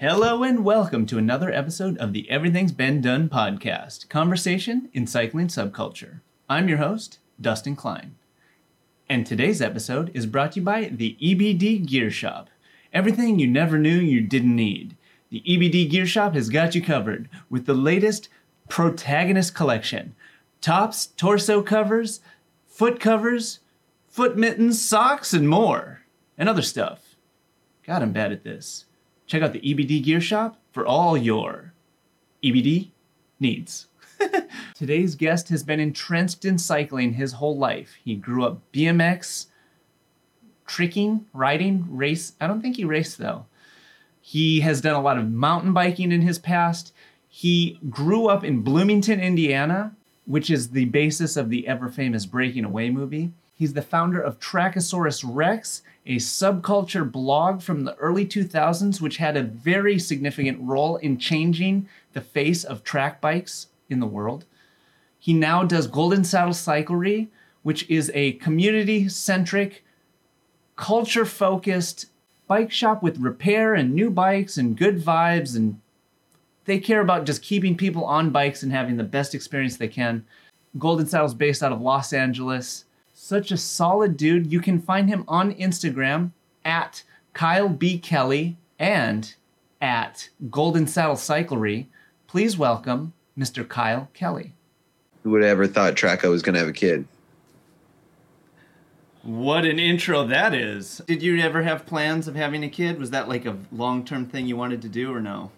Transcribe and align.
Hello 0.00 0.44
and 0.44 0.64
welcome 0.64 1.06
to 1.06 1.18
another 1.18 1.52
episode 1.52 1.98
of 1.98 2.12
the 2.12 2.30
Everything's 2.30 2.70
Been 2.70 3.00
Done 3.00 3.28
podcast, 3.28 4.08
conversation 4.08 4.88
in 4.92 5.08
cycling 5.08 5.48
subculture. 5.48 6.20
I'm 6.48 6.68
your 6.68 6.78
host, 6.78 7.18
Dustin 7.40 7.74
Klein. 7.74 8.14
And 9.08 9.26
today's 9.26 9.60
episode 9.60 10.12
is 10.14 10.24
brought 10.24 10.52
to 10.52 10.60
you 10.60 10.64
by 10.64 10.84
the 10.84 11.16
EBD 11.20 11.84
Gear 11.84 12.12
Shop. 12.12 12.48
Everything 12.92 13.40
you 13.40 13.48
never 13.48 13.76
knew 13.76 13.98
you 13.98 14.20
didn't 14.20 14.54
need. 14.54 14.96
The 15.30 15.42
EBD 15.44 15.90
Gear 15.90 16.06
Shop 16.06 16.34
has 16.34 16.48
got 16.48 16.76
you 16.76 16.80
covered 16.80 17.28
with 17.50 17.66
the 17.66 17.74
latest 17.74 18.28
protagonist 18.68 19.52
collection 19.52 20.14
tops, 20.60 21.06
torso 21.06 21.60
covers, 21.60 22.20
foot 22.68 23.00
covers, 23.00 23.58
foot 24.06 24.38
mittens, 24.38 24.80
socks, 24.80 25.34
and 25.34 25.48
more. 25.48 26.02
And 26.38 26.48
other 26.48 26.62
stuff. 26.62 27.16
God, 27.82 28.00
I'm 28.00 28.12
bad 28.12 28.30
at 28.30 28.44
this. 28.44 28.84
Check 29.28 29.42
out 29.42 29.52
the 29.52 29.60
EBD 29.60 30.02
Gear 30.02 30.22
Shop 30.22 30.58
for 30.72 30.86
all 30.86 31.16
your 31.16 31.74
EBD 32.42 32.88
needs. 33.38 33.86
Today's 34.74 35.14
guest 35.14 35.50
has 35.50 35.62
been 35.62 35.78
entrenched 35.78 36.46
in 36.46 36.56
cycling 36.56 37.12
his 37.12 37.34
whole 37.34 37.56
life. 37.56 37.96
He 38.02 38.16
grew 38.16 38.44
up 38.44 38.60
BMX, 38.72 39.46
tricking, 40.66 41.26
riding, 41.34 41.84
race. 41.90 42.32
I 42.40 42.46
don't 42.46 42.62
think 42.62 42.76
he 42.76 42.86
raced 42.86 43.18
though. 43.18 43.44
He 44.20 44.60
has 44.60 44.80
done 44.80 44.94
a 44.94 45.00
lot 45.00 45.18
of 45.18 45.30
mountain 45.30 45.74
biking 45.74 46.10
in 46.10 46.22
his 46.22 46.38
past. 46.38 46.94
He 47.28 47.78
grew 47.90 48.28
up 48.28 48.44
in 48.44 48.62
Bloomington, 48.62 49.20
Indiana, 49.20 49.94
which 50.24 50.48
is 50.50 50.70
the 50.70 50.86
basis 50.86 51.36
of 51.36 51.50
the 51.50 51.68
ever 51.68 51.90
famous 51.90 52.24
Breaking 52.24 52.64
Away 52.64 52.88
movie. 52.88 53.32
He's 53.58 53.72
the 53.72 53.82
founder 53.82 54.20
of 54.20 54.38
Trackosaurus 54.38 55.24
Rex, 55.26 55.82
a 56.06 56.16
subculture 56.16 57.10
blog 57.10 57.60
from 57.60 57.82
the 57.82 57.96
early 57.96 58.24
2000s, 58.24 59.00
which 59.00 59.16
had 59.16 59.36
a 59.36 59.42
very 59.42 59.98
significant 59.98 60.60
role 60.60 60.94
in 60.98 61.18
changing 61.18 61.88
the 62.12 62.20
face 62.20 62.62
of 62.62 62.84
track 62.84 63.20
bikes 63.20 63.66
in 63.90 63.98
the 63.98 64.06
world. 64.06 64.44
He 65.18 65.34
now 65.34 65.64
does 65.64 65.88
Golden 65.88 66.22
Saddle 66.22 66.52
Cyclery, 66.52 67.26
which 67.64 67.90
is 67.90 68.12
a 68.14 68.34
community 68.34 69.08
centric, 69.08 69.84
culture 70.76 71.24
focused 71.24 72.06
bike 72.46 72.70
shop 72.70 73.02
with 73.02 73.18
repair 73.18 73.74
and 73.74 73.92
new 73.92 74.08
bikes 74.08 74.56
and 74.56 74.76
good 74.76 75.02
vibes. 75.02 75.56
And 75.56 75.80
they 76.64 76.78
care 76.78 77.00
about 77.00 77.26
just 77.26 77.42
keeping 77.42 77.76
people 77.76 78.04
on 78.04 78.30
bikes 78.30 78.62
and 78.62 78.70
having 78.70 78.98
the 78.98 79.02
best 79.02 79.34
experience 79.34 79.76
they 79.76 79.88
can. 79.88 80.24
Golden 80.78 81.08
Saddle's 81.08 81.34
based 81.34 81.64
out 81.64 81.72
of 81.72 81.80
Los 81.80 82.12
Angeles. 82.12 82.84
Such 83.20 83.50
a 83.50 83.56
solid 83.56 84.16
dude. 84.16 84.52
You 84.52 84.60
can 84.60 84.80
find 84.80 85.08
him 85.08 85.24
on 85.26 85.52
Instagram 85.54 86.30
at 86.64 87.02
Kyle 87.32 87.68
B. 87.68 87.98
Kelly 87.98 88.56
and 88.78 89.34
at 89.82 90.28
Golden 90.48 90.86
Saddle 90.86 91.16
Cyclery. 91.16 91.86
Please 92.28 92.56
welcome 92.56 93.12
Mr. 93.36 93.68
Kyle 93.68 94.08
Kelly. 94.14 94.54
Who 95.24 95.30
would 95.30 95.42
have 95.42 95.50
ever 95.50 95.66
thought 95.66 95.96
Traco 95.96 96.30
was 96.30 96.42
going 96.42 96.54
to 96.54 96.60
have 96.60 96.68
a 96.68 96.72
kid? 96.72 97.06
What 99.24 99.64
an 99.64 99.80
intro 99.80 100.24
that 100.28 100.54
is. 100.54 101.02
Did 101.08 101.20
you 101.20 101.40
ever 101.40 101.62
have 101.62 101.86
plans 101.86 102.28
of 102.28 102.36
having 102.36 102.62
a 102.62 102.68
kid? 102.70 103.00
Was 103.00 103.10
that 103.10 103.28
like 103.28 103.44
a 103.44 103.56
long 103.72 104.04
term 104.04 104.26
thing 104.26 104.46
you 104.46 104.56
wanted 104.56 104.80
to 104.82 104.88
do 104.88 105.12
or 105.12 105.20
no? 105.20 105.50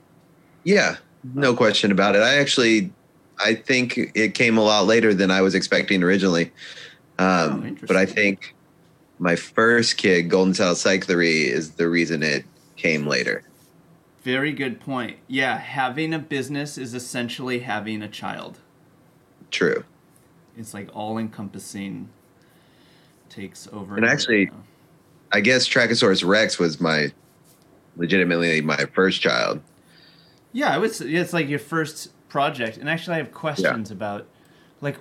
Yeah, 0.65 0.97
no 1.35 1.55
question 1.55 1.93
about 1.93 2.17
it. 2.17 2.23
I 2.23 2.37
actually, 2.37 2.91
I 3.39 3.55
think 3.55 3.99
it 4.15 4.33
came 4.33 4.57
a 4.57 4.63
lot 4.63 4.87
later 4.87 5.13
than 5.13 5.31
I 5.31 5.43
was 5.43 5.55
expecting 5.55 6.03
originally. 6.03 6.53
Um, 7.21 7.77
Oh, 7.83 7.87
but 7.87 7.97
I 7.97 8.07
think 8.07 8.55
my 9.19 9.37
first 9.37 9.97
kid, 9.97 10.31
Golden 10.31 10.55
Saddle 10.55 10.75
Cyclery, 10.75 11.45
is 11.45 11.73
the 11.73 11.89
reason 11.89 12.23
it 12.23 12.45
came 12.77 13.07
later. 13.07 13.43
Very 14.23 14.53
good 14.53 14.81
point. 14.81 15.19
Yeah, 15.29 15.59
having 15.59 16.15
a 16.15 16.19
business 16.19 16.79
is 16.79 16.95
essentially 16.95 17.61
having 17.61 18.03
a 18.03 18.09
child. 18.09 18.59
True. 19.51 19.85
It's 20.57 20.75
like 20.75 20.89
all 20.95 21.19
encompassing, 21.19 22.09
takes 23.29 23.69
over. 23.73 23.97
And 23.97 24.07
actually-. 24.07 24.51
I 25.33 25.41
guess 25.41 25.69
Trackosaurus 25.69 26.27
Rex 26.27 26.59
was 26.59 26.81
my 26.81 27.13
legitimately 27.97 28.61
my 28.63 28.87
first 28.95 29.21
child. 29.21 29.61
Yeah, 30.53 30.75
it 30.75 30.81
was. 30.81 31.01
It's 31.01 31.33
like 31.33 31.49
your 31.49 31.61
first 31.61 32.11
project, 32.29 32.79
and 32.79 32.89
actually, 32.89 33.15
I 33.15 33.19
have 33.19 33.33
questions 33.33 33.91
about, 33.91 34.27
like, 34.81 34.97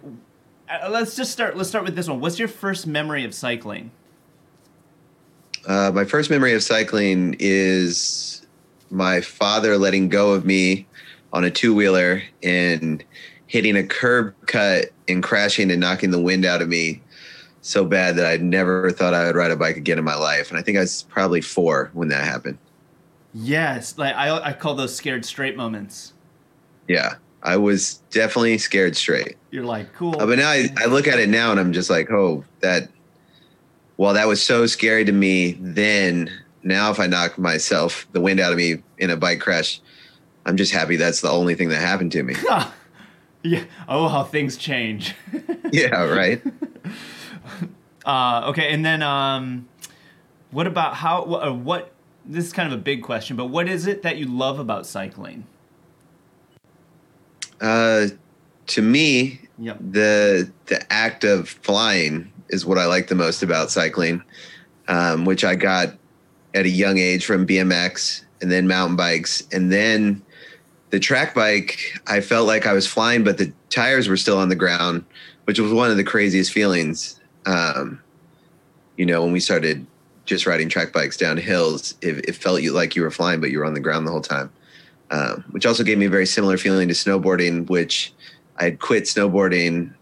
uh, 0.69 0.89
let's 0.89 1.15
just 1.15 1.31
start. 1.31 1.57
Let's 1.57 1.69
start 1.69 1.83
with 1.83 1.95
this 1.95 2.07
one. 2.07 2.19
What's 2.19 2.39
your 2.39 2.47
first 2.47 2.85
memory 2.85 3.25
of 3.25 3.33
cycling? 3.33 3.91
Uh, 5.67 5.91
my 5.93 6.05
first 6.05 6.29
memory 6.29 6.53
of 6.53 6.63
cycling 6.63 7.35
is 7.39 8.45
my 8.89 9.21
father 9.21 9.77
letting 9.77 10.09
go 10.09 10.31
of 10.31 10.45
me 10.45 10.87
on 11.33 11.43
a 11.43 11.51
two 11.51 11.73
wheeler 11.73 12.21
and 12.43 13.03
hitting 13.47 13.75
a 13.75 13.83
curb 13.83 14.33
cut 14.45 14.85
and 15.07 15.21
crashing 15.23 15.71
and 15.71 15.79
knocking 15.79 16.11
the 16.11 16.21
wind 16.21 16.45
out 16.45 16.61
of 16.61 16.69
me 16.69 17.01
so 17.61 17.83
bad 17.83 18.15
that 18.15 18.25
I 18.25 18.37
never 18.37 18.91
thought 18.91 19.13
I 19.13 19.25
would 19.25 19.35
ride 19.35 19.51
a 19.51 19.55
bike 19.55 19.75
again 19.75 19.97
in 19.97 20.03
my 20.05 20.15
life. 20.15 20.49
And 20.49 20.57
I 20.57 20.61
think 20.61 20.77
I 20.77 20.81
was 20.81 21.03
probably 21.03 21.41
four 21.41 21.89
when 21.93 22.07
that 22.09 22.23
happened. 22.23 22.57
Yes, 23.33 23.97
like 23.97 24.15
I, 24.15 24.39
I 24.39 24.53
call 24.53 24.75
those 24.75 24.95
scared 24.95 25.25
straight 25.25 25.57
moments. 25.57 26.13
Yeah, 26.87 27.15
I 27.43 27.57
was 27.57 27.95
definitely 28.11 28.57
scared 28.57 28.95
straight. 28.95 29.37
You're 29.51 29.63
like, 29.63 29.93
cool. 29.93 30.19
Uh, 30.19 30.25
but 30.25 30.37
now 30.39 30.49
I, 30.49 30.69
I 30.77 30.85
look 30.85 31.07
at 31.07 31.19
it 31.19 31.29
now 31.29 31.51
and 31.51 31.59
I'm 31.59 31.73
just 31.73 31.89
like, 31.89 32.11
oh, 32.11 32.43
that. 32.59 32.89
While 33.95 34.13
that 34.13 34.27
was 34.27 34.41
so 34.41 34.65
scary 34.65 35.03
to 35.05 35.11
me 35.11 35.57
then, 35.59 36.31
now 36.63 36.89
if 36.91 36.99
I 36.99 37.07
knock 37.07 37.37
myself 37.37 38.07
the 38.13 38.21
wind 38.21 38.39
out 38.39 38.51
of 38.53 38.57
me 38.57 38.81
in 38.97 39.09
a 39.09 39.17
bike 39.17 39.41
crash, 39.41 39.81
I'm 40.45 40.55
just 40.55 40.71
happy 40.71 40.95
that's 40.95 41.19
the 41.21 41.29
only 41.29 41.55
thing 41.55 41.67
that 41.69 41.81
happened 41.81 42.13
to 42.13 42.23
me. 42.23 42.35
yeah. 43.43 43.63
Oh, 43.89 44.07
how 44.07 44.23
things 44.23 44.55
change. 44.57 45.15
yeah, 45.71 46.03
right. 46.03 46.41
Uh, 48.05 48.47
okay, 48.47 48.73
and 48.73 48.83
then 48.83 49.03
um, 49.03 49.67
what 50.51 50.65
about 50.65 50.95
how? 50.95 51.23
uh, 51.23 51.51
What? 51.51 51.91
This 52.25 52.45
is 52.45 52.53
kind 52.53 52.71
of 52.71 52.79
a 52.79 52.81
big 52.81 53.03
question, 53.03 53.35
but 53.35 53.47
what 53.47 53.67
is 53.67 53.85
it 53.85 54.01
that 54.03 54.17
you 54.17 54.25
love 54.25 54.57
about 54.57 54.87
cycling? 54.87 55.45
Uh, 57.61 58.07
to 58.67 58.81
me, 58.81 59.39
Yep. 59.61 59.77
the 59.91 60.49
the 60.67 60.93
act 60.93 61.23
of 61.23 61.49
flying 61.49 62.31
is 62.49 62.65
what 62.65 62.77
I 62.77 62.85
like 62.85 63.07
the 63.07 63.15
most 63.15 63.43
about 63.43 63.71
cycling, 63.71 64.23
um, 64.87 65.25
which 65.25 65.43
I 65.43 65.55
got 65.55 65.89
at 66.55 66.65
a 66.65 66.69
young 66.69 66.97
age 66.97 67.25
from 67.25 67.45
BMX 67.45 68.23
and 68.41 68.51
then 68.51 68.67
mountain 68.67 68.95
bikes 68.95 69.43
and 69.51 69.71
then 69.71 70.21
the 70.91 70.99
track 70.99 71.35
bike. 71.35 71.77
I 72.07 72.21
felt 72.21 72.47
like 72.47 72.65
I 72.65 72.73
was 72.73 72.87
flying, 72.87 73.23
but 73.23 73.37
the 73.37 73.51
tires 73.69 74.07
were 74.07 74.17
still 74.17 74.37
on 74.37 74.49
the 74.49 74.55
ground, 74.55 75.03
which 75.45 75.59
was 75.59 75.71
one 75.73 75.91
of 75.91 75.97
the 75.97 76.03
craziest 76.03 76.51
feelings. 76.51 77.19
Um, 77.45 78.01
you 78.97 79.05
know, 79.05 79.21
when 79.23 79.31
we 79.33 79.39
started 79.39 79.85
just 80.25 80.45
riding 80.45 80.69
track 80.69 80.93
bikes 80.93 81.17
down 81.17 81.37
hills, 81.37 81.95
it, 82.01 82.29
it 82.29 82.35
felt 82.35 82.61
you 82.61 82.71
like 82.71 82.95
you 82.95 83.01
were 83.01 83.11
flying, 83.11 83.41
but 83.41 83.51
you 83.51 83.59
were 83.59 83.65
on 83.65 83.73
the 83.73 83.79
ground 83.79 84.07
the 84.07 84.11
whole 84.11 84.21
time. 84.21 84.49
Um, 85.11 85.43
which 85.51 85.65
also 85.65 85.83
gave 85.83 85.97
me 85.97 86.05
a 86.05 86.09
very 86.09 86.27
similar 86.27 86.57
feeling 86.57 86.87
to 86.87 86.93
snowboarding, 86.93 87.67
which 87.67 88.13
I 88.57 88.65
had 88.65 88.79
quit 88.79 89.05
snowboarding 89.05 89.93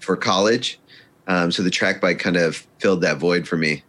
for 0.00 0.16
college. 0.16 0.78
Um, 1.26 1.50
so 1.50 1.62
the 1.62 1.70
track 1.70 2.00
bike 2.00 2.18
kind 2.18 2.36
of 2.36 2.66
filled 2.78 3.00
that 3.02 3.16
void 3.18 3.48
for 3.48 3.56
me 3.56 3.82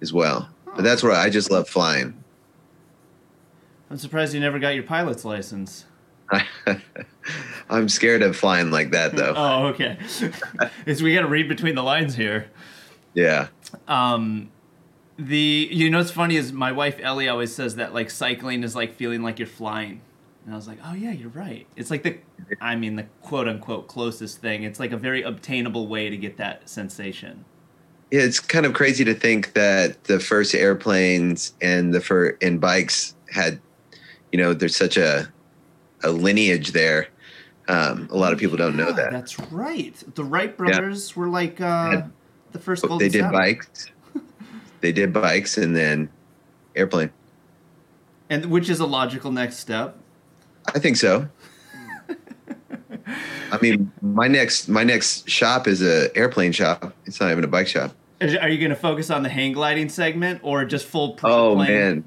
as 0.00 0.12
well. 0.12 0.48
But 0.76 0.84
that's 0.84 1.02
where 1.02 1.12
I 1.12 1.30
just 1.30 1.50
love 1.50 1.68
flying. 1.68 2.22
I'm 3.90 3.96
surprised 3.96 4.34
you 4.34 4.40
never 4.40 4.58
got 4.58 4.74
your 4.74 4.82
pilot's 4.84 5.24
license. 5.24 5.86
I'm 7.70 7.88
scared 7.88 8.22
of 8.22 8.36
flying 8.36 8.70
like 8.70 8.90
that 8.90 9.14
though. 9.16 9.32
Oh, 9.36 9.66
okay. 9.68 9.98
Is 10.86 11.02
we 11.02 11.14
got 11.14 11.22
to 11.22 11.28
read 11.28 11.48
between 11.48 11.74
the 11.74 11.82
lines 11.82 12.14
here. 12.14 12.48
Yeah. 13.14 13.48
Um, 13.88 14.50
the 15.18 15.68
you 15.70 15.90
know 15.90 15.98
what's 15.98 16.10
funny 16.10 16.36
is 16.36 16.52
my 16.52 16.72
wife 16.72 16.98
Ellie 17.00 17.28
always 17.28 17.54
says 17.54 17.76
that 17.76 17.94
like 17.94 18.10
cycling 18.10 18.62
is 18.62 18.74
like 18.74 18.94
feeling 18.96 19.22
like 19.22 19.38
you're 19.38 19.48
flying, 19.48 20.00
and 20.44 20.52
I 20.52 20.56
was 20.56 20.68
like, 20.68 20.78
oh 20.84 20.94
yeah, 20.94 21.12
you're 21.12 21.30
right. 21.30 21.66
It's 21.76 21.90
like 21.90 22.02
the, 22.02 22.18
I 22.60 22.76
mean 22.76 22.96
the 22.96 23.06
quote 23.22 23.48
unquote 23.48 23.88
closest 23.88 24.40
thing. 24.40 24.64
It's 24.64 24.78
like 24.78 24.92
a 24.92 24.96
very 24.96 25.22
obtainable 25.22 25.88
way 25.88 26.10
to 26.10 26.16
get 26.16 26.36
that 26.36 26.68
sensation. 26.68 27.44
Yeah, 28.10 28.20
it's 28.20 28.40
kind 28.40 28.66
of 28.66 28.72
crazy 28.74 29.04
to 29.04 29.14
think 29.14 29.54
that 29.54 30.04
the 30.04 30.20
first 30.20 30.54
airplanes 30.54 31.54
and 31.60 31.92
the 31.92 32.00
fir- 32.00 32.38
and 32.40 32.60
bikes 32.60 33.16
had, 33.30 33.60
you 34.30 34.38
know, 34.38 34.54
there's 34.54 34.76
such 34.76 34.96
a 34.96 35.32
a 36.04 36.10
lineage 36.10 36.72
there. 36.72 37.08
Um, 37.68 38.08
a 38.12 38.16
lot 38.16 38.32
of 38.32 38.38
people 38.38 38.56
don't 38.56 38.76
know 38.76 38.92
that. 38.92 39.10
That's 39.10 39.40
right. 39.50 39.94
The 40.14 40.22
Wright 40.22 40.56
brothers 40.56 41.16
were 41.16 41.28
like 41.28 41.60
uh, 41.60 42.02
the 42.52 42.58
first 42.60 42.82
golden 42.86 42.98
they 42.98 43.10
did 43.10 43.22
saddle. 43.22 43.40
bikes. 43.40 43.90
They 44.80 44.92
did 44.92 45.12
bikes 45.12 45.56
and 45.58 45.74
then 45.76 46.08
airplane. 46.74 47.10
and 48.30 48.46
which 48.46 48.68
is 48.68 48.80
a 48.80 48.86
logical 48.86 49.30
next 49.32 49.58
step. 49.58 49.96
I 50.74 50.78
think 50.78 50.96
so. 50.96 51.28
I 53.52 53.58
mean, 53.62 53.92
my 54.02 54.26
next 54.28 54.68
my 54.68 54.82
next 54.84 55.28
shop 55.28 55.68
is 55.68 55.82
a 55.82 56.14
airplane 56.16 56.52
shop. 56.52 56.92
It's 57.06 57.20
not 57.20 57.30
even 57.30 57.44
a 57.44 57.48
bike 57.48 57.68
shop. 57.68 57.92
Are 58.20 58.48
you 58.48 58.58
going 58.58 58.70
to 58.70 58.74
focus 58.76 59.10
on 59.10 59.22
the 59.22 59.28
hang 59.28 59.52
gliding 59.52 59.88
segment 59.88 60.40
or 60.42 60.64
just 60.64 60.86
full 60.86 61.18
Oh 61.22 61.54
plane? 61.54 61.70
man, 61.70 62.04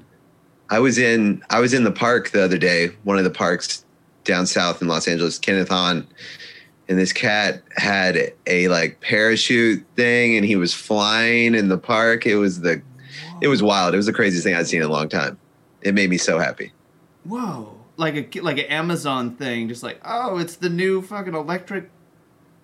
I 0.68 0.78
was 0.80 0.98
in 0.98 1.42
I 1.50 1.60
was 1.60 1.72
in 1.72 1.84
the 1.84 1.92
park 1.92 2.30
the 2.30 2.42
other 2.44 2.58
day, 2.58 2.88
one 3.04 3.16
of 3.16 3.24
the 3.24 3.30
parks 3.30 3.84
down 4.24 4.46
south 4.46 4.82
in 4.82 4.88
Los 4.88 5.08
Angeles, 5.08 5.38
Kenneth 5.38 5.68
Hahn, 5.70 6.06
and 6.90 6.98
this 6.98 7.12
cat 7.14 7.62
had 7.76 8.34
a 8.46 8.68
like 8.68 9.00
parachute 9.00 9.82
thing, 9.96 10.36
and 10.36 10.44
he 10.44 10.56
was 10.56 10.74
flying 10.74 11.54
in 11.54 11.68
the 11.68 11.78
park. 11.78 12.26
It 12.26 12.36
was 12.36 12.60
the 12.60 12.82
it 13.40 13.48
was 13.48 13.62
wild. 13.62 13.94
It 13.94 13.96
was 13.96 14.06
the 14.06 14.12
craziest 14.12 14.44
thing 14.44 14.54
I'd 14.54 14.66
seen 14.66 14.82
in 14.82 14.88
a 14.88 14.92
long 14.92 15.08
time. 15.08 15.38
It 15.80 15.94
made 15.94 16.10
me 16.10 16.18
so 16.18 16.38
happy. 16.38 16.72
Whoa! 17.24 17.74
Like 17.96 18.34
a 18.36 18.40
like 18.40 18.58
an 18.58 18.66
Amazon 18.66 19.36
thing, 19.36 19.68
just 19.68 19.82
like 19.82 20.00
oh, 20.04 20.36
it's 20.38 20.56
the 20.56 20.68
new 20.68 21.00
fucking 21.00 21.34
electric 21.34 21.88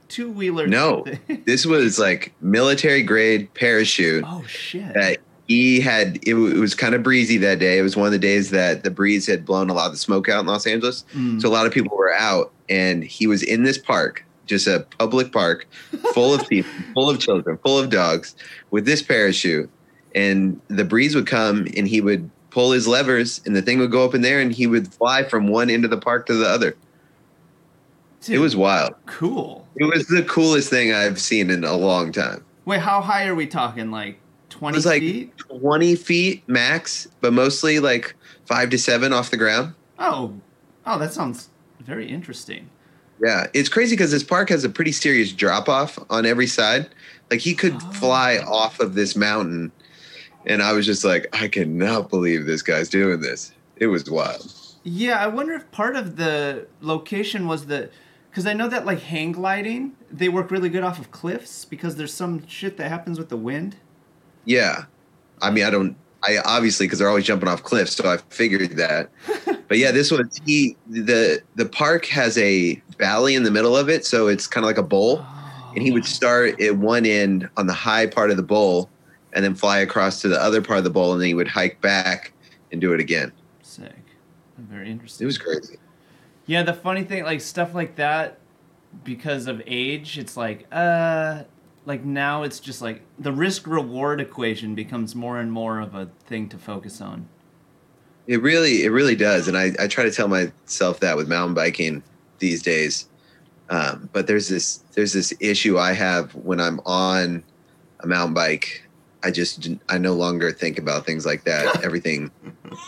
two 0.09 0.31
wheeler. 0.31 0.67
No, 0.67 1.05
this 1.45 1.65
was 1.65 1.99
like 1.99 2.35
military 2.41 3.03
grade 3.03 3.53
parachute. 3.55 4.25
Oh 4.27 4.45
shit! 4.47 4.93
That 4.95 5.19
he 5.47 5.81
had. 5.81 6.17
It, 6.23 6.35
it 6.35 6.59
was 6.59 6.75
kind 6.75 6.95
of 6.95 7.03
breezy 7.03 7.37
that 7.39 7.59
day. 7.61 7.79
It 7.79 7.83
was 7.83 7.97
one 7.97 8.07
of 8.07 8.13
the 8.13 8.19
days 8.19 8.51
that 8.51 8.83
the 8.83 8.91
breeze 8.91 9.27
had 9.27 9.45
blown 9.45 9.71
a 9.71 9.75
lot 9.75 9.87
of 9.87 9.93
the 9.93 9.99
smoke 9.99 10.29
out 10.29 10.41
in 10.41 10.47
Los 10.47 10.67
Angeles, 10.67 11.05
Mm. 11.15 11.41
so 11.41 11.49
a 11.49 11.53
lot 11.53 11.67
of 11.67 11.73
people 11.73 11.97
were 11.97 12.13
out, 12.13 12.53
and 12.69 13.05
he 13.05 13.27
was 13.27 13.43
in 13.43 13.63
this 13.65 13.79
park, 13.79 14.25
just 14.47 14.67
a 14.67 14.87
public 14.99 15.33
park, 15.33 15.67
full 16.13 16.35
of 16.35 16.49
people, 16.49 16.71
full 16.95 17.11
of 17.11 17.19
children, 17.19 17.59
full 17.65 17.79
of 17.79 17.91
dogs, 17.91 18.35
with 18.71 18.85
this 18.87 19.03
parachute, 19.03 19.71
and 20.15 20.61
the 20.69 20.85
breeze 20.85 21.15
would 21.15 21.27
come, 21.27 21.67
and 21.77 21.87
he 21.89 22.01
would 22.01 22.31
pull 22.51 22.73
his 22.73 22.89
levers, 22.89 23.41
and 23.45 23.55
the 23.55 23.63
thing 23.63 23.79
would 23.79 23.91
go 23.91 24.05
up 24.05 24.15
in 24.15 24.23
there, 24.23 24.41
and 24.41 24.53
he 24.53 24.67
would 24.67 24.93
fly 24.95 25.23
from 25.23 25.49
one 25.49 25.69
end 25.71 25.85
of 25.85 25.91
the 25.91 25.99
park 25.99 26.27
to 26.27 26.35
the 26.35 26.49
other. 26.49 26.77
It 28.29 28.39
was 28.39 28.57
wild. 28.57 28.95
cool. 29.07 29.69
It 29.77 29.85
was 29.85 30.07
the 30.09 30.23
coolest 30.25 30.69
thing 30.69 30.93
I've 30.93 31.21
seen 31.21 31.49
in 31.51 31.63
a 31.63 31.75
long 31.77 32.11
time. 32.11 32.45
Wait, 32.65 32.81
how 32.81 33.01
high 33.01 33.27
are 33.27 33.37
we 33.37 33.47
talking? 33.47 33.93
Like 33.93 34.15
It 34.15 34.51
twenty 34.51 34.75
was 34.77 34.87
like 34.87 35.01
feet? 35.01 35.33
20 35.39 35.95
feet 35.95 36.49
max, 36.49 37.07
but 37.21 37.33
mostly 37.33 37.79
like 37.79 38.17
five 38.47 38.71
to 38.71 38.79
seven 38.79 39.13
off 39.13 39.31
the 39.31 39.37
ground. 39.37 39.75
Oh, 40.01 40.35
oh, 40.87 40.99
that 40.99 41.13
sounds 41.13 41.51
very 41.87 42.09
interesting. 42.09 42.69
Yeah, 43.25 43.47
it's 43.55 43.69
crazy 43.71 43.95
because 43.97 44.11
this 44.11 44.23
park 44.23 44.51
has 44.51 44.65
a 44.65 44.69
pretty 44.69 44.93
serious 44.93 45.33
drop 45.33 45.69
off 45.69 45.99
on 46.11 46.27
every 46.27 46.47
side. 46.47 46.89
Like 47.31 47.41
he 47.41 47.55
could 47.55 47.75
Oh. 47.75 47.93
fly 47.93 48.39
off 48.39 48.79
of 48.81 48.95
this 48.95 49.17
mountain, 49.17 49.73
and 50.45 50.63
I 50.63 50.73
was 50.73 50.85
just 50.85 51.03
like, 51.05 51.27
I 51.33 51.49
cannot 51.49 52.11
believe 52.11 52.45
this 52.47 52.63
guy's 52.63 52.89
doing 52.91 53.21
this. 53.21 53.53
It 53.77 53.87
was 53.87 54.11
wild. 54.11 54.53
Yeah, 54.85 55.19
I 55.19 55.27
wonder 55.29 55.55
if 55.55 55.71
part 55.73 55.97
of 55.97 56.17
the 56.17 56.67
location 56.81 57.47
was 57.49 57.67
the 57.67 57.91
because 58.31 58.47
I 58.47 58.53
know 58.53 58.69
that 58.69 58.85
like 58.85 59.01
hang 59.01 59.33
gliding, 59.33 59.93
they 60.13 60.29
work 60.29 60.51
really 60.51 60.69
good 60.69 60.85
off 60.85 60.99
of 60.99 61.11
cliffs 61.11 61.65
because 61.65 61.97
there's 61.97 62.13
some 62.13 62.47
shit 62.47 62.77
that 62.77 62.91
happens 62.91 63.19
with 63.19 63.31
the 63.31 63.37
wind. 63.39 63.77
Yeah, 64.45 64.85
I 65.41 65.51
mean, 65.51 65.65
I 65.65 65.71
don't. 65.71 65.97
I 66.23 66.39
obviously 66.45 66.87
because 66.87 66.99
they're 66.99 67.09
always 67.09 67.25
jumping 67.25 67.49
off 67.49 67.63
cliffs, 67.63 67.93
so 67.97 68.09
I 68.11 68.19
figured 68.29 68.77
that. 68.77 69.11
but 69.69 69.79
yeah, 69.79 69.91
this 69.91 70.11
was 70.11 70.41
he. 70.45 70.77
the 70.89 71.43
The 71.57 71.67
park 71.67 72.07
has 72.07 72.39
a 72.39 72.81
valley 72.99 73.35
in 73.35 73.43
the 73.43 73.51
middle 73.51 73.77
of 73.77 73.89
it, 73.89 74.05
so 74.07 74.29
it's 74.29 74.47
kind 74.47 74.65
of 74.65 74.69
like 74.69 74.79
a 74.79 74.83
bowl. 74.83 75.25
and 75.75 75.83
he 75.83 75.93
would 75.93 76.07
start 76.07 76.59
at 76.61 76.75
one 76.77 77.05
end 77.05 77.49
on 77.59 77.67
the 77.67 77.73
high 77.75 78.07
part 78.07 78.31
of 78.31 78.39
the 78.39 78.43
bowl 78.43 78.89
and 79.35 79.45
then 79.45 79.55
fly 79.55 79.79
across 79.81 80.23
to 80.23 80.29
the 80.29 80.43
other 80.43 80.63
part 80.63 80.79
of 80.79 80.85
the 80.85 80.91
bowl 80.91 81.13
and 81.13 81.21
then 81.21 81.29
he 81.29 81.35
would 81.35 81.49
hike 81.49 81.79
back 81.83 82.33
and 82.73 82.81
do 82.81 82.95
it 82.95 83.01
again 83.01 83.31
sick. 83.61 83.93
Very 84.57 84.91
interesting. 84.91 85.25
it 85.25 85.27
was 85.27 85.37
crazy 85.37 85.77
Yeah, 86.47 86.63
the 86.63 86.73
funny 86.73 87.05
thing, 87.05 87.25
like 87.25 87.43
stuff 87.43 87.75
like 87.75 87.97
that, 87.97 88.39
because 89.05 89.47
of 89.47 89.61
age, 89.67 90.17
it's 90.17 90.37
like, 90.37 90.67
uh, 90.73 91.43
like 91.85 92.05
now 92.05 92.43
it's 92.43 92.59
just 92.59 92.81
like 92.81 93.03
the 93.19 93.33
risk 93.33 93.67
reward 93.67 94.21
equation 94.21 94.75
becomes 94.75 95.15
more 95.15 95.39
and 95.39 95.53
more 95.53 95.81
of 95.81 95.95
a 95.95 96.09
thing 96.25 96.49
to 96.49 96.57
focus 96.59 97.01
on. 97.03 97.29
It 98.27 98.43
really 98.43 98.85
it 98.85 98.91
really 98.91 99.17
does 99.17 99.49
and 99.49 99.57
i, 99.57 99.73
I 99.79 99.87
try 99.87 100.05
to 100.05 100.11
tell 100.11 100.29
myself 100.29 101.01
that 101.01 101.17
with 101.17 101.29
mountain 101.29 101.55
biking 101.55 102.03
these 102.39 102.63
days 102.63 103.09
um, 103.69 104.09
but 104.13 104.27
there's 104.27 104.49
this 104.49 104.85
there's 104.95 105.13
this 105.13 105.35
issue 105.41 105.79
i 105.79 105.93
have 105.93 106.35
when 106.35 106.61
i'm 106.61 106.81
on 106.87 107.43
a 108.01 108.07
mountain 108.07 108.35
bike 108.35 108.83
i 109.23 109.31
just 109.31 109.69
i 109.89 109.99
no 109.99 110.13
longer 110.13 110.53
think 110.53 110.79
about 110.79 111.05
things 111.07 111.27
like 111.27 111.45
that 111.45 111.81
everything 111.85 112.31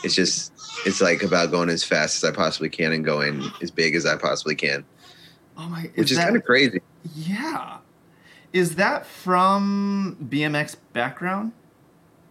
it's 0.05 0.15
just 0.15 0.53
it's 0.87 1.01
like 1.01 1.23
about 1.23 1.51
going 1.51 1.69
as 1.69 1.83
fast 1.83 2.23
as 2.23 2.31
i 2.31 2.35
possibly 2.35 2.69
can 2.69 2.93
and 2.93 3.05
going 3.05 3.43
as 3.63 3.71
big 3.71 3.95
as 3.95 4.07
i 4.07 4.17
possibly 4.17 4.55
can 4.55 4.85
Oh 5.61 5.69
my! 5.69 5.91
which 5.97 6.13
is, 6.13 6.19
kind 6.19 6.37
of 6.37 6.45
crazy 6.45 6.81
yeah. 7.15 7.79
Is 8.53 8.77
that 8.77 9.07
from 9.07 10.17
BMX 10.29 10.77
background? 10.93 11.53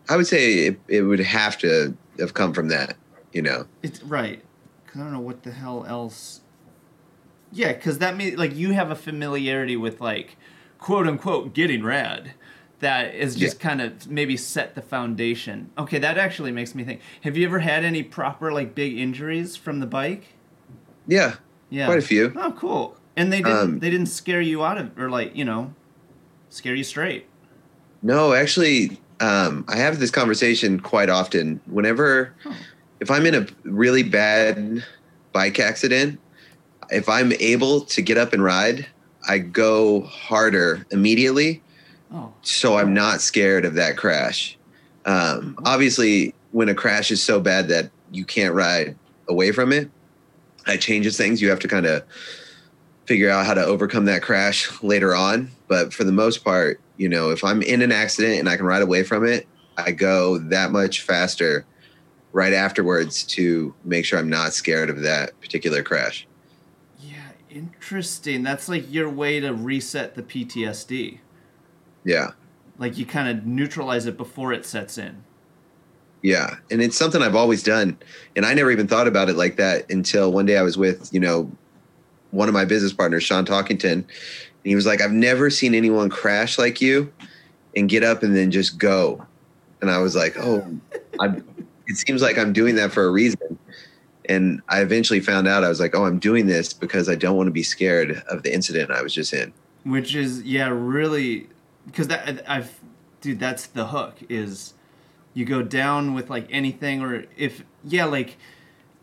I 0.10 0.16
would 0.16 0.28
say 0.28 0.68
it, 0.68 0.80
it 0.88 1.02
would 1.02 1.20
have 1.20 1.58
to 1.60 1.96
have 2.20 2.34
come 2.34 2.54
from 2.54 2.68
that, 2.70 2.98
you 3.34 3.42
know. 3.42 3.68
It's 3.84 4.04
right. 4.04 4.44
Cause 4.88 5.02
I 5.02 5.04
don't 5.04 5.14
know 5.14 5.20
what 5.20 5.44
the 5.44 5.52
hell 5.52 5.86
else. 5.88 6.42
Yeah, 7.52 7.74
because 7.74 8.00
that 8.00 8.16
means 8.18 8.38
like 8.38 8.56
you 8.56 8.74
have 8.74 8.92
a 8.92 8.96
familiarity 8.96 9.78
with 9.78 10.02
like 10.02 10.38
quote 10.80 11.08
unquote 11.08 11.54
getting 11.54 11.84
rad 11.84 12.34
that 12.80 13.16
is 13.16 13.36
just 13.36 13.60
kind 13.60 13.82
of 13.82 14.08
maybe 14.10 14.38
set 14.38 14.76
the 14.76 14.82
foundation. 14.82 15.72
Okay, 15.78 15.98
that 16.00 16.18
actually 16.18 16.52
makes 16.52 16.76
me 16.76 16.84
think. 16.84 17.02
Have 17.22 17.36
you 17.36 17.46
ever 17.48 17.60
had 17.60 17.84
any 17.84 18.04
proper 18.04 18.52
like 18.52 18.76
big 18.76 18.98
injuries 18.98 19.56
from 19.56 19.80
the 19.80 19.88
bike? 19.88 20.36
Yeah, 21.08 21.36
Yeah, 21.70 21.86
quite 21.86 22.00
a 22.00 22.04
few. 22.04 22.34
Oh, 22.36 22.52
cool. 22.52 22.98
And 23.16 23.34
they 23.34 23.42
didn't 23.42 23.58
Um, 23.58 23.80
they 23.80 23.90
didn't 23.90 24.08
scare 24.08 24.42
you 24.42 24.64
out 24.64 24.78
of 24.78 24.98
or 25.00 25.10
like 25.10 25.36
you 25.36 25.46
know 25.46 25.74
scare 26.50 26.76
you 26.76 26.84
straight. 26.84 27.26
No, 28.04 28.34
actually, 28.34 29.00
um, 29.20 29.66
I 29.68 29.78
have 29.78 30.00
this 30.00 30.12
conversation 30.12 30.80
quite 30.80 31.10
often. 31.10 31.60
Whenever, 31.68 32.34
Oh. 32.46 32.56
if 33.00 33.10
I'm 33.12 33.26
in 33.26 33.36
a 33.36 33.48
really 33.64 34.04
bad 34.04 34.84
bike 35.34 35.60
accident, 35.60 36.20
if 36.90 37.10
I'm 37.10 37.34
able 37.34 37.82
to 37.82 38.02
get 38.02 38.18
up 38.18 38.34
and 38.34 38.44
ride, 38.44 38.88
I 39.28 39.40
go 39.40 40.02
harder 40.02 40.86
immediately 40.92 41.62
Oh, 42.14 42.32
so 42.42 42.78
I'm 42.78 42.94
not 42.94 43.20
scared 43.20 43.66
of 43.66 43.74
that 43.74 43.98
crash. 43.98 44.58
Um, 45.06 45.58
obviously, 45.66 46.34
when 46.54 46.70
a 46.70 46.74
crash 46.74 47.12
is 47.12 47.22
so 47.22 47.38
bad 47.42 47.68
that 47.68 47.90
you 48.14 48.24
can't 48.24 48.54
ride 48.54 48.96
away 49.28 49.52
from 49.52 49.74
it, 49.74 49.90
it 50.68 50.78
changes 50.80 51.18
things. 51.18 51.42
You 51.42 51.50
have 51.50 51.60
to 51.60 51.68
kind 51.68 51.86
of 51.86 52.04
figure 53.08 53.30
out 53.30 53.46
how 53.46 53.54
to 53.54 53.64
overcome 53.64 54.06
that 54.06 54.22
crash 54.22 54.84
later 54.84 55.16
on. 55.16 55.50
But 55.68 55.94
for 55.94 56.04
the 56.04 56.12
most 56.12 56.44
part, 56.44 56.80
you 56.98 57.08
know, 57.10 57.32
if 57.32 57.44
I'm 57.44 57.62
in 57.62 57.82
an 57.82 57.92
accident 57.92 58.40
and 58.40 58.50
I 58.50 58.58
can 58.58 58.66
ride 58.66 58.82
away 58.82 59.04
from 59.04 59.26
it, 59.26 59.48
I 59.78 59.92
go 59.92 60.38
that 60.38 60.72
much 60.72 61.02
faster 61.02 61.66
right 62.34 62.54
afterwards 62.54 63.24
to 63.24 63.74
make 63.86 64.06
sure 64.06 64.20
I'm 64.20 64.30
not 64.30 64.54
scared 64.54 64.90
of 64.90 65.02
that 65.02 65.40
particular 65.40 65.82
crash. 65.82 66.28
yeah, 67.00 67.30
interesting. 67.50 68.44
That's 68.44 68.68
like 68.68 68.92
your 68.92 69.10
way 69.10 69.40
to 69.40 69.54
reset 69.54 70.16
the 70.16 70.24
PTSD. 70.24 71.20
Yeah. 72.04 72.32
Like 72.78 72.98
you 72.98 73.06
kind 73.06 73.30
of 73.30 73.46
neutralize 73.46 74.06
it 74.06 74.18
before 74.18 74.52
it 74.52 74.66
sets 74.66 74.98
in. 74.98 75.24
Yeah, 76.24 76.56
and 76.72 76.82
it's 76.82 76.98
something 76.98 77.22
I've 77.22 77.36
always 77.36 77.62
done, 77.62 77.98
and 78.36 78.46
I 78.46 78.54
never 78.56 78.72
even 78.72 78.88
thought 78.88 79.08
about 79.08 79.30
it 79.30 79.36
like 79.36 79.56
that 79.58 79.90
until 79.92 80.32
one 80.32 80.48
day 80.48 80.58
I 80.58 80.64
was 80.64 80.76
with 80.76 81.14
you 81.14 81.20
know 81.20 81.52
one 82.32 82.48
of 82.48 82.54
my 82.54 82.66
business 82.66 82.94
partners, 82.94 83.24
Sean 83.24 83.46
Talkington, 83.46 83.94
and 83.94 84.06
he 84.64 84.76
was 84.76 84.86
like, 84.86 85.02
"I've 85.02 85.12
never 85.12 85.50
seen 85.50 85.74
anyone 85.74 86.10
crash 86.10 86.58
like 86.58 86.82
you, 86.82 87.12
and 87.76 87.90
get 87.90 88.04
up 88.04 88.24
and 88.24 88.36
then 88.36 88.52
just 88.52 88.78
go," 88.78 89.26
and 89.82 89.90
I 89.90 90.00
was 90.00 90.16
like, 90.16 90.38
"Oh, 90.38 90.66
I." 91.20 91.42
It 91.90 91.96
seems 91.96 92.22
like 92.22 92.38
I'm 92.38 92.52
doing 92.52 92.76
that 92.76 92.92
for 92.92 93.06
a 93.06 93.10
reason, 93.10 93.58
and 94.28 94.62
I 94.68 94.82
eventually 94.82 95.22
found 95.22 95.48
out 95.48 95.64
I 95.64 95.70
was 95.70 95.80
like, 95.80 95.96
"Oh, 95.96 96.04
I'm 96.04 96.20
doing 96.20 96.48
this 96.48 96.74
because 96.74 97.08
I 97.08 97.16
don't 97.16 97.38
want 97.38 97.48
to 97.48 97.52
be 97.52 97.64
scared 97.64 98.24
of 98.28 98.44
the 98.44 98.54
incident 98.54 98.92
I 98.92 99.02
was 99.02 99.14
just 99.14 99.34
in." 99.34 99.54
which 99.88 100.16
is 100.16 100.42
yeah 100.44 100.68
really 100.68 101.48
because 101.86 102.08
that 102.08 102.44
i've 102.50 102.80
dude 103.22 103.40
that's 103.40 103.68
the 103.68 103.88
hook 103.88 104.18
is 104.28 104.74
you 105.34 105.46
go 105.46 105.62
down 105.64 106.14
with 106.14 106.30
like 106.30 106.46
anything 106.50 107.02
or 107.02 107.26
if 107.38 107.64
yeah 107.86 108.06
like 108.06 108.38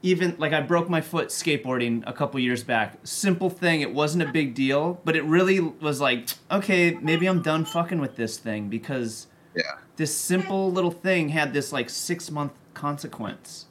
even 0.04 0.36
like 0.38 0.52
i 0.52 0.60
broke 0.60 0.88
my 0.90 1.00
foot 1.00 1.28
skateboarding 1.28 2.02
a 2.06 2.12
couple 2.12 2.38
years 2.38 2.62
back 2.62 2.98
simple 3.04 3.48
thing 3.50 3.80
it 3.80 3.92
wasn't 3.92 4.22
a 4.22 4.30
big 4.30 4.54
deal 4.54 5.00
but 5.04 5.16
it 5.16 5.24
really 5.24 5.58
was 5.58 6.00
like 6.00 6.28
okay 6.50 6.92
maybe 7.00 7.26
i'm 7.26 7.40
done 7.42 7.64
fucking 7.64 7.98
with 8.00 8.14
this 8.16 8.36
thing 8.38 8.68
because 8.68 9.26
Yeah. 9.56 9.62
this 9.96 10.14
simple 10.14 10.70
little 10.70 10.90
thing 10.90 11.30
had 11.30 11.52
this 11.54 11.72
like 11.72 11.88
six 11.90 12.30
month 12.30 12.52
consequence 12.74 13.66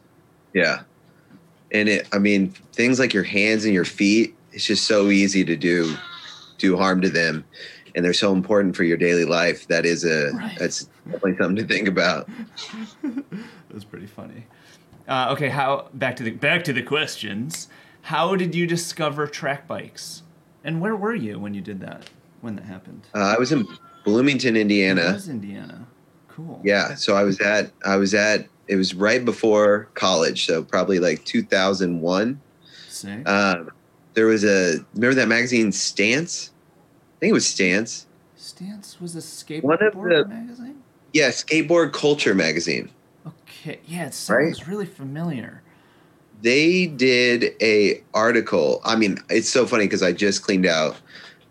Yeah. 0.53 0.81
And 1.71 1.89
it 1.89 2.07
I 2.13 2.19
mean, 2.19 2.49
things 2.73 2.99
like 2.99 3.13
your 3.15 3.23
hands 3.23 3.65
and 3.65 3.73
your 3.73 3.85
feet, 3.85 4.35
it's 4.51 4.63
just 4.65 4.85
so 4.85 5.07
easy 5.09 5.43
to 5.45 5.55
do 5.55 5.95
do 6.59 6.77
harm 6.77 7.01
to 7.01 7.09
them. 7.09 7.43
And 7.95 8.05
they're 8.05 8.13
so 8.13 8.31
important 8.31 8.75
for 8.75 8.83
your 8.83 8.97
daily 8.97 9.25
life. 9.25 9.67
That 9.69 9.83
is 9.85 10.05
a 10.05 10.31
Right. 10.33 10.55
that's 10.59 10.87
definitely 11.05 11.35
something 11.37 11.55
to 11.55 11.65
think 11.73 11.87
about. 11.87 12.29
Was 13.73 13.83
pretty 13.85 14.05
funny. 14.05 14.45
Uh, 15.07 15.29
okay, 15.31 15.49
how 15.49 15.89
back 15.93 16.15
to 16.17 16.23
the 16.23 16.31
back 16.31 16.63
to 16.65 16.73
the 16.73 16.81
questions. 16.83 17.67
How 18.03 18.35
did 18.35 18.53
you 18.55 18.67
discover 18.67 19.27
track 19.27 19.67
bikes, 19.67 20.23
and 20.63 20.81
where 20.81 20.95
were 20.95 21.15
you 21.15 21.39
when 21.39 21.53
you 21.53 21.61
did 21.61 21.79
that? 21.81 22.09
When 22.41 22.55
that 22.57 22.65
happened? 22.65 23.07
Uh, 23.15 23.19
I 23.19 23.37
was 23.37 23.51
in 23.51 23.65
Bloomington, 24.03 24.55
Indiana. 24.57 25.09
It 25.09 25.13
was 25.13 25.29
Indiana. 25.29 25.87
Cool. 26.27 26.59
Yeah, 26.63 26.95
so 26.95 27.15
I 27.15 27.23
was 27.23 27.39
at 27.41 27.71
I 27.85 27.95
was 27.97 28.13
at 28.13 28.47
it 28.67 28.75
was 28.75 28.93
right 28.93 29.23
before 29.23 29.89
college, 29.93 30.45
so 30.45 30.63
probably 30.63 30.99
like 30.99 31.23
2001. 31.25 32.41
Sick. 32.89 33.27
Um, 33.27 33.71
there 34.13 34.27
was 34.27 34.43
a 34.43 34.75
remember 34.95 35.15
that 35.15 35.27
magazine 35.27 35.71
Stance? 35.71 36.51
I 37.17 37.19
think 37.19 37.29
it 37.31 37.33
was 37.33 37.45
Stance. 37.47 38.07
Stance 38.35 38.99
was 38.99 39.13
a 39.15 39.61
One 39.61 39.75
of 39.81 39.93
skateboard 39.93 40.09
the- 40.23 40.27
magazine. 40.27 40.81
Yeah, 41.13 41.29
Skateboard 41.29 41.93
Culture 41.93 42.33
magazine. 42.33 42.89
Okay, 43.65 43.79
yeah, 43.85 44.07
it 44.07 44.13
sounds 44.13 44.67
really 44.67 44.85
familiar. 44.85 45.61
They 46.41 46.87
did 46.87 47.53
a 47.61 48.03
article. 48.13 48.81
I 48.83 48.97
mean, 48.97 49.17
it's 49.29 49.47
so 49.49 49.65
funny 49.65 49.85
because 49.85 50.03
I 50.03 50.11
just 50.11 50.43
cleaned 50.43 50.65
out 50.65 50.97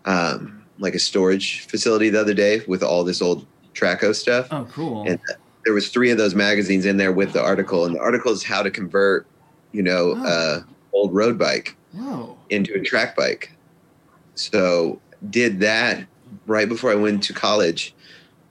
um, 0.05 0.63
like 0.77 0.93
a 0.93 0.99
storage 0.99 1.61
facility 1.61 2.09
the 2.09 2.21
other 2.21 2.35
day 2.35 2.61
with 2.67 2.83
all 2.83 3.03
this 3.03 3.19
old 3.19 3.47
Traco 3.73 4.13
stuff. 4.13 4.47
Oh, 4.51 4.67
cool. 4.71 5.05
And 5.07 5.19
there 5.65 5.73
was 5.73 5.89
three 5.89 6.11
of 6.11 6.19
those 6.19 6.35
magazines 6.35 6.85
in 6.85 6.97
there 6.97 7.11
with 7.11 7.33
the 7.33 7.41
article, 7.41 7.85
and 7.85 7.95
the 7.95 7.99
article 7.99 8.31
is 8.31 8.43
how 8.43 8.61
to 8.61 8.69
convert, 8.69 9.25
you 9.71 9.81
know, 9.81 10.13
Oh. 10.15 10.23
uh, 10.23 10.63
old 10.93 11.15
road 11.15 11.39
bike 11.39 11.75
Whoa. 11.93 12.37
into 12.51 12.75
a 12.75 12.79
track 12.81 13.15
bike. 13.15 13.51
So 14.35 15.01
did 15.31 15.61
that 15.61 16.05
right 16.45 16.69
before 16.69 16.91
I 16.91 16.95
went 16.95 17.23
to 17.23 17.33
college. 17.33 17.95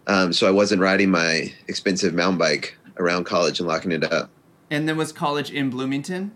Um, 0.09 0.33
so 0.33 0.49
I 0.49 0.51
wasn't 0.51 0.83
riding 0.83 1.11
my 1.13 1.53
expensive 1.69 2.13
mountain 2.13 2.39
bike 2.39 2.77
around 2.99 3.25
college 3.25 3.59
and 3.59 3.69
locking 3.69 3.93
it 3.93 4.05
up. 4.13 4.31
And 4.71 4.89
then 4.89 4.97
was 4.97 5.13
college 5.13 5.51
in 5.51 5.71
Bloomington? 5.71 6.33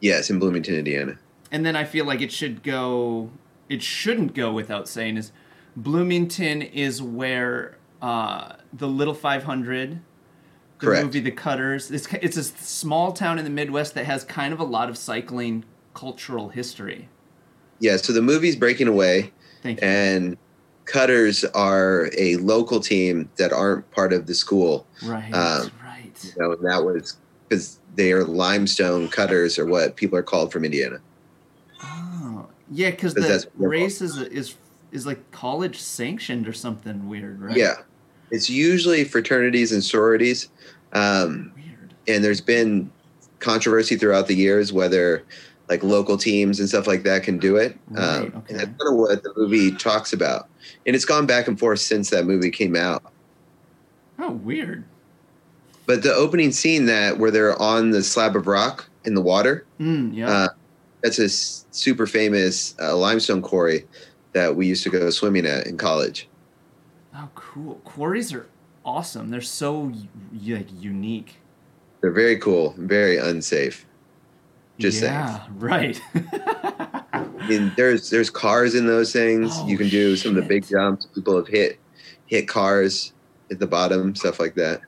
Yes, 0.00 0.30
in 0.30 0.38
Bloomington, 0.38 0.74
Indiana. 0.74 1.18
And 1.50 1.64
then 1.64 1.74
I 1.76 1.84
feel 1.84 2.04
like 2.04 2.20
it 2.20 2.30
should 2.32 2.62
go. 2.62 3.30
It 3.68 3.82
shouldn't 3.82 4.34
go 4.34 4.52
without 4.52 4.88
saying 4.88 5.16
is, 5.16 5.32
Bloomington 5.76 6.62
is 6.62 7.02
where 7.02 7.76
uh, 8.02 8.52
the 8.72 8.86
Little 8.88 9.14
Five 9.14 9.44
Hundred, 9.44 10.00
the 10.78 10.86
Correct. 10.86 11.04
movie 11.04 11.20
The 11.20 11.30
Cutters. 11.32 11.90
It's 11.90 12.06
it's 12.14 12.36
a 12.36 12.44
small 12.44 13.12
town 13.12 13.38
in 13.38 13.44
the 13.44 13.50
Midwest 13.50 13.94
that 13.94 14.04
has 14.06 14.24
kind 14.24 14.52
of 14.52 14.60
a 14.60 14.64
lot 14.64 14.88
of 14.88 14.96
cycling 14.98 15.64
cultural 15.94 16.48
history. 16.50 17.08
Yeah, 17.78 17.96
so 17.96 18.12
the 18.12 18.22
movie's 18.22 18.56
breaking 18.56 18.88
away, 18.88 19.32
Thank 19.62 19.80
you. 19.80 19.86
and 19.86 20.36
Cutters 20.86 21.44
are 21.44 22.10
a 22.16 22.36
local 22.36 22.80
team 22.80 23.28
that 23.36 23.52
aren't 23.52 23.90
part 23.90 24.12
of 24.12 24.26
the 24.26 24.34
school. 24.34 24.86
right. 25.04 25.32
um, 25.32 25.70
right. 25.84 26.12
You 26.24 26.42
know, 26.42 26.52
and 26.52 26.64
that 26.66 26.84
was 26.84 27.18
because 27.48 27.78
they 27.94 28.12
are 28.12 28.24
limestone 28.24 29.08
cutters, 29.08 29.58
or 29.58 29.66
what 29.66 29.96
people 29.96 30.18
are 30.18 30.22
called 30.22 30.52
from 30.52 30.64
Indiana. 30.64 30.98
Oh, 31.82 32.46
yeah, 32.70 32.90
because 32.90 33.14
the 33.14 33.48
race 33.58 34.00
is 34.00 34.18
is 34.18 34.54
is 34.92 35.06
like 35.06 35.30
college 35.30 35.78
sanctioned 35.78 36.48
or 36.48 36.52
something 36.52 37.08
weird, 37.08 37.40
right? 37.40 37.56
Yeah, 37.56 37.76
it's 38.30 38.48
usually 38.48 39.04
fraternities 39.04 39.72
and 39.72 39.82
sororities. 39.82 40.48
Um, 40.92 41.52
Weird. 41.56 41.94
and 42.08 42.24
there's 42.24 42.40
been 42.40 42.90
controversy 43.40 43.96
throughout 43.96 44.28
the 44.28 44.34
years 44.34 44.72
whether 44.72 45.24
like 45.68 45.82
local 45.82 46.16
teams 46.16 46.60
and 46.60 46.68
stuff 46.68 46.86
like 46.86 47.02
that 47.04 47.22
can 47.22 47.38
do 47.38 47.56
it. 47.56 47.76
Right, 47.88 48.02
um, 48.02 48.22
okay. 48.24 48.34
And 48.50 48.58
that's 48.60 48.66
kind 48.82 48.92
of 48.92 48.94
what 48.94 49.22
the 49.22 49.32
movie 49.36 49.72
talks 49.72 50.12
about. 50.12 50.48
And 50.86 50.94
it's 50.94 51.04
gone 51.04 51.26
back 51.26 51.48
and 51.48 51.58
forth 51.58 51.80
since 51.80 52.10
that 52.10 52.24
movie 52.24 52.50
came 52.50 52.76
out. 52.76 53.02
Oh, 54.18 54.30
weird. 54.32 54.84
But 55.86 56.02
the 56.02 56.12
opening 56.14 56.52
scene 56.52 56.86
that 56.86 57.18
where 57.18 57.30
they're 57.30 57.60
on 57.60 57.90
the 57.90 58.02
slab 58.02 58.34
of 58.36 58.46
rock 58.46 58.88
in 59.04 59.14
the 59.14 59.20
water, 59.20 59.64
Mm, 59.80 60.14
yeah. 60.16 60.28
uh, 60.30 60.48
that's 61.02 61.18
a 61.18 61.24
s- 61.26 61.64
super 61.70 62.06
famous 62.06 62.74
uh, 62.80 62.96
limestone 62.96 63.42
quarry 63.42 63.86
that 64.32 64.56
we 64.56 64.66
used 64.66 64.82
to 64.84 64.90
go 64.90 65.10
swimming 65.10 65.46
at 65.46 65.66
in 65.66 65.76
college. 65.76 66.28
oh, 67.14 67.28
cool. 67.34 67.76
Quarries 67.84 68.32
are 68.32 68.46
awesome. 68.84 69.30
They're 69.30 69.40
so 69.40 69.92
like 70.32 70.66
unique. 70.80 71.36
They're 72.00 72.10
very 72.12 72.38
cool, 72.38 72.74
very 72.78 73.16
unsafe. 73.18 73.86
Just 74.78 75.00
saying. 75.00 75.38
right. 75.56 76.00
I 77.12 77.48
mean, 77.48 77.72
there's 77.76 78.10
there's 78.10 78.28
cars 78.30 78.74
in 78.74 78.86
those 78.86 79.12
things. 79.12 79.52
Oh, 79.54 79.66
you 79.66 79.78
can 79.78 79.88
do 79.88 80.16
some 80.16 80.36
of 80.36 80.42
the 80.42 80.48
big 80.48 80.66
jumps. 80.66 81.06
People 81.06 81.36
have 81.36 81.48
hit 81.48 81.78
hit 82.26 82.46
cars 82.48 83.12
at 83.50 83.58
the 83.58 83.66
bottom, 83.66 84.14
stuff 84.14 84.38
like 84.40 84.54
that. 84.56 84.80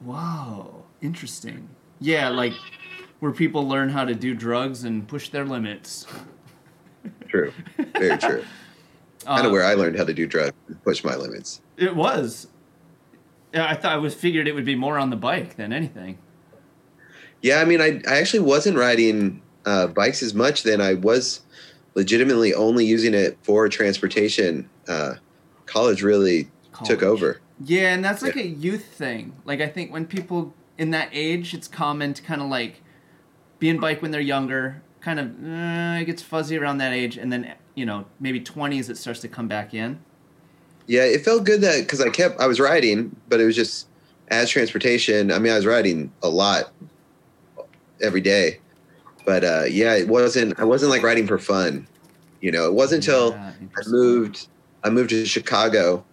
Wow, 0.00 0.84
interesting. 1.02 1.68
Yeah, 2.00 2.28
like 2.28 2.52
where 3.20 3.32
people 3.32 3.66
learn 3.68 3.88
how 3.90 4.04
to 4.04 4.14
do 4.14 4.34
drugs 4.34 4.84
and 4.84 5.06
push 5.06 5.28
their 5.30 5.44
limits. 5.44 6.06
True, 7.28 7.52
very 7.76 8.16
true. 8.18 8.42
kind 9.24 9.42
Uh, 9.44 9.46
of 9.46 9.52
where 9.52 9.64
I 9.64 9.74
learned 9.74 9.96
how 9.96 10.04
to 10.04 10.14
do 10.14 10.26
drugs, 10.26 10.54
and 10.68 10.82
push 10.82 11.04
my 11.04 11.14
limits. 11.14 11.60
It 11.76 11.94
was. 11.94 12.48
Yeah, 13.52 13.66
I 13.66 13.74
thought 13.74 13.92
I 13.92 13.96
was 13.98 14.14
figured 14.14 14.48
it 14.48 14.54
would 14.54 14.64
be 14.64 14.74
more 14.74 14.98
on 14.98 15.10
the 15.10 15.16
bike 15.16 15.56
than 15.56 15.72
anything. 15.72 16.18
Yeah, 17.42 17.60
I 17.60 17.64
mean, 17.64 17.80
I 17.80 18.00
I 18.08 18.18
actually 18.18 18.40
wasn't 18.40 18.76
riding 18.76 19.42
uh, 19.64 19.86
bikes 19.88 20.22
as 20.22 20.34
much 20.34 20.62
then. 20.62 20.80
I 20.80 20.94
was 20.94 21.40
legitimately 21.94 22.54
only 22.54 22.84
using 22.84 23.14
it 23.14 23.38
for 23.42 23.68
transportation. 23.68 24.68
Uh, 24.86 25.14
college 25.66 26.02
really 26.02 26.48
took 26.84 27.02
over. 27.02 27.40
Yeah, 27.64 27.92
and 27.92 28.04
that's 28.04 28.22
like 28.22 28.36
a 28.36 28.46
youth 28.46 28.84
thing. 28.84 29.34
Like 29.44 29.60
I 29.60 29.66
think 29.66 29.92
when 29.92 30.06
people 30.06 30.54
in 30.76 30.90
that 30.90 31.08
age, 31.12 31.54
it's 31.54 31.68
common 31.68 32.14
to 32.14 32.22
kind 32.22 32.40
of 32.40 32.48
like 32.48 32.82
be 33.58 33.68
in 33.68 33.80
bike 33.80 34.00
when 34.00 34.10
they're 34.10 34.20
younger. 34.20 34.82
Kind 35.00 35.20
of 35.20 35.26
uh, 35.26 36.00
it 36.00 36.04
gets 36.04 36.22
fuzzy 36.22 36.56
around 36.56 36.78
that 36.78 36.92
age, 36.92 37.16
and 37.16 37.32
then 37.32 37.54
you 37.74 37.84
know 37.84 38.06
maybe 38.20 38.40
twenties 38.40 38.88
it 38.88 38.96
starts 38.96 39.20
to 39.20 39.28
come 39.28 39.48
back 39.48 39.74
in. 39.74 40.00
Yeah, 40.86 41.02
it 41.02 41.24
felt 41.24 41.44
good 41.44 41.60
that 41.60 41.80
because 41.80 42.00
I 42.00 42.10
kept 42.10 42.40
I 42.40 42.46
was 42.46 42.60
riding, 42.60 43.14
but 43.28 43.40
it 43.40 43.44
was 43.44 43.56
just 43.56 43.88
as 44.28 44.50
transportation. 44.50 45.32
I 45.32 45.38
mean, 45.38 45.52
I 45.52 45.56
was 45.56 45.66
riding 45.66 46.12
a 46.22 46.28
lot 46.28 46.72
every 48.02 48.20
day, 48.20 48.60
but 49.24 49.44
uh, 49.44 49.64
yeah, 49.68 49.94
it 49.94 50.08
wasn't. 50.08 50.58
I 50.58 50.64
wasn't 50.64 50.90
like 50.90 51.02
riding 51.02 51.26
for 51.26 51.38
fun. 51.38 51.86
You 52.40 52.52
know, 52.52 52.66
it 52.66 52.74
wasn't 52.74 53.06
until 53.06 53.32
Yeah, 53.32 53.52
I 53.76 53.82
moved. 53.88 54.48
I 54.84 54.90
moved 54.90 55.10
to 55.10 55.26
Chicago, 55.26 56.04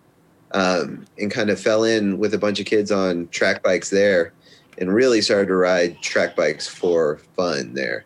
um, 0.52 1.06
and 1.18 1.30
kind 1.30 1.50
of 1.50 1.60
fell 1.60 1.84
in 1.84 2.18
with 2.18 2.34
a 2.34 2.38
bunch 2.38 2.60
of 2.60 2.66
kids 2.66 2.92
on 2.92 3.28
track 3.30 3.62
bikes 3.64 3.90
there, 3.90 4.34
and 4.78 4.94
really 4.94 5.22
started 5.22 5.48
to 5.48 5.56
ride 5.56 6.02
track 6.02 6.36
bikes 6.36 6.68
for 6.68 7.18
fun 7.36 7.74
there. 7.74 8.06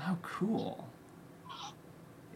Oh, 0.00 0.18
cool. 0.22 0.86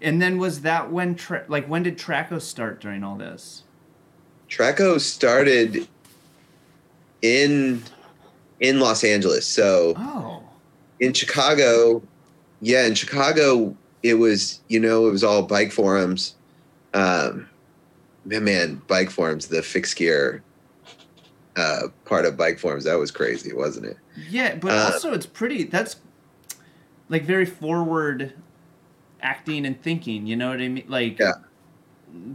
And 0.00 0.23
then 0.23 0.38
was 0.38 0.62
that 0.62 0.90
when 0.92 1.14
tra- 1.14 1.45
like 1.49 1.66
when 1.66 1.83
did 1.83 1.99
Traco 1.99 2.40
start 2.40 2.80
during 2.80 3.02
all 3.02 3.16
this? 3.16 3.64
Traco 4.49 4.99
started 5.00 5.87
in 7.23 7.83
in 8.61 8.80
Los 8.80 9.04
Angeles, 9.04 9.47
so. 9.47 9.95
Oh, 9.97 10.42
in 11.00 11.12
Chicago, 11.12 12.02
yeah, 12.61 12.87
in 12.87 12.95
Chicago, 12.95 13.76
it 14.02 14.14
was 14.14 14.61
you 14.69 14.81
know 14.81 15.07
it 15.09 15.12
was 15.12 15.25
all 15.25 15.43
bike 15.43 15.73
forums. 15.73 16.35
Um, 16.95 17.49
man, 18.25 18.45
man, 18.45 18.83
bike 18.88 19.11
forums, 19.11 19.49
the 19.49 19.62
fixed 19.62 19.97
gear 19.97 20.43
uh, 21.57 21.88
part 22.05 22.25
of 22.25 22.37
bike 22.37 22.59
forums, 22.59 22.85
that 22.85 22.99
was 22.99 23.11
crazy, 23.11 23.52
wasn't 23.52 23.87
it? 23.87 23.97
yeah, 24.31 24.55
but 24.57 24.73
Uh, 24.73 24.87
also 24.87 25.12
it's 25.12 25.26
pretty. 25.26 25.64
That's 25.64 25.97
like 27.09 27.25
very 27.25 27.47
forward 27.47 28.33
acting 29.21 29.67
and 29.67 29.81
thinking. 29.83 30.26
You 30.26 30.37
know 30.37 30.50
what 30.50 30.61
I 30.61 30.69
mean? 30.69 30.85
Like 30.88 31.19
Yeah. 31.19 31.33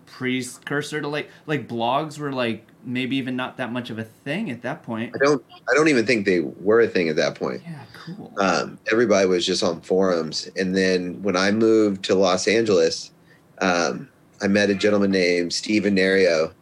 precursor 0.05 1.01
to 1.01 1.08
like 1.08 1.29
like 1.46 1.67
blogs 1.67 2.20
were 2.20 2.32
like 2.32 2.67
maybe 2.86 3.16
even 3.18 3.36
not 3.36 3.58
that 3.58 3.72
much 3.72 3.90
of 3.90 4.00
a 4.00 4.04
thing 4.04 4.52
at 4.52 4.62
that 4.62 4.84
point. 4.84 5.13
I 5.16 5.24
don't, 5.24 5.44
I 5.70 5.74
don't 5.74 5.88
even 5.88 6.06
think 6.06 6.25
they 6.25 6.42
were 6.42 6.82
a 6.82 6.88
thing 6.88 7.10
at 7.10 7.16
that 7.16 7.36
point. 7.36 7.62
Yeah, 7.63 7.84
cool. 7.94 8.34
Um, 8.40 8.78
everybody 8.92 9.28
was 9.28 9.46
just 9.46 9.63
on 9.63 9.82
forums, 9.82 10.50
and 10.58 10.75
then 10.75 11.22
when 11.22 11.36
I 11.36 11.52
moved 11.52 12.04
to 12.06 12.16
Los 12.16 12.48
Angeles, 12.48 13.12
um, 13.60 14.10
I 14.42 14.48
met 14.48 14.70
a 14.70 14.75
gentleman 14.75 15.12
named 15.12 15.54
Steven 15.54 15.96
Nario, 15.96 16.54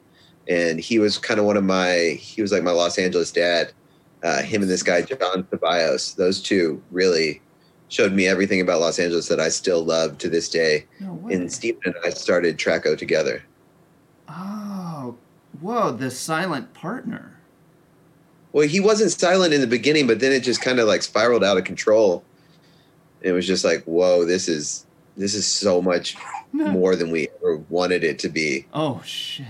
and 0.48 0.80
he 0.80 1.00
was 1.00 1.18
kind 1.18 1.40
of 1.40 1.46
one 1.46 1.58
of 1.58 1.64
my, 1.64 2.18
he 2.20 2.42
was 2.42 2.52
like 2.52 2.64
my 2.64 2.72
Los 2.72 2.98
Angeles 2.98 3.32
dad. 3.32 3.72
Uh, 4.24 4.44
him 4.44 4.62
and 4.62 4.70
this 4.70 4.84
guy 4.84 5.02
John 5.02 5.48
Tobias, 5.50 6.14
those 6.14 6.44
two 6.44 6.80
really 6.92 7.42
showed 7.88 8.14
me 8.14 8.28
everything 8.28 8.62
about 8.62 8.80
Los 8.80 9.00
Angeles 9.00 9.28
that 9.28 9.40
I 9.40 9.50
still 9.50 9.84
love 9.84 10.18
to 10.20 10.30
this 10.30 10.48
day. 10.48 10.86
no. 11.00 11.20
And 11.32 11.52
Steven 11.52 11.82
and 11.86 11.96
I 12.06 12.12
started 12.12 12.58
Traco 12.58 12.98
together. 12.98 13.44
oh, 14.30 15.18
whoa! 15.62 15.92
The 15.92 16.12
silent 16.12 16.74
partner. 16.74 17.38
Well, 18.52 18.68
he 18.68 18.80
wasn't 18.80 19.12
silent 19.12 19.54
in 19.54 19.62
the 19.62 19.68
beginning, 19.68 20.08
but 20.08 20.20
then 20.20 20.34
it 20.34 20.42
just 20.42 20.62
kind 20.62 20.80
of 20.80 20.88
like 20.88 21.02
spiraled 21.02 21.44
out 21.44 21.58
of 21.58 21.64
control. 21.64 22.24
It 23.22 23.32
was 23.32 23.48
just 23.48 23.64
like, 23.64 23.84
whoa, 23.86 24.26
this 24.26 24.48
is 24.48 24.86
this 25.16 25.36
is 25.36 25.48
so 25.48 25.82
much 25.82 26.18
more 26.52 26.96
than 26.96 27.12
we 27.12 27.30
ever 27.40 27.58
wanted 27.70 28.04
it 28.04 28.20
to 28.20 28.30
be. 28.30 28.66
Oh 28.74 29.02
shit. 29.06 29.48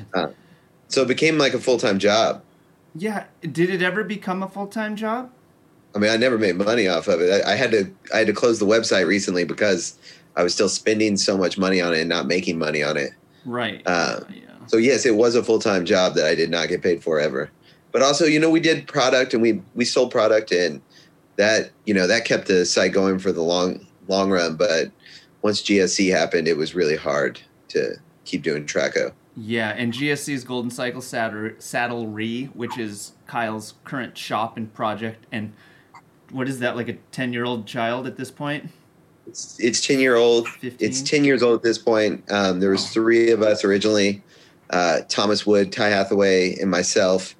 So 0.87 1.01
it 1.01 1.07
became 1.07 1.37
like 1.37 1.53
a 1.53 1.59
full 1.59 1.77
time 1.77 1.99
job. 1.99 2.43
Yeah. 2.93 3.25
Did 3.41 3.69
it 3.69 3.81
ever 3.81 4.03
become 4.03 4.43
a 4.43 4.49
full 4.49 4.67
time 4.67 4.95
job? 4.95 5.31
I 5.95 5.99
mean, 5.99 6.11
I 6.11 6.17
never 6.17 6.37
made 6.37 6.55
money 6.55 6.87
off 6.87 7.07
of 7.07 7.21
it. 7.21 7.43
I, 7.45 7.53
I 7.53 7.55
had 7.55 7.71
to 7.71 7.91
I 8.13 8.19
had 8.19 8.27
to 8.27 8.33
close 8.33 8.59
the 8.59 8.65
website 8.65 9.07
recently 9.07 9.45
because 9.45 9.97
I 10.35 10.43
was 10.43 10.53
still 10.53 10.69
spending 10.69 11.17
so 11.17 11.37
much 11.37 11.57
money 11.57 11.81
on 11.81 11.93
it 11.93 12.01
and 12.01 12.09
not 12.09 12.27
making 12.27 12.57
money 12.57 12.83
on 12.83 12.97
it. 12.97 13.11
Right. 13.45 13.81
Uh, 13.85 14.21
yeah. 14.29 14.50
So 14.71 14.77
yes, 14.77 15.05
it 15.05 15.17
was 15.17 15.35
a 15.35 15.43
full 15.43 15.59
time 15.59 15.83
job 15.83 16.13
that 16.15 16.25
I 16.25 16.33
did 16.33 16.49
not 16.49 16.69
get 16.69 16.81
paid 16.81 17.03
for 17.03 17.19
ever. 17.19 17.51
but 17.91 18.01
also 18.01 18.23
you 18.23 18.39
know 18.39 18.49
we 18.49 18.61
did 18.61 18.87
product 18.87 19.33
and 19.33 19.43
we 19.43 19.61
we 19.75 19.83
sold 19.83 20.11
product 20.11 20.53
and 20.53 20.81
that 21.35 21.71
you 21.83 21.93
know 21.93 22.07
that 22.07 22.23
kept 22.23 22.47
the 22.47 22.65
site 22.65 22.93
going 22.93 23.19
for 23.19 23.33
the 23.33 23.41
long 23.41 23.85
long 24.07 24.31
run. 24.31 24.55
But 24.55 24.89
once 25.41 25.61
GSC 25.61 26.09
happened, 26.09 26.47
it 26.47 26.55
was 26.55 26.73
really 26.73 26.95
hard 26.95 27.41
to 27.67 27.95
keep 28.23 28.43
doing 28.43 28.65
Traco. 28.65 29.11
Yeah, 29.35 29.71
and 29.71 29.91
GSC's 29.91 30.45
Golden 30.45 30.71
Cycle 30.71 31.01
Saddle 31.01 31.49
Saddlery, 31.59 32.45
which 32.55 32.77
is 32.77 33.11
Kyle's 33.27 33.73
current 33.83 34.17
shop 34.17 34.55
and 34.55 34.73
project, 34.73 35.25
and 35.33 35.51
what 36.31 36.47
is 36.47 36.59
that 36.59 36.77
like 36.77 36.87
a 36.87 36.93
ten 37.11 37.33
year 37.33 37.43
old 37.43 37.67
child 37.67 38.07
at 38.07 38.15
this 38.15 38.31
point? 38.31 38.69
It's 39.27 39.59
it's 39.59 39.85
ten 39.85 39.99
year 39.99 40.15
old. 40.15 40.47
15? 40.47 40.77
It's 40.79 41.01
ten 41.01 41.25
years 41.25 41.43
old 41.43 41.55
at 41.55 41.61
this 41.61 41.77
point. 41.77 42.23
Um, 42.31 42.61
there 42.61 42.71
was 42.71 42.89
three 42.89 43.31
of 43.31 43.41
us 43.41 43.65
originally: 43.65 44.23
uh, 44.71 45.01
Thomas 45.07 45.45
Wood, 45.45 45.71
Ty 45.71 45.89
Hathaway, 45.89 46.55
and 46.59 46.71
myself. 46.71 47.35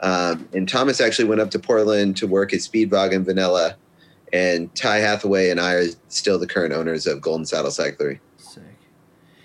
Um, 0.00 0.48
and 0.52 0.68
Thomas 0.68 1.00
actually 1.00 1.28
went 1.28 1.40
up 1.40 1.50
to 1.52 1.58
Portland 1.58 2.16
to 2.18 2.26
work 2.26 2.52
at 2.52 2.60
Speedvagen 2.60 3.24
Vanilla, 3.24 3.76
and 4.32 4.74
Ty 4.74 4.98
Hathaway 4.98 5.50
and 5.50 5.60
I 5.60 5.72
are 5.74 5.86
still 6.08 6.38
the 6.38 6.46
current 6.46 6.72
owners 6.72 7.06
of 7.06 7.20
Golden 7.20 7.46
Saddle 7.46 7.70
Cyclery. 7.70 8.20
Sick. 8.36 8.62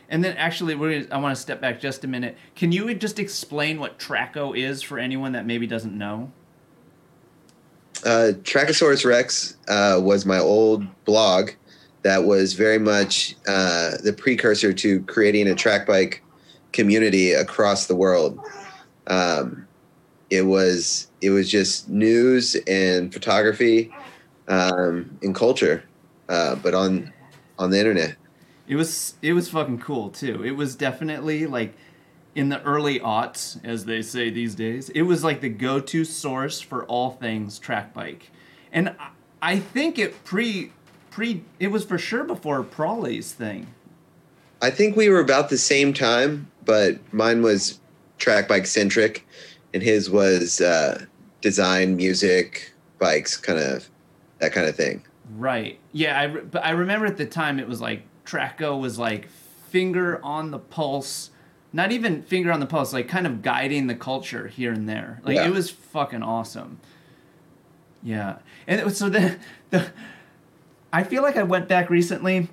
And 0.09 0.23
then 0.23 0.35
actually, 0.37 0.75
we're 0.75 1.03
gonna, 1.03 1.15
I 1.15 1.21
want 1.21 1.35
to 1.35 1.41
step 1.41 1.61
back 1.61 1.79
just 1.79 2.03
a 2.03 2.07
minute. 2.07 2.37
Can 2.55 2.71
you 2.71 2.93
just 2.93 3.17
explain 3.17 3.79
what 3.79 3.97
Traco 3.97 4.57
is 4.57 4.81
for 4.81 4.99
anyone 4.99 5.31
that 5.31 5.45
maybe 5.45 5.67
doesn't 5.67 5.97
know? 5.97 6.31
Uh, 8.03 8.33
Trackosaurus 8.41 9.05
Rex 9.05 9.57
uh, 9.67 9.99
was 10.01 10.25
my 10.25 10.39
old 10.39 10.85
blog 11.05 11.51
that 12.01 12.23
was 12.23 12.53
very 12.53 12.79
much 12.79 13.35
uh, 13.47 13.91
the 14.03 14.11
precursor 14.11 14.73
to 14.73 15.01
creating 15.03 15.47
a 15.47 15.55
track 15.55 15.85
bike 15.85 16.23
community 16.71 17.33
across 17.33 17.87
the 17.87 17.95
world. 17.95 18.39
Um, 19.07 19.67
it 20.29 20.43
was 20.43 21.09
it 21.21 21.29
was 21.31 21.49
just 21.49 21.89
news 21.89 22.55
and 22.67 23.13
photography 23.13 23.93
um, 24.47 25.17
and 25.21 25.35
culture, 25.35 25.83
uh, 26.29 26.55
but 26.55 26.73
on 26.73 27.11
on 27.59 27.71
the 27.71 27.79
internet. 27.79 28.15
It 28.67 28.75
was 28.75 29.15
it 29.21 29.33
was 29.33 29.49
fucking 29.49 29.79
cool 29.79 30.09
too. 30.09 30.43
It 30.43 30.51
was 30.51 30.75
definitely 30.75 31.45
like 31.45 31.73
in 32.33 32.47
the 32.47 32.61
early 32.63 32.99
aughts, 32.99 33.59
as 33.65 33.85
they 33.85 34.01
say 34.01 34.29
these 34.29 34.55
days. 34.55 34.89
It 34.89 35.01
was 35.01 35.23
like 35.23 35.41
the 35.41 35.49
go-to 35.49 36.05
source 36.05 36.61
for 36.61 36.85
all 36.85 37.11
things 37.11 37.59
track 37.59 37.93
bike, 37.93 38.31
and 38.71 38.89
I- 38.99 39.09
I 39.43 39.59
think 39.59 39.97
it 39.97 40.23
pre 40.23 40.71
pre 41.09 41.43
it 41.59 41.67
was 41.67 41.83
for 41.83 41.97
sure 41.97 42.23
before 42.23 42.63
Prolly's 42.63 43.33
thing. 43.33 43.67
I 44.61 44.69
think 44.69 44.95
we 44.95 45.09
were 45.09 45.19
about 45.19 45.49
the 45.49 45.57
same 45.57 45.93
time, 45.93 46.50
but 46.65 46.99
mine 47.13 47.41
was 47.41 47.79
track 48.17 48.47
bike 48.47 48.65
centric, 48.65 49.25
and 49.73 49.81
his 49.81 50.09
was 50.09 50.61
uh, 50.61 51.05
design, 51.41 51.95
music, 51.95 52.73
bikes, 52.99 53.37
kind 53.37 53.59
of 53.59 53.89
that 54.39 54.51
kind 54.53 54.67
of 54.67 54.75
thing. 54.75 55.03
Right. 55.35 55.79
Yeah. 55.91 56.19
I 56.19 56.23
re- 56.25 56.41
but 56.41 56.65
I 56.65 56.71
remember 56.71 57.05
at 57.05 57.17
the 57.17 57.25
time 57.25 57.59
it 57.59 57.67
was 57.67 57.79
like 57.81 58.03
Traco 58.25 58.79
was 58.79 58.99
like 58.99 59.29
finger 59.69 60.19
on 60.23 60.51
the 60.51 60.59
pulse, 60.59 61.29
not 61.71 61.91
even 61.91 62.21
finger 62.23 62.51
on 62.51 62.59
the 62.59 62.65
pulse, 62.65 62.91
like 62.91 63.07
kind 63.07 63.25
of 63.25 63.41
guiding 63.41 63.87
the 63.87 63.95
culture 63.95 64.47
here 64.47 64.71
and 64.73 64.89
there. 64.89 65.21
Like 65.23 65.35
Yeah. 65.37 65.47
it 65.47 65.53
was 65.53 65.69
fucking 65.69 66.21
awesome. 66.21 66.79
Yeah. 68.03 68.39
And 68.67 68.79
it 68.79 68.83
was, 68.85 68.97
so 68.97 69.09
then 69.09 69.39
the 69.69 69.91
I 70.93 71.03
feel 71.03 71.23
like 71.23 71.37
I 71.37 71.43
went 71.43 71.67
back 71.69 71.89
recently 71.89 72.49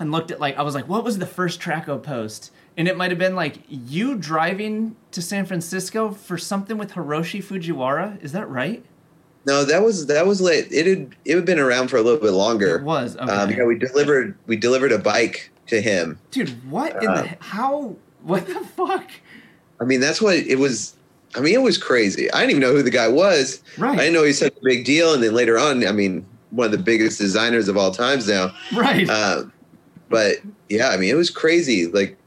and 0.00 0.10
looked 0.10 0.30
at 0.30 0.40
like 0.40 0.56
I 0.56 0.62
was 0.62 0.74
like, 0.74 0.88
what 0.88 1.04
was 1.04 1.18
the 1.18 1.26
first 1.26 1.60
Traco 1.60 2.02
post? 2.02 2.50
And 2.76 2.88
it 2.88 2.96
might 2.96 3.10
have 3.10 3.18
been 3.18 3.34
like 3.34 3.56
you 3.68 4.16
driving 4.16 4.96
to 5.10 5.20
San 5.20 5.44
Francisco 5.44 6.12
for 6.12 6.38
something 6.38 6.78
with 6.78 6.92
Hiroshi 6.92 7.42
Fujiwara. 7.42 8.22
Is 8.22 8.32
that 8.32 8.48
right? 8.48 8.84
No, 9.46 9.64
that 9.64 9.82
was 9.82 10.06
that 10.06 10.26
was 10.26 10.40
late. 10.40 10.68
It 10.70 10.86
had 10.86 11.16
it 11.24 11.34
had 11.36 11.44
been 11.46 11.58
around 11.58 11.88
for 11.88 11.96
a 11.96 12.02
little 12.02 12.20
bit 12.20 12.32
longer. 12.32 12.76
It 12.76 12.82
was. 12.84 13.16
Okay. 13.16 13.30
Um, 13.30 13.50
yeah, 13.50 13.64
we 13.64 13.76
delivered 13.78 14.36
we 14.46 14.56
delivered 14.56 14.92
a 14.92 14.98
bike 14.98 15.50
to 15.68 15.80
him. 15.80 16.18
Dude, 16.30 16.70
what 16.70 17.02
in 17.02 17.08
Uh, 17.08 17.22
the 17.22 17.36
how? 17.40 17.96
What 18.22 18.46
the 18.46 18.60
fuck? 18.76 19.10
I 19.80 19.84
mean, 19.84 20.00
that's 20.00 20.20
what 20.20 20.36
it 20.36 20.58
was. 20.58 20.94
I 21.34 21.40
mean, 21.40 21.54
it 21.54 21.62
was 21.62 21.78
crazy. 21.78 22.30
I 22.32 22.40
didn't 22.40 22.50
even 22.50 22.60
know 22.60 22.72
who 22.72 22.82
the 22.82 22.90
guy 22.90 23.08
was. 23.08 23.62
Right. 23.78 23.92
I 23.94 23.96
didn't 24.02 24.14
know 24.14 24.22
he 24.22 24.28
was 24.28 24.38
such 24.38 24.52
a 24.56 24.60
big 24.62 24.84
deal. 24.84 25.14
And 25.14 25.22
then 25.22 25.32
later 25.32 25.58
on, 25.58 25.86
I 25.86 25.92
mean, 25.92 26.26
one 26.50 26.66
of 26.66 26.72
the 26.72 26.78
biggest 26.78 27.18
designers 27.18 27.68
of 27.68 27.76
all 27.76 27.92
times 27.92 28.28
now. 28.28 28.54
Right. 28.74 29.08
Um, 29.08 29.52
but 30.10 30.36
yeah, 30.68 30.88
I 30.88 30.96
mean, 30.98 31.08
it 31.08 31.16
was 31.16 31.30
crazy. 31.30 31.86
Like 31.86 32.18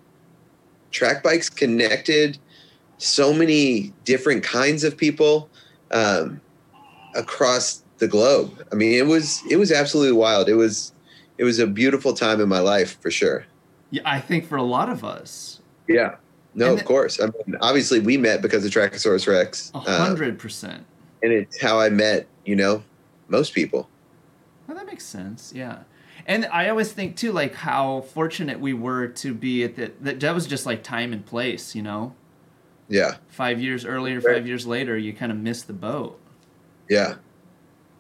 track 0.93 1.23
bikes 1.23 1.49
connected 1.49 2.37
so 2.97 3.33
many 3.33 3.91
different 4.05 4.43
kinds 4.43 4.85
of 4.85 4.95
people 4.95 5.49
um, 5.91 6.39
across 7.15 7.83
the 7.97 8.07
globe. 8.07 8.65
I 8.71 8.75
mean, 8.75 8.93
it 8.93 9.05
was 9.05 9.41
it 9.49 9.57
was 9.57 9.71
absolutely 9.71 10.13
wild. 10.13 10.47
It 10.47 10.55
was 10.55 10.93
it 11.37 11.43
was 11.43 11.59
a 11.59 11.67
beautiful 11.67 12.13
time 12.13 12.39
in 12.39 12.47
my 12.47 12.59
life 12.59 12.97
for 13.01 13.11
sure. 13.11 13.45
yeah, 13.89 14.01
I 14.05 14.21
think 14.21 14.47
for 14.47 14.55
a 14.55 14.63
lot 14.63 14.89
of 14.89 15.03
us, 15.03 15.59
Yeah. 15.87 16.15
No, 16.55 16.69
And 16.69 16.79
of 16.79 16.85
course. 16.85 17.19
I 17.19 17.25
mean, 17.25 17.57
obviously, 17.61 17.99
we 17.99 18.15
met 18.15 18.43
because 18.43 18.63
of 18.63 18.71
Trackosaurus 18.71 19.27
Rex, 19.27 19.71
a 19.73 19.79
uh, 19.79 20.05
hundred 20.05 20.37
percent. 20.37 20.85
and 21.23 21.33
it's 21.33 21.59
how 21.59 21.79
I 21.79 21.89
met. 21.89 22.27
You 22.45 22.55
know, 22.55 22.83
most 23.27 23.55
people. 23.55 23.89
Well, 24.67 24.77
that 24.77 24.85
makes 24.85 25.03
sense. 25.03 25.51
Yeah. 25.55 25.79
And 26.25 26.45
I 26.45 26.69
always 26.69 26.91
think 26.93 27.15
too, 27.17 27.31
like 27.31 27.53
how 27.53 28.01
fortunate 28.13 28.59
we 28.59 28.73
were 28.73 29.07
to 29.07 29.33
be 29.33 29.63
at 29.63 29.75
that. 29.75 30.03
That 30.03 30.19
that 30.21 30.33
was 30.33 30.47
just 30.47 30.65
like 30.65 30.83
time 30.83 31.11
and 31.13 31.25
place, 31.25 31.75
you 31.75 31.81
know. 31.81 32.15
Yeah, 32.89 33.15
Five 33.29 33.61
years 33.61 33.85
earlier, 33.85 34.19
Right. 34.19 34.35
five 34.35 34.47
years 34.47 34.67
later, 34.67 34.97
you 34.97 35.13
kind 35.13 35.31
of 35.31 35.37
missed 35.37 35.67
the 35.67 35.73
boat. 35.73 36.19
yeah. 36.89 37.15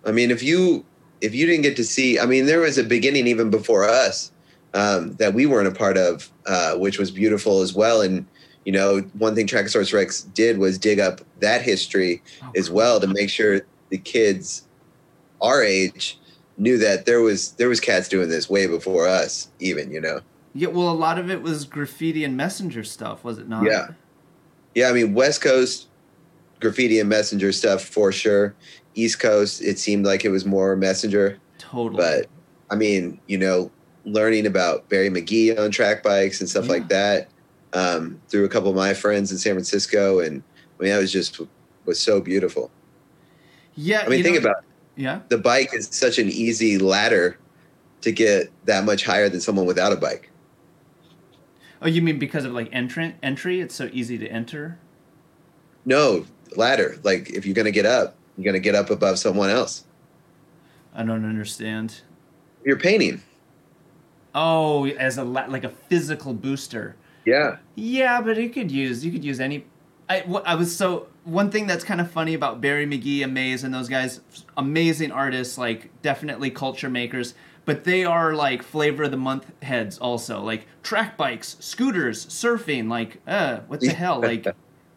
I 0.05 0.11
mean, 0.11 0.31
if 0.31 0.43
you 0.43 0.85
if 1.21 1.33
you 1.33 1.45
didn't 1.45 1.61
get 1.63 1.77
to 1.77 1.83
see, 1.85 2.19
I 2.19 2.25
mean, 2.25 2.45
there 2.45 2.59
was 2.59 2.77
a 2.77 2.83
beginning 2.83 3.25
even 3.27 3.49
before 3.49 3.85
us 3.87 4.31
um, 4.73 5.13
that 5.15 5.33
we 5.33 5.45
weren't 5.45 5.67
a 5.69 5.71
part 5.71 5.97
of, 5.97 6.29
uh, 6.45 6.75
which 6.75 6.99
was 6.99 7.09
beautiful 7.11 7.61
as 7.61 7.73
well. 7.73 8.01
And 8.01 8.25
you 8.65 8.71
know, 8.73 8.99
one 9.17 9.33
thing 9.35 9.47
Trackosaurus 9.47 9.93
Rex 9.93 10.23
did 10.23 10.57
was 10.57 10.77
dig 10.77 10.99
up 10.99 11.21
that 11.39 11.61
history 11.61 12.21
Oh, 12.41 12.51
as 12.57 12.69
well 12.69 12.99
to 12.99 13.07
make 13.07 13.29
sure 13.29 13.61
the 13.89 13.97
kids 13.97 14.67
our 15.41 15.63
age 15.63 16.19
knew 16.57 16.77
that 16.77 17.05
there 17.05 17.21
was 17.21 17.51
there 17.53 17.69
was 17.69 17.79
cats 17.79 18.07
doing 18.07 18.29
this 18.29 18.49
way 18.49 18.67
before 18.67 19.07
us 19.07 19.49
even 19.59 19.91
you 19.91 19.99
know 20.01 20.19
Yeah. 20.53 20.67
Well, 20.67 20.89
a 20.89 20.93
lot 20.93 21.17
of 21.17 21.29
it 21.31 21.41
was 21.41 21.65
graffiti 21.65 22.23
and 22.23 22.37
messenger 22.37 22.83
stuff, 22.83 23.23
was 23.23 23.37
it 23.39 23.47
not? 23.49 23.63
Yeah. 23.65 23.87
yeah 24.75 24.89
i 24.89 24.93
mean 24.93 25.13
west 25.13 25.41
coast 25.41 25.87
graffiti 26.59 26.99
and 26.99 27.09
messenger 27.09 27.51
stuff 27.51 27.83
for 27.83 28.11
sure 28.11 28.53
east 28.95 29.19
coast 29.19 29.61
it 29.61 29.77
seemed 29.79 30.05
like 30.05 30.23
it 30.25 30.29
was 30.29 30.45
more 30.45 30.75
messenger 30.75 31.37
Totally. 31.57 31.97
but 31.97 32.27
i 32.69 32.75
mean 32.75 33.19
you 33.27 33.37
know 33.37 33.69
learning 34.05 34.45
about 34.45 34.87
barry 34.89 35.09
mcgee 35.09 35.57
on 35.59 35.71
track 35.71 36.03
bikes 36.03 36.39
and 36.39 36.49
stuff 36.49 36.65
Yeah. 36.65 36.71
like 36.71 36.87
that 36.89 37.29
um, 37.73 38.21
through 38.29 38.45
a 38.45 38.49
couple 38.49 38.69
of 38.69 38.75
my 38.75 38.93
friends 38.93 39.31
in 39.31 39.37
san 39.39 39.53
francisco 39.53 40.19
and 40.19 40.43
i 40.79 40.83
mean 40.83 40.91
that 40.91 40.99
was 40.99 41.11
just 41.11 41.39
was 41.85 41.99
so 41.99 42.21
beautiful 42.21 42.69
yeah. 43.75 44.03
i 44.05 44.09
mean 44.09 44.23
think 44.23 44.35
know- 44.41 44.49
about 44.49 44.63
it. 44.63 44.69
Yeah. 44.95 45.21
the 45.29 45.37
bike 45.37 45.69
is 45.73 45.87
such 45.91 46.19
an 46.19 46.29
easy 46.29 46.77
ladder 46.77 47.37
to 48.01 48.11
get 48.11 48.51
that 48.65 48.83
much 48.83 49.03
higher 49.05 49.29
than 49.29 49.41
someone 49.41 49.65
without 49.65 49.91
a 49.91 49.95
bike. 49.95 50.29
Oh, 51.81 51.87
you 51.87 52.01
mean 52.01 52.19
because 52.19 52.45
of 52.45 52.53
like 52.53 52.69
entrant 52.71 53.15
entry? 53.23 53.59
It's 53.59 53.75
so 53.75 53.89
easy 53.91 54.17
to 54.17 54.27
enter. 54.27 54.77
No 55.85 56.25
ladder. 56.55 56.97
Like 57.03 57.29
if 57.31 57.45
you're 57.45 57.55
gonna 57.55 57.71
get 57.71 57.85
up, 57.85 58.15
you're 58.37 58.45
gonna 58.45 58.59
get 58.59 58.75
up 58.75 58.89
above 58.89 59.19
someone 59.19 59.49
else. 59.49 59.85
I 60.93 61.03
don't 61.03 61.25
understand. 61.25 62.01
You're 62.63 62.79
painting. 62.79 63.21
Oh, 64.35 64.87
as 64.87 65.17
a 65.17 65.23
la- 65.23 65.45
like 65.47 65.63
a 65.63 65.69
physical 65.69 66.33
booster. 66.33 66.95
Yeah. 67.25 67.57
Yeah, 67.75 68.21
but 68.21 68.37
you 68.37 68.49
could 68.49 68.71
use 68.71 69.03
you 69.03 69.11
could 69.11 69.23
use 69.25 69.39
any. 69.39 69.65
I 70.09 70.21
I 70.45 70.55
was 70.55 70.75
so 70.75 71.07
one 71.23 71.49
thing 71.51 71.67
that's 71.67 71.83
kind 71.83 72.01
of 72.01 72.11
funny 72.11 72.33
about 72.33 72.61
Barry 72.61 72.85
McGee, 72.85 73.23
and 73.23 73.31
Amaze, 73.31 73.63
and 73.63 73.73
those 73.73 73.89
guys, 73.89 74.21
amazing 74.57 75.11
artists, 75.11 75.57
like 75.57 75.89
definitely 76.01 76.49
culture 76.49 76.89
makers. 76.89 77.33
But 77.65 77.85
they 77.85 78.03
are 78.03 78.33
like 78.33 78.61
flavor 78.61 79.03
of 79.03 79.11
the 79.11 79.17
month 79.17 79.51
heads 79.63 79.97
also, 79.97 80.41
like 80.41 80.67
track 80.83 81.15
bikes, 81.15 81.55
scooters, 81.59 82.25
surfing. 82.25 82.89
Like, 82.89 83.21
uh, 83.25 83.59
what 83.67 83.79
the 83.79 83.89
hell? 83.89 84.21
Like, 84.21 84.47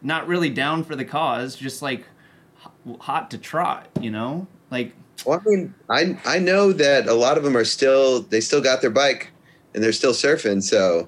not 0.01 0.27
really 0.27 0.49
down 0.49 0.83
for 0.83 0.95
the 0.95 1.05
cause, 1.05 1.55
just 1.55 1.81
like 1.81 2.05
hot 2.99 3.31
to 3.31 3.37
trot, 3.37 3.87
you 3.99 4.11
know? 4.11 4.47
Like, 4.69 4.93
Well, 5.25 5.41
I 5.43 5.49
mean, 5.49 5.73
I 5.89 6.17
I 6.25 6.39
know 6.39 6.73
that 6.73 7.07
a 7.07 7.13
lot 7.13 7.37
of 7.37 7.43
them 7.43 7.55
are 7.55 7.65
still 7.65 8.21
they 8.21 8.41
still 8.41 8.61
got 8.61 8.81
their 8.81 8.89
bike 8.89 9.31
and 9.73 9.83
they're 9.83 9.93
still 9.93 10.13
surfing. 10.13 10.61
So, 10.61 11.07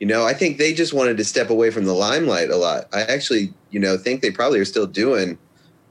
you 0.00 0.06
know, 0.06 0.24
I 0.24 0.32
think 0.32 0.58
they 0.58 0.72
just 0.72 0.92
wanted 0.92 1.16
to 1.16 1.24
step 1.24 1.50
away 1.50 1.70
from 1.70 1.84
the 1.84 1.92
limelight 1.92 2.50
a 2.50 2.56
lot. 2.56 2.88
I 2.92 3.02
actually, 3.02 3.52
you 3.70 3.80
know, 3.80 3.96
think 3.96 4.22
they 4.22 4.30
probably 4.30 4.60
are 4.60 4.64
still 4.64 4.86
doing 4.86 5.38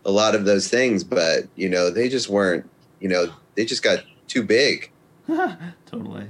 a 0.06 0.12
lot 0.12 0.36
of 0.36 0.46
those 0.46 0.70
things, 0.70 1.04
but 1.04 1.48
you 1.56 1.70
know, 1.70 1.89
they 1.89 2.10
just 2.10 2.30
weren't. 2.30 2.70
You 3.00 3.10
know, 3.10 3.34
they 3.56 3.65
just 3.65 3.84
got 3.84 4.00
too 4.28 4.43
big. 4.43 4.91
totally. 5.86 6.30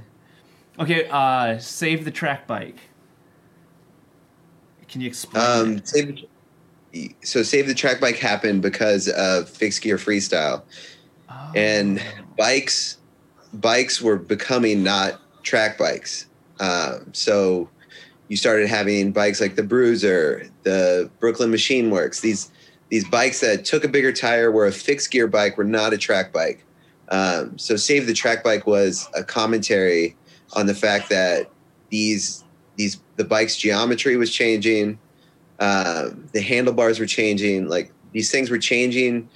Okay, 0.78 1.08
uh, 1.08 1.58
save 1.58 2.04
the 2.04 2.10
track 2.10 2.46
bike. 2.46 2.78
Can 4.88 5.00
you 5.00 5.08
explain? 5.08 5.44
Um, 5.44 5.84
save, 5.84 6.24
so 7.22 7.42
Save 7.42 7.66
the 7.66 7.74
Track 7.74 8.00
Bike 8.00 8.16
happened 8.16 8.62
because 8.62 9.08
of 9.08 9.48
fixed 9.48 9.82
gear 9.82 9.96
freestyle, 9.96 10.62
oh. 11.30 11.52
and 11.54 12.02
bikes 12.36 12.98
bikes 13.52 14.00
were 14.00 14.16
becoming 14.16 14.82
not 14.82 15.20
track 15.42 15.78
bikes. 15.78 16.26
Um, 16.60 17.12
so 17.12 17.68
you 18.28 18.36
started 18.36 18.68
having 18.68 19.12
bikes 19.12 19.40
like 19.40 19.56
the 19.56 19.62
Bruiser, 19.62 20.48
the 20.62 21.10
Brooklyn 21.20 21.50
Machine 21.50 21.90
Works. 21.90 22.20
These 22.20 22.50
these 22.90 23.06
bikes 23.08 23.40
that 23.40 23.64
took 23.64 23.84
a 23.84 23.88
bigger 23.88 24.12
tire 24.12 24.50
were 24.50 24.66
a 24.66 24.72
fixed 24.72 25.10
gear 25.10 25.26
bike, 25.26 25.58
were 25.58 25.64
not 25.64 25.92
a 25.92 25.98
track 25.98 26.32
bike. 26.32 26.64
Um, 27.10 27.58
so 27.58 27.76
Save 27.76 28.06
the 28.06 28.14
Track 28.14 28.42
Bike 28.42 28.66
was 28.66 29.08
a 29.14 29.22
commentary 29.22 30.16
on 30.54 30.66
the 30.66 30.74
fact 30.74 31.08
that 31.10 31.50
these 31.90 32.44
these 32.76 33.00
the 33.16 33.24
bike's 33.24 33.56
geometry 33.56 34.16
was 34.16 34.32
changing, 34.32 34.98
um, 35.58 36.28
the 36.32 36.40
handlebars 36.40 36.98
were 36.98 37.06
changing, 37.06 37.68
like 37.68 37.92
these 38.12 38.30
things 38.30 38.50
were 38.50 38.58
changing 38.58 39.28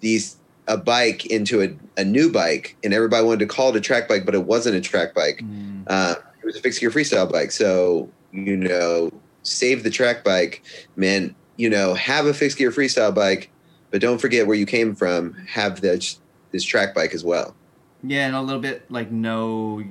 these 0.00 0.36
a 0.68 0.76
bike 0.76 1.26
into 1.26 1.62
a, 1.62 2.00
a 2.00 2.04
new 2.04 2.30
bike, 2.30 2.76
and 2.84 2.94
everybody 2.94 3.24
wanted 3.24 3.40
to 3.40 3.46
call 3.46 3.70
it 3.70 3.76
a 3.76 3.80
track 3.80 4.08
bike, 4.08 4.24
but 4.24 4.34
it 4.34 4.44
wasn't 4.44 4.76
a 4.76 4.80
track 4.80 5.14
bike. 5.14 5.42
Mm. 5.42 5.84
Uh, 5.86 6.14
was 6.50 6.58
a 6.58 6.62
fixed 6.62 6.80
gear 6.80 6.90
freestyle 6.90 7.30
bike. 7.30 7.52
So 7.52 8.08
you 8.32 8.56
know, 8.56 9.10
save 9.42 9.82
the 9.82 9.90
track 9.90 10.24
bike, 10.24 10.62
man. 10.96 11.34
You 11.56 11.70
know, 11.70 11.94
have 11.94 12.26
a 12.26 12.34
fixed 12.34 12.58
gear 12.58 12.70
freestyle 12.70 13.14
bike, 13.14 13.50
but 13.90 14.00
don't 14.00 14.20
forget 14.20 14.46
where 14.46 14.56
you 14.56 14.66
came 14.66 14.94
from. 14.94 15.34
Have 15.46 15.80
this 15.80 16.20
this 16.50 16.64
track 16.64 16.94
bike 16.94 17.14
as 17.14 17.24
well. 17.24 17.54
Yeah, 18.02 18.26
and 18.26 18.34
a 18.34 18.40
little 18.40 18.62
bit 18.62 18.90
like 18.90 19.10
know, 19.10 19.84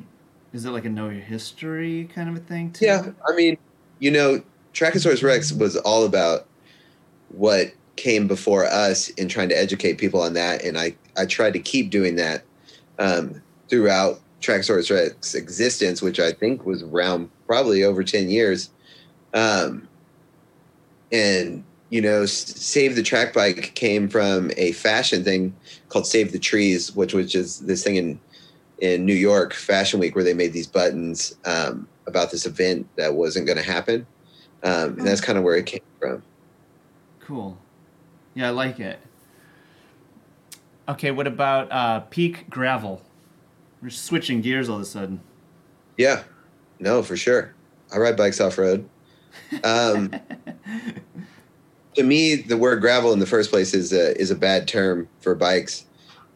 is 0.51 0.65
it 0.65 0.71
like 0.71 0.85
a 0.85 0.89
know 0.89 1.09
your 1.09 1.21
history 1.21 2.09
kind 2.13 2.29
of 2.29 2.35
a 2.35 2.39
thing 2.39 2.71
too? 2.71 2.85
Yeah, 2.85 3.11
I 3.27 3.35
mean, 3.35 3.57
you 3.99 4.11
know, 4.11 4.41
Trackosaurus 4.73 5.23
Rex 5.23 5.51
was 5.51 5.77
all 5.77 6.05
about 6.05 6.47
what 7.29 7.71
came 7.95 8.27
before 8.27 8.65
us 8.65 9.09
in 9.09 9.27
trying 9.27 9.49
to 9.49 9.57
educate 9.57 9.97
people 9.97 10.21
on 10.21 10.33
that, 10.33 10.63
and 10.63 10.77
I 10.77 10.95
I 11.17 11.25
tried 11.25 11.53
to 11.53 11.59
keep 11.59 11.89
doing 11.91 12.15
that 12.15 12.43
um, 12.97 13.41
throughout 13.69 14.19
Trackosaurus 14.41 14.89
Rex 14.89 15.35
existence, 15.35 16.01
which 16.01 16.19
I 16.19 16.31
think 16.31 16.65
was 16.65 16.83
around 16.83 17.29
probably 17.47 17.83
over 17.83 18.03
ten 18.03 18.29
years. 18.29 18.69
Um, 19.33 19.87
and 21.11 21.63
you 21.89 22.01
know, 22.01 22.25
Save 22.25 22.95
the 22.95 23.03
Track 23.03 23.33
Bike 23.33 23.73
came 23.75 24.09
from 24.09 24.51
a 24.57 24.73
fashion 24.73 25.23
thing 25.23 25.55
called 25.89 26.05
Save 26.05 26.31
the 26.31 26.39
Trees, 26.39 26.95
which 26.95 27.13
was 27.13 27.31
just 27.31 27.67
this 27.67 27.83
thing 27.83 27.95
in 27.95 28.19
in 28.79 29.05
New 29.05 29.15
York 29.15 29.53
Fashion 29.53 29.99
Week 29.99 30.15
where 30.15 30.23
they 30.23 30.33
made 30.33 30.53
these 30.53 30.67
buttons 30.67 31.35
um, 31.45 31.87
about 32.07 32.31
this 32.31 32.45
event 32.45 32.87
that 32.95 33.13
wasn't 33.13 33.45
going 33.45 33.57
to 33.57 33.63
happen, 33.63 34.05
um, 34.63 34.97
and 34.97 35.07
that's 35.07 35.21
kind 35.21 35.37
of 35.37 35.43
where 35.43 35.55
it 35.55 35.65
came 35.65 35.81
from. 35.99 36.23
Cool. 37.19 37.57
Yeah, 38.35 38.47
I 38.47 38.51
like 38.51 38.79
it. 38.79 38.99
Okay, 40.87 41.11
what 41.11 41.27
about 41.27 41.71
uh, 41.71 41.99
peak 42.01 42.49
gravel? 42.49 43.01
We're 43.81 43.89
switching 43.89 44.41
gears 44.41 44.69
all 44.69 44.75
of 44.75 44.81
a 44.81 44.85
sudden. 44.85 45.21
Yeah, 45.97 46.23
no, 46.79 47.03
for 47.03 47.15
sure. 47.17 47.53
I 47.93 47.97
ride 47.97 48.17
bikes 48.17 48.39
off 48.39 48.57
road. 48.57 48.87
Um, 49.63 50.13
to 51.95 52.03
me, 52.03 52.35
the 52.35 52.57
word 52.57 52.81
gravel 52.81 53.13
in 53.13 53.19
the 53.19 53.25
first 53.25 53.49
place 53.49 53.73
is 53.73 53.93
a, 53.93 54.19
is 54.19 54.31
a 54.31 54.35
bad 54.35 54.67
term 54.67 55.07
for 55.19 55.35
bikes 55.35 55.85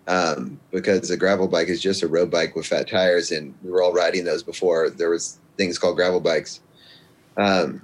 um, 0.07 0.59
because 0.71 1.09
a 1.09 1.17
gravel 1.17 1.47
bike 1.47 1.67
is 1.67 1.81
just 1.81 2.03
a 2.03 2.07
road 2.07 2.29
bike 2.29 2.55
with 2.55 2.65
fat 2.65 2.89
tires, 2.89 3.31
and 3.31 3.53
we 3.63 3.71
were 3.71 3.81
all 3.81 3.93
riding 3.93 4.25
those 4.25 4.43
before 4.43 4.89
there 4.89 5.09
was 5.09 5.39
things 5.57 5.77
called 5.77 5.95
gravel 5.95 6.19
bikes. 6.19 6.61
Um, 7.37 7.81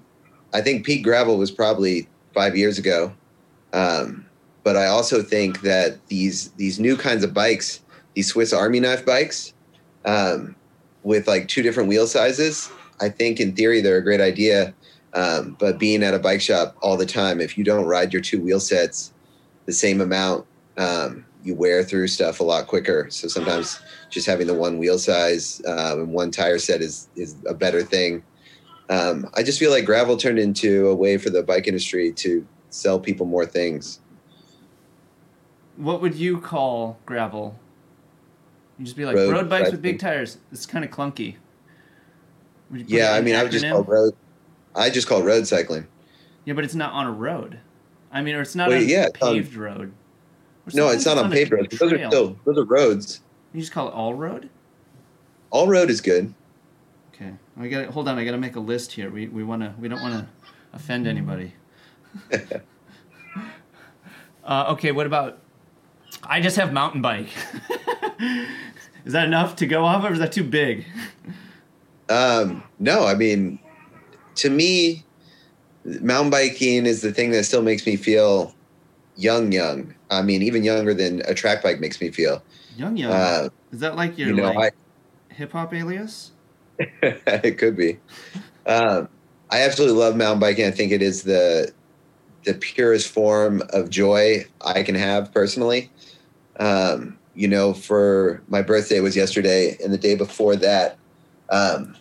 I 0.54 0.62
think 0.62 0.86
peak 0.86 1.04
gravel 1.04 1.38
was 1.38 1.52
probably 1.52 2.08
five 2.34 2.58
years 2.58 2.78
ago, 2.78 3.13
um, 3.74 4.26
but 4.63 4.76
I 4.76 4.88
also 4.88 5.22
think 5.22 5.62
that 5.62 6.06
these 6.08 6.52
these 6.52 6.80
new 6.80 6.98
kinds 6.98 7.24
of 7.24 7.34
bikes, 7.34 7.82
these 8.13 8.28
Swiss 8.28 8.54
Army 8.54 8.80
knife 8.80 9.06
bikes, 9.06 9.54
um, 10.06 10.56
with 11.04 11.28
like 11.28 11.48
two 11.48 11.62
different 11.62 11.89
wheel 11.89 12.08
sizes, 12.08 12.69
I 13.02 13.10
think 13.10 13.39
in 13.39 13.56
theory 13.56 13.82
they're 13.82 13.98
a 13.98 14.04
great 14.04 14.22
idea. 14.22 14.74
Um, 15.13 15.56
but 15.60 15.80
being 15.80 16.04
at 16.04 16.13
a 16.13 16.19
bike 16.19 16.41
shop 16.41 16.78
all 16.82 16.98
the 16.98 17.06
time, 17.06 17.41
if 17.41 17.58
you 17.58 17.63
don't 17.63 17.86
ride 17.86 18.13
your 18.13 18.22
two 18.22 18.41
wheel 18.41 18.60
sets 18.60 19.13
the 19.65 19.74
same 19.74 20.02
amount, 20.02 20.45
um, 20.78 21.26
you 21.43 21.56
wear 21.56 21.84
through 21.84 22.08
stuff 22.08 22.39
a 22.39 22.43
lot 22.43 22.67
quicker. 22.67 23.08
So 23.10 23.28
sometimes 23.28 23.80
just 24.10 24.28
having 24.28 24.48
the 24.48 24.54
one 24.54 24.78
wheel 24.78 25.00
size 25.00 25.62
um, 25.65 26.02
and 26.02 26.13
one 26.13 26.32
tire 26.32 26.60
set 26.60 26.82
is 26.82 27.10
is 27.15 27.36
a 27.48 27.54
better 27.54 27.82
thing. 27.82 28.24
Um, 28.89 29.30
I 29.36 29.43
just 29.43 29.60
feel 29.60 29.72
like 29.72 29.86
gravel 29.86 30.17
turned 30.17 30.39
into 30.39 30.88
a 30.88 30.95
way 30.95 31.17
for 31.17 31.30
the 31.30 31.43
bike 31.43 31.67
industry 31.67 32.12
to 32.13 32.45
sell 32.72 33.00
people 33.00 33.26
more 33.26 33.45
things. 33.45 34.00
What 35.78 36.02
would 36.02 36.15
you 36.15 36.41
call 36.41 36.98
gravel? 37.06 37.58
You 38.79 38.85
just 38.85 38.95
be 38.95 39.05
like 39.05 39.17
road, 39.17 39.31
road 39.31 39.49
bikes 39.49 39.71
with 39.71 39.81
big 39.81 39.99
tires. 39.99 40.37
It's 40.53 40.65
kind 40.65 40.85
of 40.85 40.91
clunky. 40.91 41.35
Yeah, 42.71 43.11
I 43.11 43.21
mean, 43.21 43.35
I 43.35 43.43
would 43.43 43.51
just 43.51 43.67
call 43.67 43.83
road. 43.83 44.15
I 44.73 44.89
just 44.89 45.07
call 45.07 45.21
road 45.21 45.45
cycling. 45.45 45.85
Yeah, 46.45 46.53
but 46.53 46.63
it's 46.63 46.75
not 46.75 46.93
on 46.93 47.05
a 47.05 47.11
road. 47.11 47.59
I 48.11 48.21
mean, 48.21 48.35
or 48.35 48.41
it's 48.41 48.55
not 48.55 48.69
well, 48.69 48.79
a 48.79 48.83
yeah, 48.83 49.09
paved 49.13 49.55
um, 49.55 49.61
road. 49.61 49.93
No, 50.73 50.89
it's 50.89 51.05
not 51.05 51.17
on, 51.17 51.25
on 51.25 51.31
paved 51.31 51.51
roads. 51.51 51.77
Those 51.77 51.91
are 51.91 52.07
still 52.07 52.37
those 52.45 52.57
are 52.57 52.63
roads. 52.63 53.21
You 53.53 53.59
just 53.59 53.73
call 53.73 53.89
it 53.89 53.93
all 53.93 54.13
road. 54.13 54.49
All 55.49 55.67
road 55.67 55.89
is 55.89 55.99
good. 55.99 56.33
Okay, 57.13 57.33
I 57.59 57.67
got 57.67 57.87
hold 57.87 58.07
on. 58.07 58.17
I 58.17 58.23
got 58.23 58.31
to 58.31 58.37
make 58.37 58.55
a 58.55 58.61
list 58.61 58.93
here. 58.93 59.09
We 59.09 59.27
we 59.27 59.43
want 59.43 59.61
to. 59.61 59.73
We 59.77 59.89
don't 59.89 60.01
want 60.01 60.13
to 60.13 60.27
offend 60.71 61.05
anybody. 61.05 61.53
uh, 64.43 64.65
okay, 64.69 64.93
what 64.93 65.05
about? 65.05 65.39
I 66.23 66.39
just 66.41 66.55
have 66.57 66.71
mountain 66.71 67.01
bike. 67.01 67.29
is 69.05 69.13
that 69.13 69.25
enough 69.25 69.55
to 69.57 69.67
go 69.67 69.85
off, 69.85 70.03
or 70.03 70.13
is 70.13 70.19
that 70.19 70.31
too 70.31 70.43
big? 70.43 70.85
Um, 72.09 72.63
no, 72.79 73.05
I 73.05 73.15
mean, 73.15 73.59
to 74.35 74.49
me, 74.49 75.05
mountain 75.85 76.31
biking 76.31 76.85
is 76.85 77.01
the 77.01 77.12
thing 77.12 77.31
that 77.31 77.43
still 77.43 77.62
makes 77.62 77.85
me 77.85 77.95
feel 77.95 78.55
young, 79.15 79.51
young. 79.51 79.93
I 80.09 80.21
mean, 80.21 80.41
even 80.41 80.63
younger 80.63 80.93
than 80.93 81.21
a 81.27 81.33
track 81.33 81.62
bike 81.62 81.79
makes 81.79 82.01
me 82.01 82.09
feel. 82.09 82.43
Young, 82.75 82.97
young. 82.97 83.12
Uh, 83.12 83.49
is 83.71 83.79
that 83.81 83.95
like 83.95 84.17
your 84.17 84.29
you 84.29 84.35
know, 84.35 84.51
like, 84.51 84.75
hip 85.29 85.51
hop 85.51 85.73
alias? 85.73 86.31
it 86.79 87.57
could 87.57 87.75
be. 87.75 87.99
Um, 88.65 89.09
I 89.51 89.62
absolutely 89.62 89.99
love 89.99 90.15
mountain 90.15 90.39
biking. 90.39 90.65
I 90.65 90.71
think 90.71 90.91
it 90.91 91.01
is 91.01 91.23
the 91.23 91.71
the 92.45 92.53
purest 92.53 93.09
form 93.09 93.62
of 93.73 93.89
joy 93.89 94.45
I 94.62 94.81
can 94.83 94.95
have 94.95 95.33
personally. 95.33 95.91
Um, 96.59 97.18
you 97.39 97.47
know, 97.47 97.73
for 97.73 98.43
my 98.49 98.62
birthday 98.62 98.99
was 98.99 99.15
yesterday, 99.15 99.78
and 99.82 99.93
the 99.93 99.97
day 99.97 100.13
before 100.13 100.58
that, 100.58 100.97
um, 101.49 101.95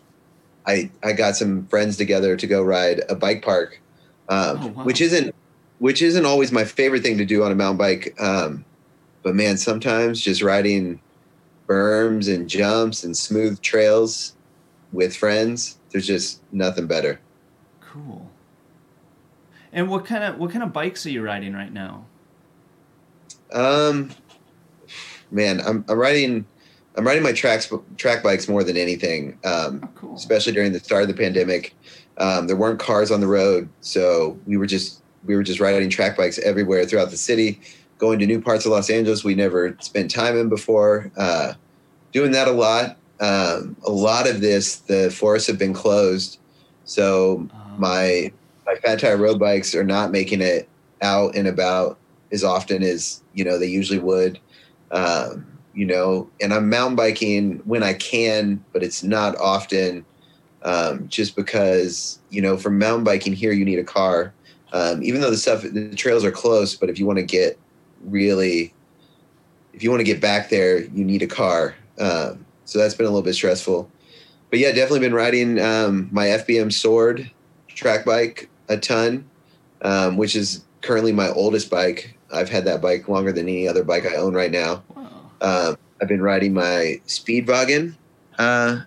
I 0.67 0.91
I 1.05 1.13
got 1.13 1.37
some 1.37 1.65
friends 1.69 1.97
together 1.97 2.37
to 2.37 2.47
go 2.49 2.61
ride 2.61 3.03
a 3.09 3.15
bike 3.15 3.45
park, 3.45 3.81
um, 4.29 4.59
oh, 4.61 4.67
wow. 4.67 4.85
which 4.85 5.01
isn't 5.01 5.33
which 5.79 6.03
isn't 6.03 6.27
always 6.27 6.51
my 6.51 6.65
favorite 6.65 7.05
thing 7.05 7.19
to 7.19 7.25
do 7.25 7.45
on 7.45 7.53
a 7.53 7.55
mountain 7.55 7.77
bike. 7.79 8.21
Um, 8.21 8.65
but 9.23 9.37
man, 9.37 9.59
sometimes 9.59 10.21
just 10.21 10.43
riding 10.43 11.01
berms 11.69 12.35
and 12.35 12.49
jumps 12.49 13.05
and 13.05 13.17
smooth 13.17 13.61
trails 13.61 14.35
with 14.91 15.15
friends, 15.15 15.79
there's 15.93 16.09
just 16.09 16.43
nothing 16.51 16.89
better. 16.89 17.21
Cool. 17.81 18.29
And 19.73 19.89
what 19.89 20.05
kind 20.05 20.25
of 20.25 20.37
what 20.37 20.51
kind 20.51 20.65
of 20.65 20.73
bikes 20.73 21.07
are 21.07 21.11
you 21.11 21.23
riding 21.23 21.53
right 21.53 21.73
now? 21.73 22.07
Um, 23.53 24.11
man, 25.31 25.61
I'm 25.61 25.85
I'm 25.89 25.99
riding 25.99 26.47
I'm 26.97 27.07
riding 27.07 27.23
my 27.23 27.33
tracks 27.33 27.73
track 27.97 28.23
bikes 28.23 28.49
more 28.49 28.65
than 28.65 28.77
anything. 28.77 29.39
Um, 29.45 29.81
oh, 29.85 29.89
cool. 29.95 30.15
especially 30.17 30.53
during 30.53 30.73
the 30.73 30.81
start 30.81 31.03
of 31.03 31.09
the 31.09 31.15
pandemic. 31.15 31.75
Um, 32.19 32.49
there 32.49 32.57
weren't 32.57 32.81
cars 32.81 33.13
on 33.13 33.21
the 33.21 33.29
road, 33.29 33.69
so 33.81 34.37
we 34.47 34.57
were 34.57 34.67
just 34.67 35.03
we 35.25 35.37
were 35.37 35.45
just 35.45 35.61
riding 35.61 35.89
track 35.91 36.17
bikes 36.17 36.39
everywhere 36.41 36.85
throughout 36.85 37.11
the 37.11 37.17
city, 37.17 37.61
going 37.99 38.19
to 38.19 38.27
new 38.27 38.41
parts 38.41 38.67
of 38.67 38.73
Los 38.73 38.91
Angeles 38.91 39.23
we 39.23 39.35
never 39.35 39.77
spent 39.81 40.11
time 40.11 40.37
in 40.37 40.49
before. 40.49 41.13
Uh, 41.17 41.55
doing 42.13 42.33
that 42.33 42.49
a 42.49 42.53
lot. 42.53 42.97
Um, 43.21 43.77
a 43.87 43.91
lot 43.91 44.29
of 44.29 44.41
this, 44.41 44.77
the 44.77 45.11
forests 45.11 45.49
have 45.49 45.59
been 45.59 45.75
closed, 45.75 46.39
so 46.85 47.49
oh. 47.53 47.79
my 47.79 48.33
my 48.67 48.75
fat 48.77 48.99
tire 48.99 49.17
road 49.17 49.39
bikes 49.39 49.75
are 49.75 49.85
not 49.85 50.11
making 50.11 50.41
it 50.41 50.69
out 51.01 51.37
and 51.37 51.47
about 51.47 51.99
as 52.33 52.43
often 52.43 52.83
as 52.83 53.23
you 53.35 53.45
know 53.45 53.59
they 53.59 53.67
usually 53.67 53.99
would. 53.99 54.41
Um, 54.91 55.47
you 55.75 55.87
know, 55.87 56.29
and 56.41 56.53
I'm 56.53 56.69
mountain 56.69 56.97
biking 56.97 57.59
when 57.65 57.83
I 57.83 57.95
can, 57.95 58.65
but 58.73 58.83
it's 58.83 59.03
not 59.03 59.37
often. 59.37 60.05
Um, 60.63 61.09
just 61.09 61.37
because 61.37 62.19
you 62.31 62.43
know, 62.43 62.57
for 62.57 62.71
mountain 62.71 63.05
biking 63.05 63.33
here, 63.33 63.53
you 63.53 63.65
need 63.65 63.79
a 63.79 63.85
car. 63.85 64.33
Um, 64.73 65.03
even 65.03 65.21
though 65.21 65.31
the 65.31 65.37
stuff, 65.37 65.63
the 65.63 65.95
trails 65.95 66.25
are 66.25 66.31
close, 66.31 66.75
but 66.75 66.91
if 66.91 66.99
you 66.99 67.07
want 67.07 67.19
to 67.19 67.25
get 67.25 67.59
really, 68.05 68.75
if 69.73 69.83
you 69.83 69.91
want 69.91 70.01
to 70.01 70.05
get 70.05 70.21
back 70.21 70.51
there, 70.51 70.81
you 70.81 71.05
need 71.05 71.23
a 71.23 71.27
car. 71.27 71.75
Um, 71.99 72.45
so 72.65 72.79
that's 72.79 72.95
been 72.95 73.07
a 73.07 73.09
little 73.09 73.23
bit 73.23 73.35
stressful. 73.35 73.91
But 74.51 74.59
yeah, 74.59 74.73
definitely 74.73 75.01
been 75.01 75.15
riding 75.15 75.61
um, 75.61 76.09
my 76.11 76.27
FBM 76.27 76.73
Sword 76.73 77.31
track 77.69 78.05
bike 78.05 78.49
a 78.69 78.77
ton, 78.77 79.29
um, 79.83 80.17
which 80.17 80.35
is 80.35 80.65
currently 80.83 81.13
my 81.13 81.29
oldest 81.29 81.71
bike. 81.71 82.18
I've 82.33 82.49
had 82.49 82.65
that 82.67 82.81
bike 82.81 83.09
longer 83.09 83.33
than 83.33 83.49
any 83.49 83.67
other 83.69 83.85
bike 83.85 84.07
I 84.07 84.17
own 84.17 84.35
right 84.35 84.51
now. 84.51 84.83
Wow. 84.95 85.09
Um, 85.41 85.79
I've 86.01 86.09
been 86.09 86.23
riding 86.23 86.55
my 86.55 87.01
Speedvagen 87.07 87.95
uh, 88.39 88.83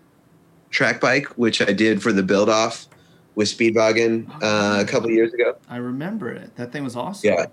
track 0.69 1.01
bike, 1.01 1.27
which 1.38 1.62
I 1.62 1.73
did 1.73 2.01
for 2.01 2.12
the 2.12 2.23
build 2.23 2.49
off 2.49 2.88
with 3.36 3.47
Speedvagen 3.47 4.30
uh, 4.41 4.82
a 4.82 4.86
couple 4.86 5.10
of 5.10 5.15
years 5.15 5.34
ago. 5.34 5.56
I 5.69 5.77
remember 5.77 6.30
it. 6.30 6.56
That 6.56 6.71
thing 6.71 6.84
was 6.84 6.95
awesome. 6.95 7.32
Yeah, 7.32 7.45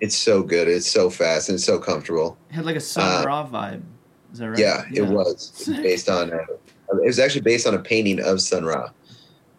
it's 0.00 0.16
so 0.16 0.42
good. 0.42 0.68
It's 0.68 0.90
so 0.90 1.10
fast 1.10 1.48
and 1.48 1.56
it's 1.56 1.64
so 1.64 1.78
comfortable. 1.78 2.36
It 2.50 2.54
had 2.54 2.64
like 2.64 2.76
a 2.76 2.80
Sun 2.80 3.24
Ra 3.24 3.46
vibe. 3.46 3.82
Is 4.32 4.38
that 4.38 4.50
right? 4.50 4.58
Yeah, 4.58 4.84
it 4.92 5.02
was 5.02 5.68
based 5.82 6.08
on. 6.08 6.32
Uh, 6.32 6.44
it 6.92 7.06
was 7.06 7.18
actually 7.18 7.42
based 7.42 7.66
on 7.66 7.74
a 7.74 7.78
painting 7.78 8.20
of 8.20 8.40
Sun 8.40 8.64
Ra. 8.64 8.90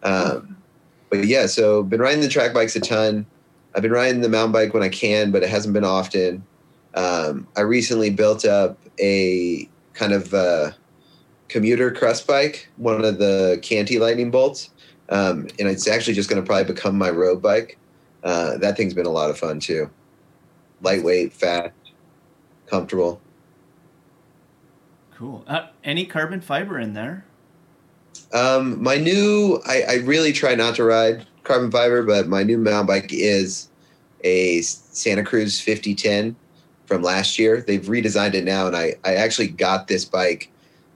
Um, 0.03 0.57
but 1.09 1.25
yeah, 1.25 1.45
so 1.45 1.83
been 1.83 2.01
riding 2.01 2.21
the 2.21 2.27
track 2.27 2.53
bikes 2.53 2.75
a 2.75 2.79
ton. 2.79 3.25
I've 3.73 3.81
been 3.81 3.91
riding 3.91 4.21
the 4.21 4.29
mountain 4.29 4.51
bike 4.51 4.73
when 4.73 4.83
I 4.83 4.89
can, 4.89 5.31
but 5.31 5.43
it 5.43 5.49
hasn't 5.49 5.73
been 5.73 5.85
often. 5.85 6.43
Um, 6.93 7.47
I 7.55 7.61
recently 7.61 8.09
built 8.09 8.43
up 8.45 8.77
a 8.99 9.69
kind 9.93 10.13
of 10.13 10.33
uh, 10.33 10.71
commuter 11.47 11.91
crust 11.91 12.27
bike, 12.27 12.67
one 12.77 13.03
of 13.03 13.17
the 13.17 13.59
Canty 13.61 13.99
Lightning 13.99 14.31
Bolts, 14.31 14.69
um, 15.09 15.47
and 15.59 15.67
it's 15.67 15.87
actually 15.87 16.13
just 16.13 16.29
going 16.29 16.41
to 16.41 16.45
probably 16.45 16.65
become 16.65 16.97
my 16.97 17.09
road 17.09 17.41
bike. 17.41 17.77
Uh, 18.23 18.57
that 18.57 18.77
thing's 18.77 18.93
been 18.93 19.05
a 19.05 19.11
lot 19.11 19.29
of 19.29 19.37
fun 19.37 19.59
too. 19.59 19.89
Lightweight, 20.81 21.33
fast, 21.33 21.73
comfortable. 22.67 23.21
Cool. 25.15 25.43
Uh, 25.47 25.67
any 25.83 26.05
carbon 26.05 26.41
fiber 26.41 26.79
in 26.79 26.93
there? 26.93 27.25
Um, 28.33 28.81
my 28.81 28.97
new, 28.97 29.61
I, 29.65 29.83
I 29.83 29.93
really 30.03 30.33
try 30.33 30.55
not 30.55 30.75
to 30.75 30.83
ride 30.83 31.27
carbon 31.43 31.71
fiber, 31.71 32.03
but 32.03 32.27
my 32.27 32.43
new 32.43 32.57
mountain 32.57 32.87
bike 32.87 33.11
is 33.11 33.69
a 34.23 34.61
Santa 34.61 35.23
Cruz 35.23 35.59
5010 35.59 36.35
from 36.85 37.01
last 37.01 37.39
year. 37.39 37.61
They've 37.61 37.81
redesigned 37.81 38.33
it 38.33 38.43
now, 38.43 38.67
and 38.67 38.75
I, 38.75 38.95
I 39.03 39.15
actually 39.15 39.47
got 39.47 39.87
this 39.87 40.05
bike 40.05 40.51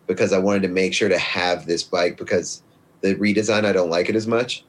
because 0.08 0.34
I 0.34 0.38
wanted 0.38 0.62
to 0.64 0.68
make 0.68 0.94
sure 0.94 1.10
to 1.10 1.18
have 1.18 1.66
this 1.66 1.84
bike 1.84 2.18
because 2.18 2.62
the 3.02 3.16
redesign, 3.16 3.66
I 3.66 3.74
don't 3.74 3.90
like 3.90 4.10
it 4.10 4.16
as 4.16 4.28
much. 4.28 4.64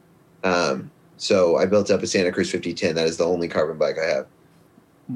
Um, 0.45 0.91
so 1.17 1.57
I 1.57 1.67
built 1.67 1.91
up 1.91 2.03
a 2.03 2.07
Santa 2.07 2.33
Cruz 2.33 2.51
5010. 2.51 2.95
That 2.95 3.07
is 3.07 3.17
the 3.17 3.27
only 3.27 3.49
carbon 3.49 3.79
bike 3.79 3.97
I 3.99 4.07
have. 4.07 4.27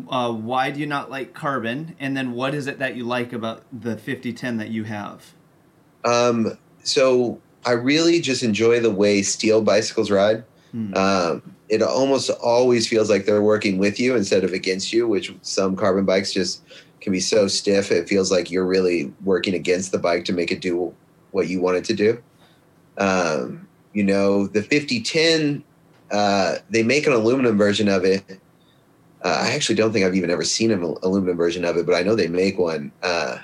Uh, 0.08 0.32
why 0.32 0.70
do 0.70 0.80
you 0.80 0.86
not 0.86 1.10
like 1.10 1.34
carbon? 1.34 1.96
And 1.98 2.16
then 2.16 2.32
what 2.32 2.54
is 2.54 2.66
it 2.66 2.78
that 2.78 2.96
you 2.96 3.04
like 3.04 3.32
about 3.32 3.64
the 3.72 3.96
5010 3.96 4.58
that 4.58 4.68
you 4.68 4.84
have? 4.84 5.34
Um, 6.04 6.56
so 6.82 7.40
I 7.66 7.72
really 7.72 8.20
just 8.20 8.42
enjoy 8.42 8.80
the 8.80 8.90
way 8.90 9.22
steel 9.22 9.62
bicycles 9.62 10.10
ride. 10.10 10.44
Um, 10.94 11.56
it 11.68 11.82
almost 11.82 12.30
always 12.30 12.88
feels 12.88 13.10
like 13.10 13.24
they're 13.24 13.42
working 13.42 13.78
with 13.78 14.00
you 14.00 14.16
instead 14.16 14.44
of 14.44 14.52
against 14.52 14.92
you, 14.92 15.06
which 15.08 15.34
some 15.42 15.76
carbon 15.76 16.04
bikes 16.04 16.32
just 16.32 16.62
can 17.00 17.12
be 17.12 17.20
so 17.20 17.48
stiff. 17.48 17.90
It 17.90 18.08
feels 18.08 18.30
like 18.30 18.50
you're 18.50 18.66
really 18.66 19.12
working 19.24 19.54
against 19.54 19.92
the 19.92 19.98
bike 19.98 20.24
to 20.26 20.32
make 20.32 20.50
it 20.50 20.60
do 20.60 20.94
what 21.30 21.48
you 21.48 21.60
want 21.60 21.76
it 21.76 21.84
to 21.86 21.94
do. 21.94 22.22
Um, 22.98 23.66
you 23.92 24.04
know, 24.04 24.46
the 24.46 24.62
5010, 24.62 25.64
uh, 26.10 26.56
they 26.70 26.82
make 26.82 27.06
an 27.06 27.12
aluminum 27.12 27.56
version 27.56 27.88
of 27.88 28.04
it. 28.04 28.24
Uh, 29.22 29.42
I 29.42 29.52
actually 29.52 29.74
don't 29.74 29.92
think 29.92 30.04
I've 30.04 30.14
even 30.14 30.30
ever 30.30 30.44
seen 30.44 30.70
an 30.70 30.82
aluminum 31.02 31.36
version 31.36 31.64
of 31.64 31.76
it, 31.76 31.86
but 31.86 31.94
I 31.94 32.02
know 32.02 32.14
they 32.14 32.28
make 32.28 32.58
one. 32.58 32.90
Uh, 33.02 33.38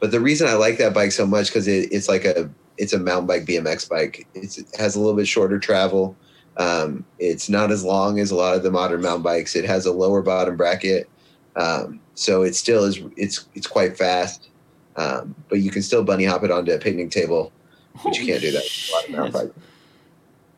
but 0.00 0.10
the 0.10 0.20
reason 0.20 0.46
I 0.46 0.54
like 0.54 0.78
that 0.78 0.94
bike 0.94 1.12
so 1.12 1.26
much 1.26 1.48
because 1.48 1.66
it, 1.66 1.92
it's 1.92 2.08
like 2.08 2.24
a 2.24 2.48
it's 2.76 2.92
a 2.92 2.98
mountain 2.98 3.26
bike 3.26 3.44
BMX 3.44 3.88
bike. 3.88 4.26
It's, 4.34 4.58
it 4.58 4.66
has 4.78 4.94
a 4.94 5.00
little 5.00 5.16
bit 5.16 5.26
shorter 5.26 5.58
travel. 5.58 6.16
Um, 6.58 7.04
it's 7.18 7.48
not 7.48 7.70
as 7.70 7.84
long 7.84 8.18
as 8.18 8.30
a 8.30 8.34
lot 8.34 8.56
of 8.56 8.62
the 8.62 8.70
modern 8.70 9.00
mountain 9.00 9.22
bikes. 9.22 9.54
It 9.54 9.64
has 9.64 9.86
a 9.86 9.92
lower 9.92 10.22
bottom 10.22 10.56
bracket, 10.56 11.08
um, 11.56 12.00
so 12.14 12.42
it 12.42 12.54
still 12.54 12.84
is. 12.84 13.00
It's 13.16 13.46
it's 13.54 13.66
quite 13.66 13.96
fast, 13.96 14.50
um, 14.96 15.34
but 15.48 15.60
you 15.60 15.70
can 15.70 15.82
still 15.82 16.02
bunny 16.02 16.24
hop 16.24 16.42
it 16.42 16.50
onto 16.50 16.72
a 16.72 16.78
picnic 16.78 17.10
table, 17.10 17.52
which 17.92 18.02
Holy 18.02 18.18
you 18.18 18.26
can't 18.26 18.42
do 18.42 18.50
that. 18.50 18.62
With 18.64 18.88
a 18.90 18.92
lot 18.92 19.04
of 19.04 19.10
mountain 19.10 19.32
bikes. 19.32 19.54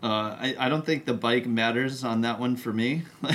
Uh, 0.02 0.06
I, 0.40 0.54
I 0.58 0.68
don't 0.70 0.84
think 0.86 1.04
the 1.04 1.12
bike 1.12 1.46
matters 1.46 2.04
on 2.04 2.22
that 2.22 2.40
one 2.40 2.56
for 2.56 2.72
me. 2.72 3.02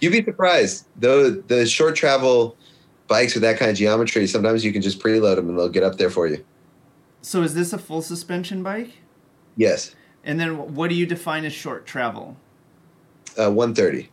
You'd 0.00 0.12
be 0.12 0.24
surprised. 0.24 0.86
Though 0.96 1.30
the 1.30 1.66
short 1.66 1.96
travel 1.96 2.56
bikes 3.08 3.34
with 3.34 3.42
that 3.42 3.58
kind 3.58 3.72
of 3.72 3.76
geometry, 3.76 4.28
sometimes 4.28 4.64
you 4.64 4.72
can 4.72 4.80
just 4.80 5.00
preload 5.00 5.34
them 5.36 5.48
and 5.48 5.58
they'll 5.58 5.68
get 5.68 5.82
up 5.82 5.96
there 5.98 6.10
for 6.10 6.28
you. 6.28 6.44
So 7.22 7.42
is 7.42 7.54
this 7.54 7.72
a 7.72 7.78
full 7.78 8.00
suspension 8.00 8.62
bike? 8.62 8.98
Yes. 9.56 9.96
And 10.24 10.38
then 10.38 10.74
what 10.74 10.88
do 10.88 10.94
you 10.94 11.06
define 11.06 11.44
as 11.44 11.52
short 11.52 11.86
travel? 11.86 12.36
Uh, 13.38 13.50
130. 13.50 14.10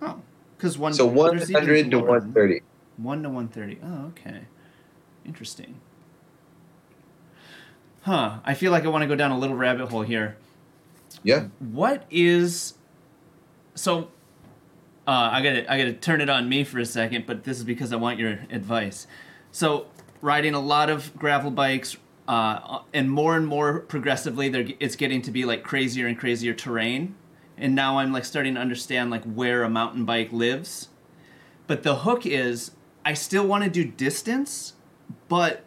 Oh, 0.00 0.20
because 0.56 0.78
one. 0.78 0.94
So 0.94 1.06
100 1.06 1.90
to 1.90 1.98
130. 1.98 2.60
One 2.96 3.22
to 3.22 3.28
130. 3.28 3.78
Oh, 3.84 4.06
okay. 4.06 4.42
Interesting. 5.24 5.80
Huh. 8.02 8.38
I 8.44 8.54
feel 8.54 8.72
like 8.72 8.84
I 8.84 8.88
want 8.88 9.02
to 9.02 9.08
go 9.08 9.14
down 9.14 9.30
a 9.30 9.38
little 9.38 9.56
rabbit 9.56 9.90
hole 9.90 10.02
here. 10.02 10.36
Yeah. 11.22 11.48
What 11.60 12.04
is 12.10 12.74
so 13.74 14.08
uh, 15.06 15.30
I 15.32 15.42
gotta 15.42 15.72
I 15.72 15.78
gotta 15.78 15.92
turn 15.92 16.20
it 16.20 16.30
on 16.30 16.48
me 16.48 16.64
for 16.64 16.78
a 16.78 16.86
second, 16.86 17.26
but 17.26 17.44
this 17.44 17.58
is 17.58 17.64
because 17.64 17.92
I 17.92 17.96
want 17.96 18.18
your 18.18 18.40
advice. 18.50 19.06
So 19.50 19.86
riding 20.20 20.54
a 20.54 20.60
lot 20.60 20.90
of 20.90 21.16
gravel 21.16 21.50
bikes, 21.50 21.96
uh, 22.28 22.80
and 22.94 23.10
more 23.10 23.36
and 23.36 23.46
more 23.46 23.80
progressively, 23.80 24.76
it's 24.80 24.96
getting 24.96 25.22
to 25.22 25.30
be 25.30 25.44
like 25.44 25.62
crazier 25.62 26.06
and 26.06 26.18
crazier 26.18 26.54
terrain. 26.54 27.14
And 27.56 27.74
now 27.74 27.98
I'm 27.98 28.12
like 28.12 28.24
starting 28.24 28.54
to 28.54 28.60
understand 28.60 29.10
like 29.10 29.24
where 29.24 29.62
a 29.62 29.70
mountain 29.70 30.04
bike 30.04 30.32
lives. 30.32 30.88
But 31.66 31.82
the 31.82 31.96
hook 31.96 32.24
is, 32.24 32.72
I 33.04 33.14
still 33.14 33.46
want 33.46 33.64
to 33.64 33.70
do 33.70 33.84
distance, 33.84 34.74
but 35.28 35.64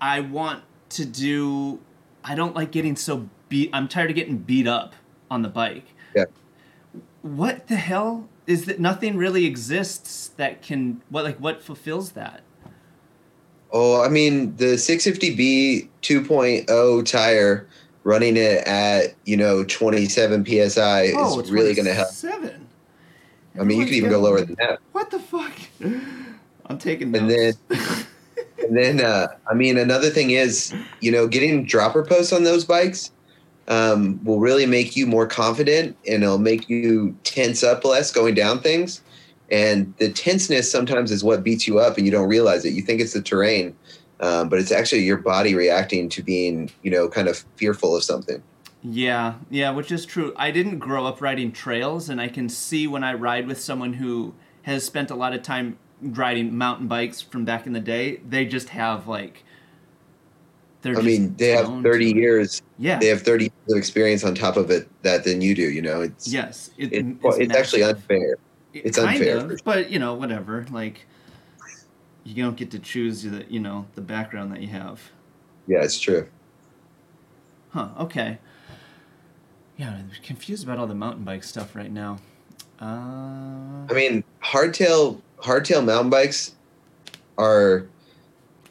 I 0.00 0.20
want 0.20 0.62
to 0.90 1.04
do. 1.04 1.80
I 2.22 2.34
don't 2.34 2.54
like 2.54 2.70
getting 2.70 2.96
so 2.96 3.28
beat. 3.48 3.70
I'm 3.72 3.88
tired 3.88 4.10
of 4.10 4.16
getting 4.16 4.38
beat 4.38 4.66
up 4.66 4.94
on 5.30 5.42
the 5.42 5.48
bike. 5.48 5.86
Yeah. 6.14 6.24
What 7.22 7.66
the 7.68 7.76
hell 7.76 8.28
is 8.46 8.66
that 8.66 8.78
nothing 8.78 9.16
really 9.16 9.46
exists 9.46 10.28
that 10.36 10.62
can 10.62 11.02
what 11.08 11.24
like 11.24 11.38
what 11.38 11.62
fulfills 11.62 12.12
that 12.12 12.42
oh 13.74 14.02
i 14.02 14.08
mean 14.08 14.56
the 14.56 14.74
650b 14.74 15.88
2.0 16.00 17.06
tire 17.06 17.66
running 18.04 18.36
it 18.36 18.66
at 18.66 19.14
you 19.24 19.36
know 19.36 19.64
27 19.64 20.46
psi 20.46 21.12
oh, 21.14 21.40
is 21.40 21.50
really 21.50 21.74
going 21.74 21.84
to 21.86 21.92
help 21.92 22.08
seven 22.08 22.66
i 23.60 23.62
mean 23.62 23.78
you 23.78 23.84
could 23.84 23.94
even 23.94 24.10
go 24.10 24.20
lower 24.20 24.40
than 24.40 24.54
that 24.58 24.78
what 24.92 25.10
the 25.10 25.18
fuck 25.18 25.52
i'm 26.66 26.78
taking 26.78 27.10
notes. 27.10 27.58
and 27.68 27.78
then 27.78 28.06
and 28.66 28.76
then 28.76 29.00
uh, 29.02 29.26
i 29.50 29.52
mean 29.52 29.76
another 29.76 30.08
thing 30.08 30.30
is 30.30 30.72
you 31.00 31.12
know 31.12 31.28
getting 31.28 31.66
dropper 31.66 32.02
posts 32.02 32.32
on 32.32 32.44
those 32.44 32.64
bikes 32.64 33.10
um, 33.68 34.22
will 34.24 34.40
really 34.40 34.66
make 34.66 34.96
you 34.96 35.06
more 35.06 35.26
confident 35.26 35.96
and 36.06 36.22
it'll 36.22 36.38
make 36.38 36.68
you 36.68 37.16
tense 37.24 37.62
up 37.62 37.84
less 37.84 38.12
going 38.12 38.34
down 38.34 38.60
things. 38.60 39.00
And 39.54 39.94
the 39.98 40.10
tenseness 40.10 40.68
sometimes 40.68 41.12
is 41.12 41.22
what 41.22 41.44
beats 41.44 41.68
you 41.68 41.78
up 41.78 41.96
and 41.96 42.04
you 42.04 42.10
don't 42.10 42.28
realize 42.28 42.64
it. 42.64 42.70
You 42.70 42.82
think 42.82 43.00
it's 43.00 43.12
the 43.12 43.22
terrain, 43.22 43.76
um, 44.18 44.48
but 44.48 44.58
it's 44.58 44.72
actually 44.72 45.04
your 45.04 45.16
body 45.16 45.54
reacting 45.54 46.08
to 46.08 46.24
being, 46.24 46.72
you 46.82 46.90
know, 46.90 47.08
kind 47.08 47.28
of 47.28 47.44
fearful 47.54 47.94
of 47.94 48.02
something. 48.02 48.42
Yeah, 48.82 49.34
yeah, 49.50 49.70
which 49.70 49.92
is 49.92 50.06
true. 50.06 50.34
I 50.36 50.50
didn't 50.50 50.80
grow 50.80 51.06
up 51.06 51.20
riding 51.20 51.52
trails, 51.52 52.08
and 52.08 52.20
I 52.20 52.26
can 52.26 52.48
see 52.48 52.88
when 52.88 53.04
I 53.04 53.14
ride 53.14 53.46
with 53.46 53.60
someone 53.60 53.92
who 53.92 54.34
has 54.62 54.84
spent 54.84 55.12
a 55.12 55.14
lot 55.14 55.34
of 55.34 55.42
time 55.42 55.78
riding 56.02 56.58
mountain 56.58 56.88
bikes 56.88 57.22
from 57.22 57.44
back 57.44 57.64
in 57.64 57.74
the 57.74 57.80
day, 57.80 58.16
they 58.28 58.44
just 58.46 58.70
have 58.70 59.06
like 59.06 59.44
they're 60.82 60.98
I 60.98 61.02
mean, 61.02 61.34
they 61.36 61.50
have 61.50 61.66
30 61.82 62.12
years. 62.12 62.60
Yeah. 62.78 62.98
They 62.98 63.06
have 63.06 63.22
30 63.22 63.44
years 63.44 63.52
of 63.70 63.78
experience 63.78 64.24
on 64.24 64.34
top 64.34 64.56
of 64.56 64.70
it 64.70 64.88
that 65.02 65.22
than 65.22 65.40
you 65.40 65.54
do, 65.54 65.70
you 65.70 65.80
know. 65.80 66.02
It's 66.02 66.28
Yes. 66.28 66.70
It, 66.76 66.92
it, 66.92 67.06
it's, 67.22 67.38
it's 67.38 67.54
actually 67.54 67.84
unfair. 67.84 68.36
It's 68.74 68.98
kind 68.98 69.16
unfair. 69.16 69.38
Of. 69.38 69.60
But, 69.64 69.90
you 69.90 69.98
know, 69.98 70.14
whatever. 70.14 70.66
Like 70.70 71.06
you 72.24 72.42
don't 72.42 72.56
get 72.56 72.70
to 72.72 72.78
choose 72.78 73.22
the, 73.22 73.44
you 73.48 73.60
know, 73.60 73.86
the 73.94 74.00
background 74.00 74.52
that 74.52 74.60
you 74.60 74.68
have. 74.68 75.00
Yeah, 75.66 75.82
it's 75.82 75.98
true. 75.98 76.28
Huh, 77.70 77.88
okay. 77.98 78.38
Yeah, 79.76 79.90
I'm 79.90 80.10
confused 80.22 80.64
about 80.64 80.78
all 80.78 80.86
the 80.86 80.94
mountain 80.94 81.24
bike 81.24 81.42
stuff 81.42 81.74
right 81.74 81.90
now. 81.90 82.18
Uh... 82.80 83.86
I 83.88 83.92
mean, 83.92 84.24
hardtail 84.42 85.20
hardtail 85.38 85.84
mountain 85.84 86.10
bikes 86.10 86.54
are 87.38 87.86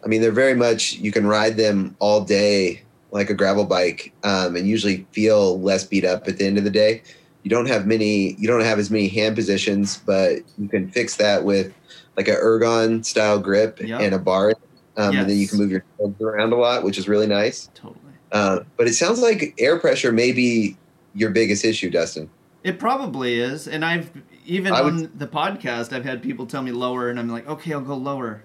I 0.03 0.07
mean, 0.07 0.21
they're 0.21 0.31
very 0.31 0.55
much 0.55 0.93
you 0.93 1.11
can 1.11 1.25
ride 1.25 1.57
them 1.57 1.95
all 1.99 2.21
day 2.21 2.83
like 3.11 3.29
a 3.29 3.33
gravel 3.33 3.63
bike, 3.63 4.11
um, 4.23 4.55
and 4.55 4.67
usually 4.67 5.05
feel 5.11 5.59
less 5.61 5.83
beat 5.83 6.03
up 6.03 6.27
at 6.27 6.37
the 6.37 6.45
end 6.45 6.57
of 6.57 6.63
the 6.63 6.69
day. 6.69 7.03
You 7.43 7.49
don't 7.49 7.67
have 7.67 7.85
many, 7.85 8.33
you 8.35 8.47
don't 8.47 8.63
have 8.63 8.79
as 8.79 8.89
many 8.89 9.07
hand 9.09 9.35
positions, 9.35 9.97
but 10.05 10.39
you 10.57 10.69
can 10.69 10.89
fix 10.89 11.17
that 11.17 11.43
with 11.43 11.73
like 12.15 12.27
an 12.27 12.35
ergon 12.35 13.03
style 13.03 13.39
grip 13.39 13.79
yep. 13.81 14.01
and 14.01 14.13
a 14.15 14.19
bar, 14.19 14.53
um, 14.97 15.13
yes. 15.13 15.21
and 15.21 15.29
then 15.29 15.37
you 15.37 15.47
can 15.47 15.57
move 15.59 15.71
your 15.71 15.83
legs 15.99 16.21
around 16.21 16.53
a 16.53 16.55
lot, 16.55 16.83
which 16.83 16.97
is 16.97 17.07
really 17.09 17.27
nice. 17.27 17.69
Totally. 17.73 17.99
Uh, 18.31 18.59
but 18.77 18.87
it 18.87 18.93
sounds 18.93 19.21
like 19.21 19.53
air 19.59 19.79
pressure 19.79 20.11
may 20.11 20.31
be 20.31 20.77
your 21.13 21.29
biggest 21.29 21.65
issue, 21.65 21.89
Dustin. 21.89 22.29
It 22.63 22.79
probably 22.79 23.39
is, 23.39 23.67
and 23.67 23.83
I've 23.83 24.09
even 24.45 24.73
would- 24.73 24.81
on 24.81 25.11
the 25.15 25.27
podcast, 25.27 25.93
I've 25.93 26.05
had 26.05 26.23
people 26.23 26.45
tell 26.45 26.61
me 26.61 26.71
lower, 26.71 27.09
and 27.09 27.19
I'm 27.19 27.29
like, 27.29 27.47
okay, 27.47 27.73
I'll 27.73 27.81
go 27.81 27.95
lower, 27.95 28.43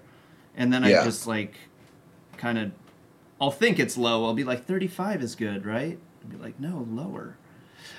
and 0.55 0.73
then 0.73 0.83
I 0.83 0.89
Yeah. 0.91 1.05
just 1.05 1.25
like, 1.25 1.55
kind 2.37 2.57
of, 2.57 2.71
I'll 3.39 3.51
think 3.51 3.79
it's 3.79 3.97
low. 3.97 4.25
I'll 4.25 4.33
be 4.33 4.43
like, 4.43 4.65
35 4.65 5.23
is 5.23 5.35
good, 5.35 5.65
right? 5.65 5.97
I'll 6.23 6.29
be 6.29 6.43
like, 6.43 6.59
no, 6.59 6.85
lower. 6.89 7.37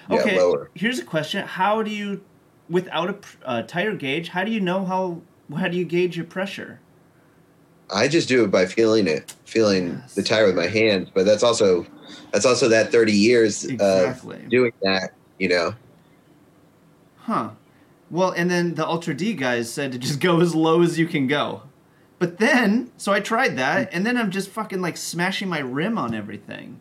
Yeah, 0.09 0.17
Okay, 0.19 0.39
lower. 0.39 0.71
here's 0.75 0.99
a 0.99 1.05
question: 1.05 1.47
How 1.47 1.83
do 1.83 1.91
you, 1.91 2.23
without 2.69 3.11
a 3.11 3.49
uh, 3.49 3.63
tire 3.63 3.95
gauge, 3.95 4.29
how 4.29 4.45
do 4.45 4.51
you 4.51 4.61
know 4.61 4.85
how? 4.85 5.21
How 5.57 5.69
do 5.69 5.77
you 5.77 5.85
gauge 5.85 6.17
your 6.17 6.27
pressure? 6.27 6.81
I 7.93 8.07
just 8.07 8.29
do 8.29 8.45
it 8.45 8.53
by 8.53 8.67
feeling 8.67 9.09
it, 9.09 9.35
feeling 9.45 9.99
Yes. 10.01 10.15
the 10.15 10.23
tire 10.23 10.47
with 10.47 10.55
my 10.55 10.69
hands. 10.69 11.11
But 11.13 11.27
that's 11.27 11.43
also 11.43 11.85
that's 12.33 12.47
also 12.47 12.69
that 12.69 12.93
30 12.93 13.13
years 13.13 13.65
Exactly. 13.65 14.37
of 14.45 14.49
doing 14.49 14.73
that. 14.83 15.11
You 15.39 15.49
know, 15.49 15.75
Huh. 17.19 17.51
Well, 18.11 18.31
and 18.33 18.51
then 18.51 18.75
the 18.75 18.87
Ultra 18.87 19.15
D 19.15 19.35
guys 19.35 19.73
said 19.73 19.93
to 19.93 19.99
just 19.99 20.21
go 20.29 20.41
as 20.41 20.55
low 20.55 20.83
as 20.83 20.99
you 20.99 21.07
can 21.07 21.27
go. 21.27 21.63
But 22.19 22.39
then, 22.39 22.91
so 22.99 23.13
I 23.13 23.21
tried 23.21 23.57
that, 23.57 23.89
and 23.93 24.05
then 24.05 24.17
I'm 24.19 24.31
just 24.31 24.51
fucking 24.51 24.81
like 24.83 24.97
smashing 24.99 25.49
my 25.49 25.61
rim 25.61 25.97
on 25.97 26.15
everything. 26.15 26.81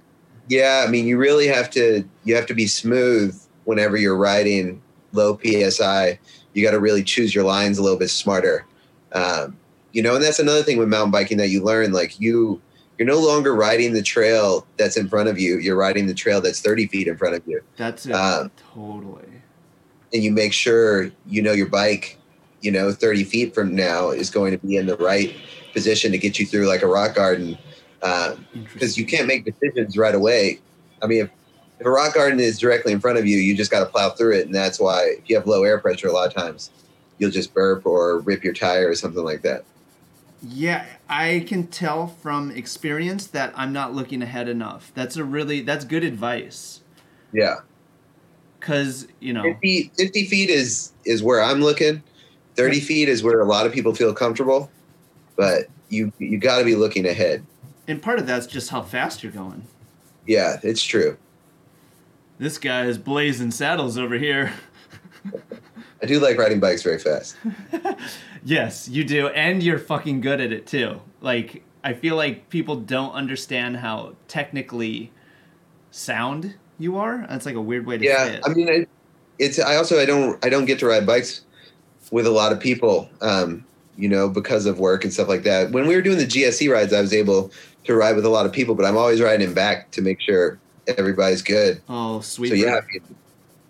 Yeah. 0.50 0.84
I 0.86 0.92
mean, 0.92 1.08
you 1.08 1.18
really 1.18 1.48
have 1.48 1.70
to 1.72 2.04
you 2.26 2.36
have 2.36 2.46
to 2.48 2.54
be 2.54 2.68
smooth 2.68 3.40
whenever 3.64 3.96
you're 3.96 4.18
riding 4.18 4.82
low 5.14 5.40
psi. 5.42 6.20
You 6.54 6.64
got 6.64 6.72
to 6.72 6.80
really 6.80 7.04
choose 7.04 7.34
your 7.34 7.46
lines 7.46 7.78
a 7.78 7.84
little 7.84 7.98
bit 7.98 8.10
smarter. 8.10 8.66
Um, 9.14 9.58
you 9.94 10.04
know, 10.04 10.16
and 10.16 10.24
that's 10.24 10.40
another 10.40 10.64
thing 10.64 10.78
with 10.78 10.90
mountain 10.90 11.12
biking 11.12 11.38
that 11.38 11.50
you 11.50 11.64
learn. 11.64 11.94
Like 11.94 12.20
you, 12.20 12.62
you're 12.98 13.08
no 13.08 13.20
longer 13.20 13.56
riding 13.56 13.94
the 13.94 14.02
trail 14.02 14.68
that's 14.78 14.98
in 14.98 15.08
front 15.08 15.30
of 15.30 15.40
you. 15.40 15.58
You're 15.60 15.78
riding 15.78 16.08
the 16.08 16.14
trail 16.14 16.42
that's 16.42 16.60
30 16.62 16.88
feet 16.88 17.08
in 17.08 17.18
front 17.18 17.36
of 17.36 17.48
you. 17.48 17.62
That's 17.78 18.06
it. 18.06 18.12
Um, 18.12 18.52
totally. 18.74 19.30
and 20.14 20.24
you 20.24 20.32
make 20.32 20.54
sure 20.54 21.12
you 21.28 21.42
know 21.42 21.54
your 21.54 21.70
bike 21.70 22.18
you 22.62 22.72
know 22.72 22.92
30 22.92 23.24
feet 23.24 23.54
from 23.54 23.76
now 23.76 24.10
is 24.10 24.30
going 24.30 24.52
to 24.52 24.58
be 24.58 24.76
in 24.76 24.86
the 24.86 24.98
right 24.98 25.34
position 25.74 26.12
to 26.12 26.18
get 26.18 26.40
you 26.40 26.46
through 26.46 26.68
like 26.68 26.82
a 26.82 26.88
rock 26.88 27.16
garden 27.16 27.58
because 28.00 28.38
Interesting. 28.54 29.04
you 29.04 29.10
can't 29.10 29.28
make 29.28 29.46
decisions 29.46 29.98
right 29.98 30.16
away. 30.16 30.60
I 31.02 31.08
mean 31.08 31.26
if, 31.26 31.30
if 31.80 31.86
a 31.86 31.90
rock 31.90 32.14
garden 32.14 32.40
is 32.40 32.60
directly 32.60 32.92
in 32.92 33.00
front 33.00 33.18
of 33.18 33.26
you 33.26 33.38
you 33.38 33.56
just 33.56 33.72
got 33.72 33.80
to 33.80 33.86
plow 33.86 34.10
through 34.10 34.36
it 34.38 34.46
and 34.46 34.56
that's 34.56 34.80
why 34.80 35.16
if 35.18 35.30
you 35.30 35.36
have 35.36 35.48
low 35.48 35.64
air 35.64 35.80
pressure 35.80 36.08
a 36.08 36.12
lot 36.12 36.28
of 36.28 36.34
times 36.34 36.72
you'll 37.18 37.32
just 37.32 37.54
burp 37.54 37.86
or 37.86 38.20
rip 38.20 38.44
your 38.44 38.54
tire 38.54 38.90
or 38.90 38.96
something 38.96 39.24
like 39.24 39.42
that. 39.42 39.64
Yeah, 40.42 40.86
I 41.10 41.44
can 41.48 41.68
tell 41.68 42.08
from 42.08 42.50
experience 42.52 43.28
that 43.28 43.52
I'm 43.58 43.74
not 43.74 43.94
looking 43.94 44.22
ahead 44.22 44.48
enough. 44.48 44.92
That's 44.96 45.18
a 45.18 45.24
really 45.24 45.62
that's 45.62 45.86
good 45.86 46.04
advice. 46.04 46.82
yeah. 47.34 47.58
Cause 48.62 49.08
you 49.22 49.32
know, 49.32 49.44
50, 49.44 49.92
50 49.98 50.26
feet 50.26 50.50
is 50.50 50.92
is 51.06 51.24
where 51.24 51.42
i'm 51.42 51.62
looking. 51.62 52.04
30 52.56 52.82
feet 52.82 53.08
is 53.08 53.24
where 53.24 53.40
a 53.40 53.46
lot 53.46 53.66
of 53.66 53.72
people 53.72 53.96
feel 53.96 54.14
comfortable 54.14 54.70
but 55.40 55.68
you 55.88 56.12
you 56.20 56.38
got 56.38 56.60
to 56.60 56.66
be 56.66 56.76
looking 56.76 57.08
ahead 57.08 57.44
and 57.90 58.02
part 58.02 58.20
of 58.20 58.26
that's 58.28 58.48
just 58.48 58.70
how 58.70 58.82
fast 58.82 59.22
you're 59.24 59.32
going. 59.34 59.66
yeah 60.26 60.60
it's 60.64 60.84
true 60.84 61.18
This 62.38 62.58
guy 62.58 62.86
is 62.86 62.98
blazing 62.98 63.52
saddles 63.52 63.98
over 63.98 64.16
here. 64.18 64.54
I 66.02 66.06
do 66.06 66.20
like 66.22 66.38
riding 66.38 66.62
bikes 66.62 66.82
very 66.84 67.00
fast. 67.00 67.36
Yes, 68.42 68.88
you 68.88 69.04
do, 69.04 69.28
and 69.28 69.62
you're 69.62 69.78
fucking 69.78 70.22
good 70.22 70.40
at 70.40 70.54
it 70.54 70.66
too. 70.66 71.02
Like 71.20 71.62
I 71.84 71.92
feel 71.92 72.16
like 72.16 72.50
people 72.50 72.78
don't 72.78 73.12
understand 73.12 73.76
how 73.78 74.16
technically 74.30 75.12
sound 75.92 76.56
you 76.78 76.98
are. 76.98 77.26
That's 77.28 77.46
like 77.46 77.56
a 77.56 77.62
weird 77.62 77.86
way 77.86 77.98
to 77.98 78.04
say 78.06 78.10
Yeah, 78.10 78.26
it. 78.28 78.44
I 78.46 78.54
mean, 78.54 78.70
I, 78.70 78.86
it's. 79.40 79.60
I 79.60 79.76
also 79.76 80.00
I 80.00 80.06
don't 80.06 80.44
I 80.46 80.48
don't 80.48 80.64
get 80.64 80.80
to 80.80 80.88
ride 80.88 81.06
bikes 81.06 81.42
with 82.12 82.26
a 82.26 82.32
lot 82.32 82.54
of 82.54 82.62
people, 82.62 83.10
um, 83.20 83.66
you 83.98 84.08
know, 84.08 84.30
because 84.30 84.66
of 84.66 84.80
work 84.80 85.04
and 85.04 85.12
stuff 85.12 85.28
like 85.28 85.44
that. 85.44 85.72
When 85.72 85.86
we 85.86 85.94
were 85.96 86.02
doing 86.02 86.18
the 86.18 86.26
GSC 86.26 86.72
rides, 86.72 86.94
I 86.94 87.02
was 87.02 87.14
able 87.14 87.52
to 87.90 87.96
ride 87.96 88.16
with 88.16 88.24
a 88.26 88.30
lot 88.30 88.46
of 88.46 88.54
people, 88.54 88.76
but 88.76 88.86
I'm 88.86 88.96
always 88.98 89.20
riding 89.20 89.48
him 89.48 89.54
back 89.56 89.90
to 89.92 90.02
make 90.04 90.22
sure 90.22 90.60
everybody's 90.88 91.42
good. 91.42 91.82
oh, 91.90 92.22
sweet. 92.22 92.50
so 92.50 92.54
yeah, 92.56 92.82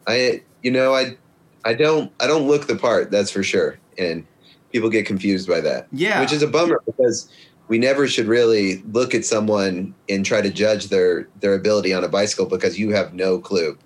I, 0.07 0.41
you 0.61 0.71
know 0.71 0.93
I 0.93 1.15
I 1.63 1.73
don't 1.73 2.11
I 2.19 2.27
don't 2.27 2.45
look 2.47 2.67
the 2.67 2.75
part. 2.75 3.11
That's 3.11 3.31
for 3.31 3.43
sure, 3.43 3.79
and 3.97 4.25
people 4.73 4.89
get 4.89 5.05
confused 5.05 5.47
by 5.47 5.61
that. 5.61 5.87
Yeah. 5.93 6.19
which 6.19 6.33
is 6.33 6.43
a 6.43 6.47
bummer 6.47 6.81
because 6.85 7.29
we 7.69 7.77
never 7.79 8.07
should 8.09 8.27
really 8.27 8.83
look 8.91 9.15
at 9.15 9.23
someone 9.23 9.95
and 10.09 10.25
try 10.25 10.41
to 10.41 10.49
judge 10.49 10.87
their 10.89 11.27
their 11.39 11.53
ability 11.53 11.93
on 11.93 12.03
a 12.03 12.09
bicycle 12.09 12.45
because 12.45 12.77
you 12.77 12.91
have 12.91 13.13
no 13.13 13.39
clue. 13.39 13.77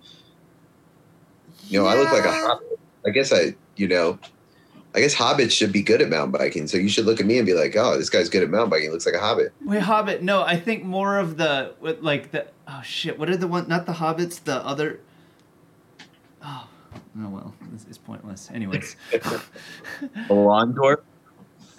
You 1.67 1.79
know, 1.79 1.85
I 1.85 1.95
look 1.95 2.11
like 2.11 2.25
a 2.25 2.29
Yeah. 2.29 2.47
hobbit. 2.47 2.79
I 3.05 3.09
guess 3.11 3.31
I, 3.33 3.53
you 3.75 3.87
know, 3.87 4.17
I 4.95 4.99
guess 4.99 5.15
hobbits 5.15 5.51
should 5.51 5.71
be 5.71 5.81
good 5.81 6.01
at 6.01 6.09
mountain 6.09 6.31
biking. 6.31 6.67
So 6.67 6.77
you 6.77 6.87
should 6.87 7.05
look 7.05 7.19
at 7.19 7.25
me 7.25 7.37
and 7.37 7.45
be 7.45 7.53
like, 7.53 7.75
"Oh, 7.75 7.97
this 7.97 8.09
guy's 8.09 8.29
good 8.29 8.43
at 8.43 8.49
mountain 8.49 8.69
biking. 8.69 8.85
He 8.85 8.89
looks 8.89 9.05
like 9.05 9.15
a 9.15 9.19
hobbit." 9.19 9.51
Wait, 9.61 9.81
Hobbit. 9.81 10.21
No, 10.21 10.43
I 10.43 10.55
think 10.59 10.83
more 10.83 11.17
of 11.17 11.37
the 11.37 11.73
like 11.81 12.31
the 12.31 12.47
oh 12.67 12.81
shit. 12.83 13.17
What 13.17 13.29
are 13.29 13.37
the 13.37 13.47
one? 13.47 13.67
Not 13.67 13.85
the 13.85 13.93
Hobbits. 13.93 14.43
The 14.43 14.63
other. 14.65 14.99
Oh, 16.43 16.67
oh 17.19 17.29
well, 17.29 17.55
this 17.71 17.85
is 17.85 17.97
pointless. 17.97 18.51
Anyways, 18.53 18.95
Alondor. 20.29 20.97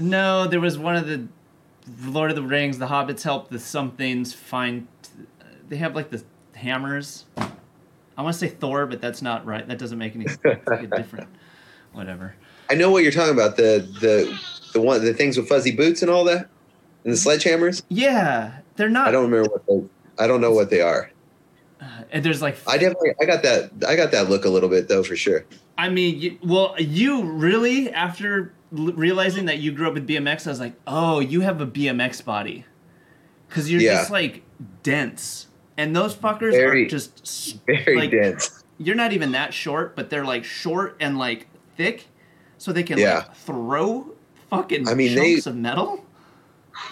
no, 0.01 0.49
there 0.49 0.61
was 0.61 0.77
one 0.77 0.97
of 0.97 1.07
the 1.07 1.29
Lord 2.05 2.31
of 2.31 2.37
the 2.37 2.43
Rings. 2.43 2.79
The 2.79 2.89
Hobbits 2.89 3.23
help 3.23 3.49
the 3.49 3.61
somethings 3.61 4.33
find. 4.33 4.89
They 5.69 5.77
have 5.77 5.95
like 5.95 6.11
the 6.11 6.25
hammers. 6.55 7.27
I 8.17 8.23
want 8.23 8.35
to 8.35 8.39
say 8.39 8.49
Thor, 8.49 8.87
but 8.87 9.01
that's 9.01 9.23
not 9.23 9.45
right. 9.47 9.67
That 9.67 9.79
doesn't 9.79 9.99
make 9.99 10.15
any 10.15 10.25
it's 10.27 10.39
like 10.45 10.83
a 10.83 10.87
different. 10.87 11.29
Whatever. 11.93 12.35
I 12.75 12.77
know 12.77 12.91
what 12.91 13.05
you're 13.05 13.13
talking 13.13 13.33
about. 13.35 13.57
The 13.57 13.87
the 14.01 14.37
the 14.73 14.81
one 14.81 15.05
the 15.05 15.15
things 15.15 15.37
with 15.37 15.49
fuzzy 15.49 15.71
boots 15.71 16.03
and 16.03 16.11
all 16.11 16.25
that, 16.25 16.49
and 17.05 17.13
the 17.13 17.17
sledgehammers. 17.17 17.83
Yeah, 17.89 18.59
they're 18.75 18.89
not. 18.89 19.07
I 19.07 19.13
don't 19.13 19.31
remember 19.31 19.49
what 19.49 19.65
they. 19.69 19.85
I 20.23 20.27
don't 20.27 20.41
know 20.41 20.51
what 20.53 20.71
they 20.71 20.81
are. 20.81 21.09
Uh, 21.81 21.85
and 22.11 22.25
there's 22.25 22.43
like 22.43 22.57
I 22.67 22.77
definitely 22.77 23.13
I 23.23 23.27
got 23.27 23.45
that 23.45 23.71
I 23.87 23.95
got 23.95 24.11
that 24.11 24.29
look 24.29 24.45
a 24.45 24.49
little 24.49 24.69
bit 24.69 24.89
though 24.89 25.05
for 25.05 25.15
sure. 25.15 25.45
I 25.79 25.89
mean, 25.89 26.19
you, 26.21 26.39
well, 26.43 26.75
you 26.81 27.23
really 27.23 27.91
after 27.93 28.53
l- 28.77 28.93
realizing 28.93 29.45
that 29.47 29.59
you 29.59 29.71
grew 29.71 29.87
up 29.87 29.95
with 29.95 30.09
BMX, 30.09 30.47
I 30.47 30.51
was 30.51 30.61
like, 30.61 30.75
oh, 30.89 31.21
you 31.21 31.43
have 31.43 31.61
a 31.61 31.67
BMX 31.67 32.25
body, 32.25 32.65
because 33.49 33.71
you're 33.71 33.81
Yeah. 33.81 33.99
just 33.99 34.11
like 34.11 34.43
dense, 34.83 35.47
and 35.77 35.95
those 35.95 36.15
fuckers 36.17 36.53
Very- 36.53 36.87
are 36.87 36.89
just 36.89 37.59
Very 37.67 37.97
Like- 37.97 38.11
dense. 38.11 38.65
you're 38.79 38.97
not 38.97 39.13
even 39.13 39.31
that 39.33 39.55
short, 39.55 39.95
but 39.95 40.11
they're 40.11 40.25
like 40.25 40.43
short 40.45 40.97
and 40.99 41.19
like 41.19 41.47
thick, 41.77 42.07
so 42.65 42.73
they 42.73 42.83
can 42.83 42.97
Yeah. 42.99 43.17
like 43.19 43.37
throw 43.37 44.07
fucking 44.49 44.89
I 44.89 44.95
mean, 44.95 45.15
they- 45.15 45.33
chunks 45.35 45.47
of 45.47 45.57
metal. 45.57 46.03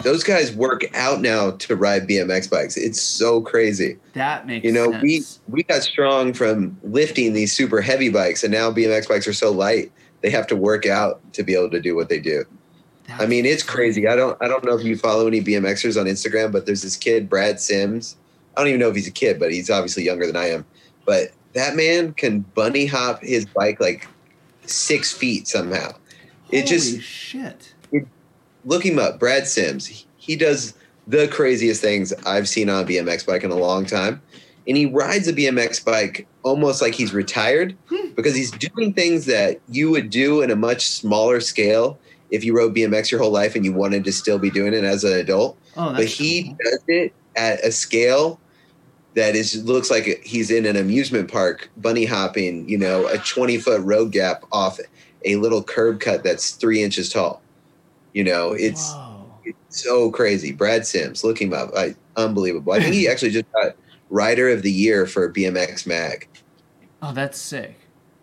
Those 0.03 0.23
guys 0.23 0.53
work 0.55 0.83
out 0.95 1.19
now 1.21 1.51
to 1.51 1.75
ride 1.75 2.07
BMX 2.07 2.47
bikes. 2.49 2.77
It's 2.77 3.01
so 3.01 3.41
crazy. 3.41 3.97
That 4.13 4.45
makes 4.47 4.63
You 4.63 4.71
know, 4.71 4.91
sense. 4.91 5.03
we 5.03 5.23
we 5.49 5.63
got 5.63 5.81
strong 5.81 6.31
from 6.33 6.77
lifting 6.83 7.33
these 7.33 7.51
super 7.51 7.81
heavy 7.81 8.09
bikes, 8.09 8.43
and 8.43 8.53
now 8.53 8.71
BMX 8.71 9.07
bikes 9.09 9.27
are 9.27 9.33
so 9.33 9.51
light 9.51 9.91
they 10.21 10.29
have 10.29 10.47
to 10.47 10.55
work 10.55 10.85
out 10.85 11.19
to 11.33 11.43
be 11.43 11.53
able 11.53 11.69
to 11.71 11.81
do 11.81 11.95
what 11.95 12.07
they 12.07 12.19
do. 12.19 12.45
I 13.19 13.25
mean, 13.25 13.45
it's 13.45 13.61
crazy. 13.63 14.07
I 14.07 14.15
don't 14.15 14.37
I 14.41 14.47
don't 14.47 14.63
know 14.63 14.77
if 14.77 14.85
you 14.85 14.95
follow 14.95 15.27
any 15.27 15.41
BMXers 15.41 15.99
on 15.99 16.05
Instagram, 16.05 16.51
but 16.51 16.65
there's 16.67 16.81
this 16.83 16.95
kid 16.95 17.27
Brad 17.29 17.59
Simms. 17.59 18.15
I 18.55 18.61
don't 18.61 18.69
even 18.69 18.79
know 18.79 18.89
if 18.89 18.95
he's 18.95 19.07
a 19.07 19.11
kid, 19.11 19.39
but 19.39 19.51
he's 19.51 19.69
obviously 19.71 20.03
younger 20.03 20.27
than 20.27 20.37
I 20.37 20.49
am. 20.51 20.65
But 21.05 21.31
that 21.53 21.75
man 21.75 22.13
can 22.13 22.39
bunny 22.55 22.85
hop 22.85 23.21
his 23.21 23.45
bike 23.45 23.81
like 23.81 24.07
six 24.65 25.11
feet 25.11 25.47
somehow. 25.47 25.93
It 26.51 26.61
Holy 26.61 26.77
just 26.77 27.01
shit. 27.01 27.73
look 28.65 28.85
him 28.85 28.99
up, 28.99 29.19
Brad 29.19 29.47
Simms. 29.47 29.87
He- 29.87 30.05
He 30.17 30.35
does 30.37 30.73
the 31.05 31.27
craziest 31.27 31.81
things 31.81 32.13
I've 32.25 32.47
seen 32.47 32.69
on 32.69 32.83
a 32.83 32.87
BMX 32.87 33.25
bike 33.25 33.43
in 33.43 33.51
a 33.51 33.57
long 33.57 33.85
time. 33.85 34.21
And 34.65 34.77
he 34.77 34.85
rides 34.85 35.27
a 35.27 35.33
BMX 35.33 35.83
bike 35.83 36.25
almost 36.43 36.81
like 36.81 36.95
he's 36.95 37.13
retired 37.13 37.75
Hmm. 37.89 38.11
because 38.15 38.33
he's 38.35 38.51
doing 38.51 38.93
things 38.93 39.25
that 39.25 39.59
you 39.67 39.89
would 39.91 40.09
do 40.09 40.41
in 40.41 40.49
a 40.49 40.55
much 40.55 40.87
smaller 40.87 41.41
scale 41.41 41.99
if 42.31 42.45
you 42.45 42.55
rode 42.55 42.73
BMX 42.73 43.11
your 43.11 43.19
whole 43.19 43.31
life 43.31 43.53
and 43.55 43.65
you 43.65 43.73
wanted 43.73 44.05
to 44.05 44.13
still 44.13 44.39
be 44.39 44.49
doing 44.49 44.73
it 44.73 44.85
as 44.85 45.03
an 45.03 45.11
adult. 45.11 45.57
Oh, 45.75 45.91
But 45.93 46.05
he 46.05 46.43
cool. 46.43 46.57
does 46.63 46.79
it 46.87 47.13
at 47.35 47.59
a 47.65 47.71
scale 47.73 48.39
that 49.15 49.35
is 49.35 49.63
looks 49.63 49.91
like 49.91 50.21
he's 50.23 50.49
in 50.49 50.65
an 50.65 50.75
amusement 50.75 51.31
park 51.31 51.69
bunny 51.77 52.05
hopping, 52.05 52.67
you 52.67 52.77
know, 52.77 53.07
a 53.07 53.17
20 53.19 53.57
foot 53.59 53.81
road 53.81 54.11
gap 54.11 54.43
off 54.51 54.79
a 55.25 55.35
little 55.37 55.63
curb 55.63 55.99
cut 55.99 56.23
that's 56.23 56.51
three 56.51 56.83
inches 56.83 57.09
tall. 57.09 57.41
You 58.13 58.23
know, 58.23 58.53
it's 58.53 58.93
it's 59.43 59.81
so 59.83 60.11
crazy. 60.11 60.51
Brad 60.51 60.85
Simms, 60.85 61.23
look 61.23 61.41
him 61.41 61.53
up. 61.53 61.71
I, 61.75 61.95
unbelievable. 62.15 62.73
I 62.73 62.79
think 62.79 62.93
he 62.93 63.07
actually 63.09 63.31
just 63.31 63.51
got 63.51 63.75
Rider 64.09 64.49
of 64.49 64.61
the 64.61 64.71
Year 64.71 65.05
for 65.05 65.31
BMX 65.31 65.85
Mag. 65.85 66.27
Oh, 67.01 67.13
that's 67.13 67.39
sick. 67.39 67.75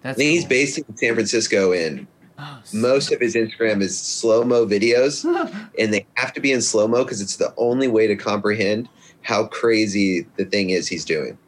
I 0.02 0.08
That's 0.08 0.18
think 0.18 0.30
he's 0.30 0.42
cool. 0.42 0.48
based 0.48 0.78
in 0.78 0.96
San 0.96 1.14
Francisco, 1.14 1.72
and 1.72 2.06
Oh, 2.42 2.62
most 2.72 3.12
of 3.12 3.20
his 3.20 3.34
Instagram 3.34 3.82
is 3.82 3.98
slow 3.98 4.44
mo 4.44 4.64
videos, 4.64 5.24
and 5.78 5.92
they 5.92 6.06
have 6.14 6.32
to 6.32 6.40
be 6.40 6.52
in 6.52 6.62
slow 6.62 6.88
mo 6.88 7.04
because 7.04 7.20
it's 7.20 7.36
the 7.36 7.52
only 7.58 7.86
way 7.86 8.06
to 8.06 8.16
comprehend 8.16 8.88
how 9.22 9.46
crazy 9.46 10.26
the 10.36 10.44
thing 10.44 10.70
is 10.70 10.88
he's 10.88 11.04
doing. 11.04 11.38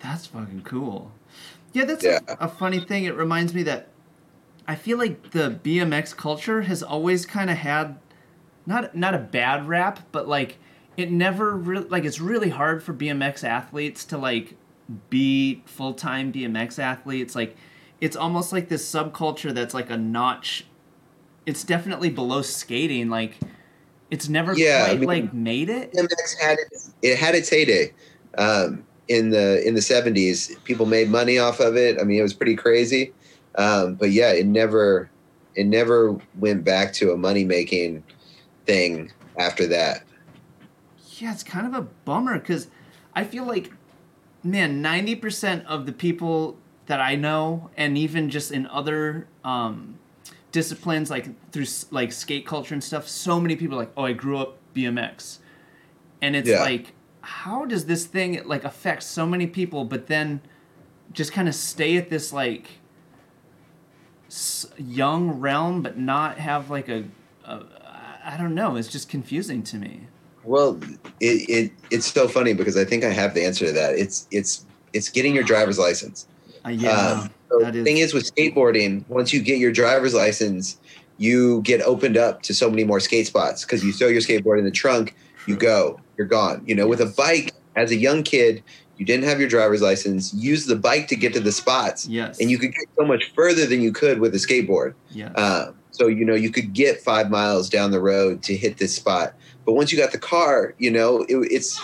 That's 0.00 0.26
fucking 0.26 0.62
cool. 0.62 1.12
Yeah, 1.72 1.84
that's 1.84 2.04
Yeah. 2.04 2.18
A, 2.28 2.44
a 2.44 2.48
funny 2.48 2.80
thing. 2.80 3.04
It 3.04 3.16
reminds 3.16 3.54
me 3.54 3.62
that 3.64 3.88
I 4.66 4.74
feel 4.74 4.98
like 4.98 5.30
the 5.30 5.58
BMX 5.62 6.16
culture 6.16 6.62
has 6.62 6.82
always 6.82 7.26
kind 7.26 7.50
of 7.50 7.58
had 7.58 7.98
not 8.66 8.94
not 8.94 9.14
a 9.14 9.18
bad 9.18 9.66
rap, 9.68 10.00
but 10.12 10.28
like 10.28 10.58
it 10.96 11.10
never 11.10 11.56
really 11.56 11.88
like 11.88 12.04
it's 12.04 12.20
really 12.20 12.50
hard 12.50 12.82
for 12.82 12.92
BMX 12.92 13.44
athletes 13.44 14.04
to 14.06 14.18
like 14.18 14.56
be 15.10 15.62
full 15.64 15.94
time 15.94 16.32
BMX 16.32 16.78
athletes. 16.78 17.34
Like 17.34 17.56
it's 18.00 18.16
almost 18.16 18.52
like 18.52 18.68
this 18.68 18.88
subculture 18.88 19.52
that's 19.54 19.74
like 19.74 19.90
a 19.90 19.96
notch. 19.96 20.66
It's 21.46 21.64
definitely 21.64 22.10
below 22.10 22.42
skating. 22.42 23.08
Like 23.08 23.38
it's 24.12 24.28
never 24.28 24.54
Yeah, 24.54 24.82
I 24.84 24.88
quite 24.90 25.00
mean- 25.00 25.08
like 25.08 25.32
made 25.34 25.68
it. 25.70 25.92
Had 26.40 26.58
its, 26.70 26.92
it 27.02 27.18
had 27.18 27.34
its 27.34 27.48
heyday 27.48 27.92
um, 28.38 28.84
in 29.08 29.30
the 29.30 29.66
in 29.66 29.74
the 29.74 29.82
seventies. 29.82 30.54
People 30.64 30.86
made 30.86 31.08
money 31.08 31.38
off 31.38 31.58
of 31.58 31.76
it. 31.76 31.98
I 32.00 32.04
mean, 32.04 32.20
it 32.20 32.22
was 32.22 32.34
pretty 32.34 32.54
crazy. 32.54 33.12
Um, 33.56 33.94
but 33.94 34.10
yeah, 34.10 34.32
it 34.32 34.46
never 34.46 35.10
it 35.54 35.64
never 35.66 36.16
went 36.38 36.62
back 36.62 36.92
to 36.94 37.12
a 37.12 37.16
money 37.16 37.44
making 37.44 38.04
thing 38.66 39.10
after 39.38 39.66
that. 39.68 40.04
Yeah, 41.18 41.32
it's 41.32 41.42
kind 41.42 41.66
of 41.66 41.74
a 41.74 41.82
bummer 42.04 42.38
because 42.38 42.68
I 43.14 43.24
feel 43.24 43.44
like, 43.44 43.72
man, 44.42 44.82
90% 44.82 45.64
of 45.66 45.86
the 45.86 45.92
people 45.92 46.56
that 46.86 47.00
I 47.00 47.14
know, 47.16 47.70
and 47.76 47.96
even 47.96 48.28
just 48.30 48.50
in 48.50 48.66
other 48.66 49.26
um, 49.44 49.98
disciplines, 50.52 51.10
like 51.10 51.26
through 51.50 51.66
like 51.90 52.12
skate 52.12 52.46
culture 52.46 52.74
and 52.74 52.84
stuff, 52.84 53.08
so 53.08 53.40
many 53.40 53.56
people 53.56 53.76
are 53.76 53.80
like, 53.80 53.92
oh, 53.96 54.04
I 54.04 54.12
grew 54.12 54.38
up 54.38 54.58
BMX. 54.74 55.38
And 56.20 56.36
it's 56.36 56.48
Yeah. 56.48 56.60
like, 56.60 56.92
how 57.22 57.64
does 57.64 57.86
this 57.86 58.04
thing 58.06 58.40
like 58.44 58.64
affect 58.64 59.02
so 59.02 59.26
many 59.26 59.46
people, 59.46 59.84
but 59.84 60.06
then 60.06 60.40
just 61.12 61.32
kind 61.32 61.48
of 61.48 61.54
stay 61.54 61.96
at 61.96 62.10
this 62.10 62.32
like 62.32 62.68
s- 64.28 64.66
young 64.78 65.30
realm, 65.40 65.82
but 65.82 65.98
not 65.98 66.38
have 66.38 66.70
like 66.70 66.88
a, 66.88 67.04
a 67.44 67.60
I 68.24 68.36
don't 68.36 68.54
know. 68.54 68.76
It's 68.76 68.88
just 68.88 69.08
confusing 69.08 69.62
to 69.64 69.76
me. 69.76 70.02
Well, 70.44 70.78
it, 71.20 71.48
it 71.48 71.72
it's 71.90 72.06
so 72.12 72.28
funny 72.28 72.52
because 72.52 72.76
I 72.76 72.84
think 72.84 73.04
I 73.04 73.10
have 73.10 73.34
the 73.34 73.44
answer 73.44 73.66
to 73.66 73.72
that. 73.72 73.94
It's 73.94 74.26
it's 74.30 74.66
it's 74.92 75.08
getting 75.08 75.34
your 75.34 75.44
driver's 75.44 75.78
license. 75.78 76.26
Uh, 76.64 76.70
yeah, 76.70 76.90
Um, 77.22 77.30
so 77.52 77.64
that 77.64 77.72
the 77.72 77.78
is- 77.80 77.84
thing 77.84 77.98
is 77.98 78.14
with 78.14 78.34
skateboarding, 78.34 79.04
once 79.08 79.32
you 79.32 79.40
get 79.42 79.58
your 79.58 79.72
driver's 79.72 80.14
license, 80.14 80.78
you 81.18 81.60
get 81.62 81.80
opened 81.82 82.16
up 82.16 82.42
to 82.42 82.54
so 82.54 82.68
many 82.70 82.84
more 82.84 82.98
skate 83.00 83.26
spots 83.26 83.64
because 83.64 83.84
you 83.84 83.92
throw 83.92 84.08
your 84.08 84.20
skateboard 84.22 84.58
in 84.58 84.64
the 84.64 84.70
trunk, 84.70 85.14
you 85.46 85.56
go, 85.56 86.00
you're 86.16 86.26
gone. 86.26 86.62
You 86.66 86.74
know, 86.74 86.86
with 86.88 87.00
a 87.00 87.06
bike, 87.06 87.52
as 87.76 87.90
a 87.90 87.96
young 87.96 88.22
kid, 88.22 88.62
you 88.96 89.06
didn't 89.06 89.24
have 89.24 89.38
your 89.40 89.48
driver's 89.48 89.82
license. 89.82 90.32
Use 90.34 90.66
the 90.66 90.76
bike 90.76 91.08
to 91.08 91.16
get 91.16 91.32
to 91.34 91.40
the 91.40 91.52
spots, 91.52 92.06
yes, 92.08 92.38
and 92.40 92.50
you 92.50 92.58
could 92.58 92.72
get 92.72 92.86
so 92.98 93.04
much 93.04 93.32
further 93.34 93.66
than 93.66 93.80
you 93.80 93.92
could 93.92 94.20
with 94.20 94.34
a 94.34 94.38
skateboard. 94.38 94.94
yes, 95.10 95.32
Um, 95.36 95.74
so 95.90 96.06
you 96.06 96.24
know 96.24 96.34
you 96.34 96.50
could 96.50 96.72
get 96.72 97.00
five 97.02 97.30
miles 97.30 97.68
down 97.68 97.90
the 97.90 98.00
road 98.00 98.42
to 98.44 98.56
hit 98.56 98.78
this 98.78 98.94
spot, 98.94 99.34
but 99.64 99.74
once 99.74 99.92
you 99.92 99.98
got 99.98 100.12
the 100.12 100.18
car, 100.18 100.74
you 100.78 100.90
know 100.90 101.22
it, 101.28 101.36
it's 101.50 101.80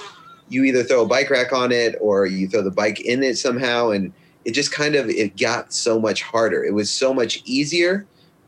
you 0.48 0.64
either 0.64 0.82
throw 0.82 1.02
a 1.02 1.06
bike 1.06 1.28
rack 1.30 1.52
on 1.52 1.72
it 1.72 1.94
or 2.00 2.24
you 2.26 2.48
throw 2.48 2.62
the 2.62 2.70
bike 2.70 3.00
in 3.00 3.22
it 3.22 3.36
somehow, 3.36 3.90
and 3.90 4.12
it 4.44 4.52
just 4.52 4.72
kind 4.72 4.94
of 4.94 5.08
it 5.08 5.36
got 5.36 5.72
so 5.72 5.98
much 6.00 6.22
harder. 6.22 6.64
It 6.64 6.72
was 6.74 6.90
so 6.90 7.12
much 7.12 7.42
easier, 7.44 8.06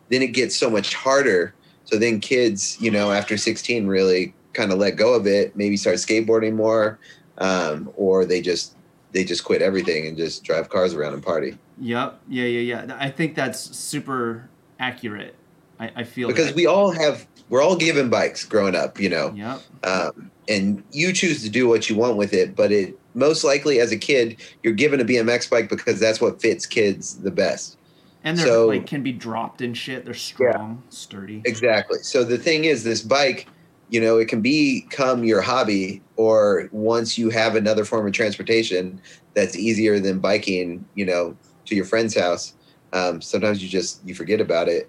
then 0.09 0.23
it 0.23 0.29
gets 0.33 0.57
so 0.57 0.71
much 0.71 0.95
harder. 0.95 1.55
So 1.85 1.99
then 1.99 2.21
kids, 2.21 2.81
you 2.81 2.91
know, 2.91 3.11
after 3.11 3.37
16, 3.37 3.87
really 3.87 4.33
kind 4.53 4.73
of 4.73 4.79
let 4.79 4.93
go 4.97 5.15
of 5.15 5.27
it, 5.27 5.57
maybe 5.57 5.77
start 5.77 5.97
skateboarding 5.97 6.55
more, 6.55 6.99
um, 7.39 7.91
or 7.97 8.25
they 8.25 8.41
just 8.41 8.77
they 9.13 9.25
just 9.25 9.43
quit 9.45 9.61
everything 9.63 10.07
and 10.07 10.17
just 10.17 10.45
drive 10.45 10.69
cars 10.69 10.95
around 10.95 11.15
and 11.15 11.23
party. 11.23 11.59
yep, 11.81 12.21
yeah, 12.29 12.45
yeah, 12.45 12.85
yeah. 12.87 12.97
I 13.01 13.11
think 13.11 13.35
that's 13.35 13.59
super 13.77 14.49
accurate. 14.79 15.35
I, 15.81 15.91
I 15.97 16.05
feel 16.05 16.29
because 16.29 16.49
that. 16.49 16.55
we 16.57 16.67
all 16.67 16.91
have 16.93 17.27
we're 17.49 17.63
all 17.63 17.75
given 17.75 18.11
bikes 18.11 18.45
growing 18.45 18.77
up 18.77 19.01
you 19.01 19.09
know 19.09 19.33
Yep. 19.35 19.61
um, 19.85 20.31
and 20.47 20.85
you 20.93 21.11
choose 21.15 21.43
to 21.43 21.49
do 21.49 21.67
what 21.67 21.89
you 21.89 21.97
want 21.97 22.19
with 22.19 22.35
it 22.35 22.55
but 22.55 22.71
it 22.71 22.99
most 23.15 23.45
likely 23.45 23.81
as 23.81 23.93
a 23.93 23.97
kid 23.97 24.41
you're 24.63 24.73
given 24.73 25.01
a 25.01 25.05
bmx 25.05 25.49
bike 25.51 25.69
because 25.69 25.99
that's 26.01 26.21
what 26.21 26.41
fits 26.41 26.67
kids 26.67 27.17
the 27.19 27.31
best. 27.31 27.77
And 28.23 28.37
they're 28.37 28.47
So- 28.47 28.67
like 28.69 28.87
can 28.87 29.03
be 29.03 29.13
dropped 29.13 29.63
and 29.63 29.77
shit. 29.77 30.05
They're 30.05 30.13
strong, 30.15 30.83
sturdy. 30.91 31.41
exactly. 31.47 31.99
So 32.03 32.23
the 32.23 32.37
thing 32.39 32.65
is 32.65 32.85
this 32.85 33.01
bike 33.03 33.49
you 33.89 34.01
know 34.01 34.19
it 34.19 34.29
can 34.29 34.41
become 34.41 35.25
your 35.25 35.41
hobby 35.41 36.01
or 36.17 36.69
once 36.71 37.19
you 37.19 37.29
have 37.31 37.57
another 37.57 37.85
form 37.85 38.07
of 38.07 38.13
transportation 38.13 39.01
that's 39.35 39.57
easier 39.57 39.99
than 39.99 40.21
biking 40.21 40.85
you 40.95 41.05
know 41.05 41.37
to 41.67 41.75
your 41.75 41.85
friend's 41.85 42.17
house 42.17 42.55
um, 42.93 43.21
sometimes 43.21 43.63
you 43.63 43.69
just 43.69 44.01
you 44.07 44.15
forget 44.15 44.41
about 44.41 44.69
it. 44.69 44.89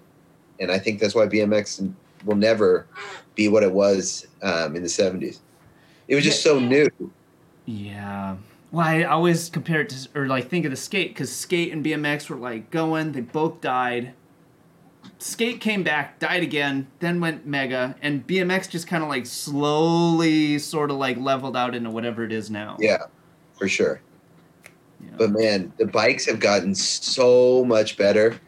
And 0.60 0.70
i 0.70 0.78
think 0.78 1.00
that's 1.00 1.14
why 1.16 1.26
bmx 1.26 1.92
will 2.24 2.36
never 2.36 2.86
be 3.34 3.48
what 3.48 3.64
it 3.64 3.72
was 3.72 4.26
um, 4.42 4.76
in 4.76 4.82
the 4.82 4.88
70s 4.88 5.40
it 6.06 6.14
was 6.14 6.22
just 6.22 6.42
so 6.42 6.60
new 6.60 6.88
Yeah. 7.64 8.36
Well, 8.70 8.86
I 8.86 9.02
always 9.04 9.48
compare 9.48 9.82
it 9.82 9.90
to, 9.90 10.08
or 10.14 10.26
like 10.26 10.48
think 10.48 10.64
of 10.64 10.70
the 10.70 10.76
skate, 10.76 11.10
because 11.10 11.34
skate 11.34 11.72
and 11.72 11.84
BMX 11.84 12.28
were 12.28 12.36
like 12.36 12.70
going. 12.70 13.12
They 13.12 13.20
both 13.20 13.60
died. 13.60 14.14
Skate 15.18 15.60
came 15.60 15.82
back, 15.82 16.18
died 16.18 16.42
again, 16.42 16.86
then 17.00 17.20
went 17.20 17.44
mega, 17.44 17.96
and 18.02 18.26
BMX 18.26 18.68
just 18.68 18.86
kind 18.86 19.02
of 19.02 19.08
like 19.08 19.26
slowly, 19.26 20.58
sort 20.58 20.90
of 20.90 20.96
like 20.96 21.16
leveled 21.16 21.56
out 21.56 21.74
into 21.74 21.90
whatever 21.90 22.24
it 22.24 22.32
is 22.32 22.50
now. 22.50 22.76
yeah 22.80 23.04
for 23.58 23.68
sure 23.68 24.00
know? 25.10 25.18
But 25.18 25.30
man, 25.32 25.72
the 25.78 25.86
bikes 25.86 26.26
have 26.26 26.40
gotten 26.40 26.74
so 26.74 27.64
much 27.64 27.96
better 27.96 28.38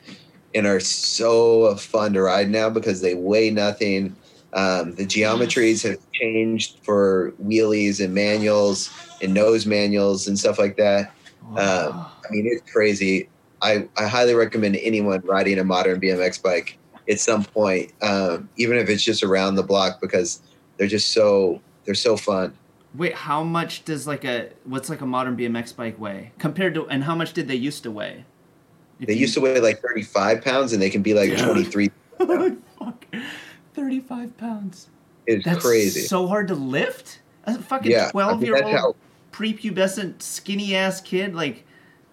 and 0.54 0.66
are 0.66 0.80
so 0.80 1.74
fun 1.76 2.12
to 2.14 2.22
ride 2.22 2.50
now 2.50 2.70
because 2.70 3.00
they 3.00 3.14
weigh 3.14 3.50
nothing. 3.50 4.16
Um, 4.54 4.94
the 4.94 5.04
geometries 5.04 5.88
have 5.88 5.98
changed 6.12 6.78
for 6.82 7.34
wheelies 7.42 8.02
and 8.02 8.14
manuals 8.14 8.90
and 9.20 9.34
nose 9.34 9.66
manuals 9.66 10.28
and 10.28 10.38
stuff 10.38 10.58
like 10.58 10.76
that. 10.76 11.12
Wow. 11.50 11.90
Um, 11.90 12.06
I 12.24 12.32
mean, 12.32 12.46
it's 12.46 12.70
crazy. 12.70 13.28
I, 13.62 13.88
I 13.96 14.06
highly 14.06 14.34
recommend 14.34 14.76
anyone 14.76 15.22
riding 15.24 15.58
a 15.58 15.64
modern 15.64 16.00
BMX 16.00 16.40
bike 16.40 16.78
at 17.08 17.20
some 17.20 17.44
point, 17.44 17.92
um, 18.02 18.48
even 18.56 18.76
if 18.76 18.88
it's 18.88 19.02
just 19.02 19.22
around 19.22 19.56
the 19.56 19.62
block, 19.62 20.00
because 20.00 20.40
they're 20.76 20.86
just 20.86 21.12
so 21.12 21.60
they're 21.84 21.94
so 21.94 22.16
fun. 22.16 22.56
Wait, 22.94 23.14
how 23.14 23.42
much 23.42 23.84
does 23.84 24.06
like 24.06 24.24
a 24.24 24.50
what's 24.64 24.88
like 24.88 25.00
a 25.00 25.06
modern 25.06 25.36
BMX 25.36 25.74
bike 25.74 25.98
weigh 25.98 26.32
compared 26.38 26.74
to, 26.74 26.86
and 26.88 27.04
how 27.04 27.14
much 27.14 27.32
did 27.32 27.48
they 27.48 27.56
used 27.56 27.82
to 27.82 27.90
weigh? 27.90 28.24
If 29.00 29.08
they 29.08 29.14
you, 29.14 29.20
used 29.20 29.34
to 29.34 29.40
weigh 29.40 29.60
like 29.60 29.80
thirty 29.80 30.02
five 30.02 30.42
pounds, 30.42 30.72
and 30.72 30.80
they 30.80 30.90
can 30.90 31.02
be 31.02 31.14
like 31.14 31.36
twenty 31.38 31.64
three. 31.64 31.90
35 33.74 34.36
pounds. 34.36 34.88
It's 35.26 35.44
that's 35.44 35.64
crazy. 35.64 36.02
so 36.02 36.26
hard 36.26 36.48
to 36.48 36.54
lift? 36.54 37.20
A 37.44 37.58
fucking 37.58 37.90
yeah, 37.90 38.10
12 38.10 38.42
year 38.42 38.62
old 38.62 38.74
how... 38.74 38.96
prepubescent 39.32 40.22
skinny 40.22 40.74
ass 40.74 41.00
kid, 41.00 41.34
like, 41.34 41.64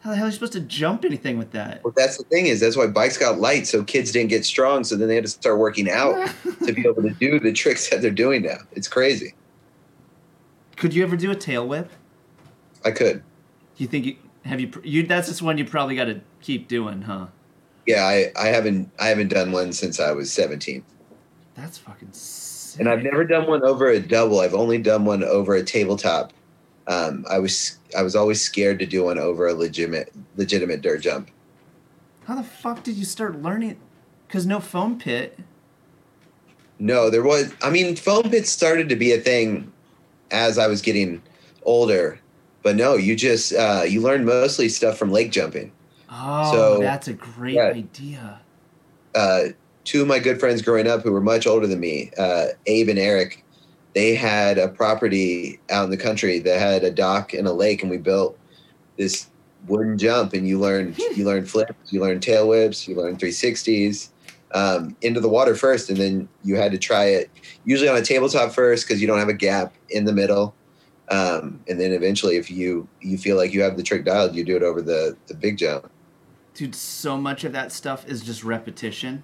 how 0.01 0.09
the 0.09 0.16
hell 0.16 0.26
are 0.26 0.30
you 0.30 0.34
supposed 0.34 0.53
to 0.53 0.62
jump 0.62 1.05
anything 1.05 1.38
with 1.38 1.51
that? 1.51 1.84
Well, 1.84 1.93
that's 1.95 2.18
the 2.18 2.24
thing 2.24 2.47
is 2.47 2.59
that's 2.59 2.76
why 2.76 2.88
bikes 2.88 3.18
got 3.18 3.39
light, 3.39 3.68
so 3.68 3.84
kids 3.84 4.12
didn't 4.12 4.30
get 4.30 4.43
strong, 4.43 4.84
so 4.84 4.95
then 4.95 5.07
they 5.07 5.16
had 5.16 5.24
to 5.24 5.30
start 5.30 5.59
working 5.59 5.89
out 5.89 6.30
to 6.66 6.74
be 6.74 6.82
able 6.82 7.03
to 7.03 7.12
do 7.12 7.39
the 7.39 7.53
tricks 7.53 7.89
that 7.89 8.01
they're 8.01 8.09
doing 8.12 8.41
now. 8.41 8.57
It's 8.72 8.88
crazy. 8.88 9.36
Could 10.76 10.95
you 10.95 11.03
ever 11.03 11.16
do 11.16 11.30
a 11.30 11.36
tail 11.36 11.68
whip? 11.68 11.91
I 12.84 12.91
could. 12.91 13.18
Do 13.76 13.84
you 13.84 13.88
think 13.88 14.05
you 14.05 14.16
have 14.45 14.59
you, 14.59 14.72
you 14.84 15.05
that's 15.05 15.28
just 15.28 15.43
one 15.43 15.57
you 15.59 15.66
probably 15.66 15.95
got 15.95 16.05
to 16.05 16.20
keep 16.41 16.68
doing, 16.68 17.03
huh? 17.03 17.28
Yeah, 17.86 18.03
I, 18.05 18.32
I 18.36 18.47
haven't 18.47 18.91
I 18.99 19.07
haven't 19.07 19.28
done 19.28 19.51
one 19.51 19.72
since 19.72 19.99
I 19.99 20.12
was 20.12 20.32
17. 20.34 20.84
That's 21.62 21.78
fucking. 21.78 22.09
Sick. 22.12 22.80
and 22.80 22.89
I've 22.89 23.03
never 23.03 23.24
done 23.24 23.47
one 23.47 23.64
over 23.64 23.89
a 23.89 23.99
double. 23.99 24.39
I've 24.39 24.53
only 24.55 24.78
done 24.78 25.05
one 25.05 25.24
over 25.24 25.53
a 25.55 25.64
tabletop. 25.64 26.34
Um, 26.88 27.26
I 27.30 27.38
was 27.39 27.78
I 27.97 28.01
was 28.01 28.16
always 28.16 28.41
scared 28.41 28.80
to 28.80 28.86
do 28.86 29.03
one 29.03 29.20
over 29.20 29.47
a 29.47 29.53
legitimate 29.53 30.12
legitimate 30.36 30.82
dirt 30.82 31.01
jump. 31.01 31.30
How 32.26 32.36
the 32.36 32.43
fuck 32.43 32.84
did 32.84 32.95
you 32.95 33.05
start 33.05 33.41
learning? 33.41 33.78
Cause 34.30 34.45
no 34.45 34.59
foam 34.59 34.97
pit. 34.97 35.38
No, 36.80 37.09
there 37.09 37.24
was. 37.24 37.53
I 37.62 37.70
mean, 37.70 37.95
foam 37.95 38.24
pits 38.24 38.49
started 38.49 38.89
to 38.89 38.95
be 38.95 39.12
a 39.12 39.20
thing 39.20 39.72
as 40.32 40.57
I 40.57 40.68
was 40.68 40.82
getting 40.82 41.22
older, 41.64 42.20
but 42.64 42.76
no, 42.76 42.95
you 42.95 43.16
just 43.16 43.53
uh, 43.53 43.84
you 43.88 44.01
learned 44.01 44.26
mostly 44.26 44.68
stuff 44.70 44.97
from 44.97 45.12
lake 45.12 45.32
jumping. 45.32 45.72
Oh, 46.09 46.51
So, 46.51 46.80
that's 46.80 47.07
a 47.07 47.14
great 47.14 47.55
yeah. 47.55 47.68
idea. 47.68 48.41
Uh, 49.14 49.43
two 49.91 50.01
of 50.01 50.07
my 50.07 50.19
good 50.19 50.39
friends 50.39 50.61
growing 50.61 50.87
up 50.87 51.01
who 51.01 51.11
were 51.11 51.19
much 51.19 51.45
older 51.45 51.67
than 51.67 51.81
me, 51.81 52.09
uh, 52.17 52.45
Abe 52.65 52.87
and 52.87 52.97
Eric, 52.97 53.43
they 53.93 54.15
had 54.15 54.57
a 54.57 54.69
property 54.69 55.59
out 55.69 55.83
in 55.83 55.89
the 55.89 55.97
country 55.97 56.39
that 56.39 56.61
had 56.61 56.85
a 56.85 56.91
dock 56.91 57.33
and 57.33 57.45
a 57.45 57.51
lake, 57.51 57.81
and 57.81 57.91
we 57.91 57.97
built 57.97 58.39
this 58.97 59.27
wooden 59.67 59.97
jump. 59.97 60.31
And 60.31 60.47
you 60.47 60.59
learned 60.59 60.97
you 60.97 61.25
learned 61.25 61.49
flips, 61.49 61.91
you 61.91 61.99
learned 61.99 62.23
tail 62.23 62.47
whips, 62.47 62.87
you 62.87 62.95
learned 62.95 63.19
360s 63.19 64.11
um, 64.53 64.95
into 65.01 65.19
the 65.19 65.27
water 65.27 65.55
first, 65.55 65.89
and 65.89 65.97
then 65.97 66.29
you 66.41 66.55
had 66.55 66.71
to 66.71 66.77
try 66.77 67.07
it 67.07 67.29
usually 67.65 67.89
on 67.89 67.97
a 67.97 68.01
tabletop 68.01 68.53
first 68.53 68.87
because 68.87 69.01
you 69.01 69.07
don't 69.07 69.19
have 69.19 69.27
a 69.27 69.33
gap 69.33 69.73
in 69.89 70.05
the 70.05 70.13
middle. 70.13 70.55
Um, 71.09 71.59
and 71.67 71.77
then 71.77 71.91
eventually, 71.91 72.37
if 72.37 72.49
you 72.49 72.87
you 73.01 73.17
feel 73.17 73.35
like 73.35 73.51
you 73.51 73.61
have 73.61 73.75
the 73.75 73.83
trick 73.83 74.05
dialed, 74.05 74.35
you 74.35 74.45
do 74.45 74.55
it 74.55 74.63
over 74.63 74.81
the 74.81 75.17
the 75.27 75.33
big 75.33 75.57
jump. 75.57 75.91
Dude, 76.53 76.75
so 76.75 77.17
much 77.17 77.43
of 77.43 77.51
that 77.51 77.73
stuff 77.73 78.07
is 78.07 78.21
just 78.21 78.45
repetition. 78.45 79.23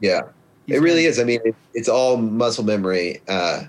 Yeah, 0.00 0.22
He's 0.66 0.76
it 0.76 0.80
really 0.80 1.04
is. 1.06 1.18
I 1.18 1.24
mean, 1.24 1.40
it, 1.44 1.54
it's 1.74 1.88
all 1.88 2.16
muscle 2.16 2.64
memory. 2.64 3.20
Uh, 3.28 3.64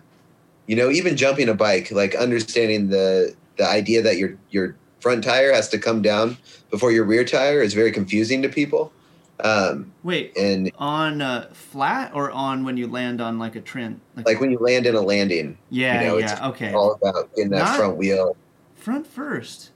you 0.68 0.76
know, 0.76 0.90
even 0.90 1.16
jumping 1.16 1.50
a 1.50 1.54
bike, 1.54 1.92
like 1.92 2.16
understanding 2.16 2.90
the 2.90 3.36
the 3.58 3.68
idea 3.68 4.02
that 4.02 4.18
your 4.18 4.38
your 4.50 4.76
front 5.00 5.24
tire 5.24 5.54
has 5.54 5.70
to 5.70 5.78
come 5.78 6.02
down 6.02 6.38
before 6.70 6.92
your 6.92 7.06
rear 7.06 7.24
tire 7.24 7.62
is 7.62 7.74
very 7.74 7.92
confusing 7.92 8.42
to 8.42 8.50
people. 8.50 8.92
Um, 9.40 9.94
Wait, 10.04 10.36
and 10.36 10.72
on 10.80 11.22
uh, 11.22 11.50
flat 11.54 12.12
or 12.16 12.32
on 12.32 12.64
when 12.64 12.76
you 12.76 12.88
land 12.88 13.22
on 13.22 13.38
like 13.38 13.56
a 13.56 13.62
trend? 13.62 14.02
like 14.26 14.42
when 14.42 14.50
you 14.50 14.58
land 14.58 14.88
in 14.88 14.96
a 14.96 15.02
landing, 15.02 15.58
yeah, 15.70 16.02
you 16.02 16.08
know, 16.08 16.18
it's 16.18 16.32
yeah, 16.32 16.48
okay. 16.50 16.74
all 16.74 16.94
about 16.94 17.34
getting 17.36 17.52
that 17.52 17.60
Not- 17.66 17.78
front 17.78 17.98
wheel. 17.98 18.36
Front 18.76 19.06
first, 19.06 19.72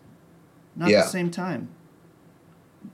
not 0.76 0.90
Yeah. 0.90 1.04
the 1.04 1.10
same 1.10 1.30
time. 1.30 1.70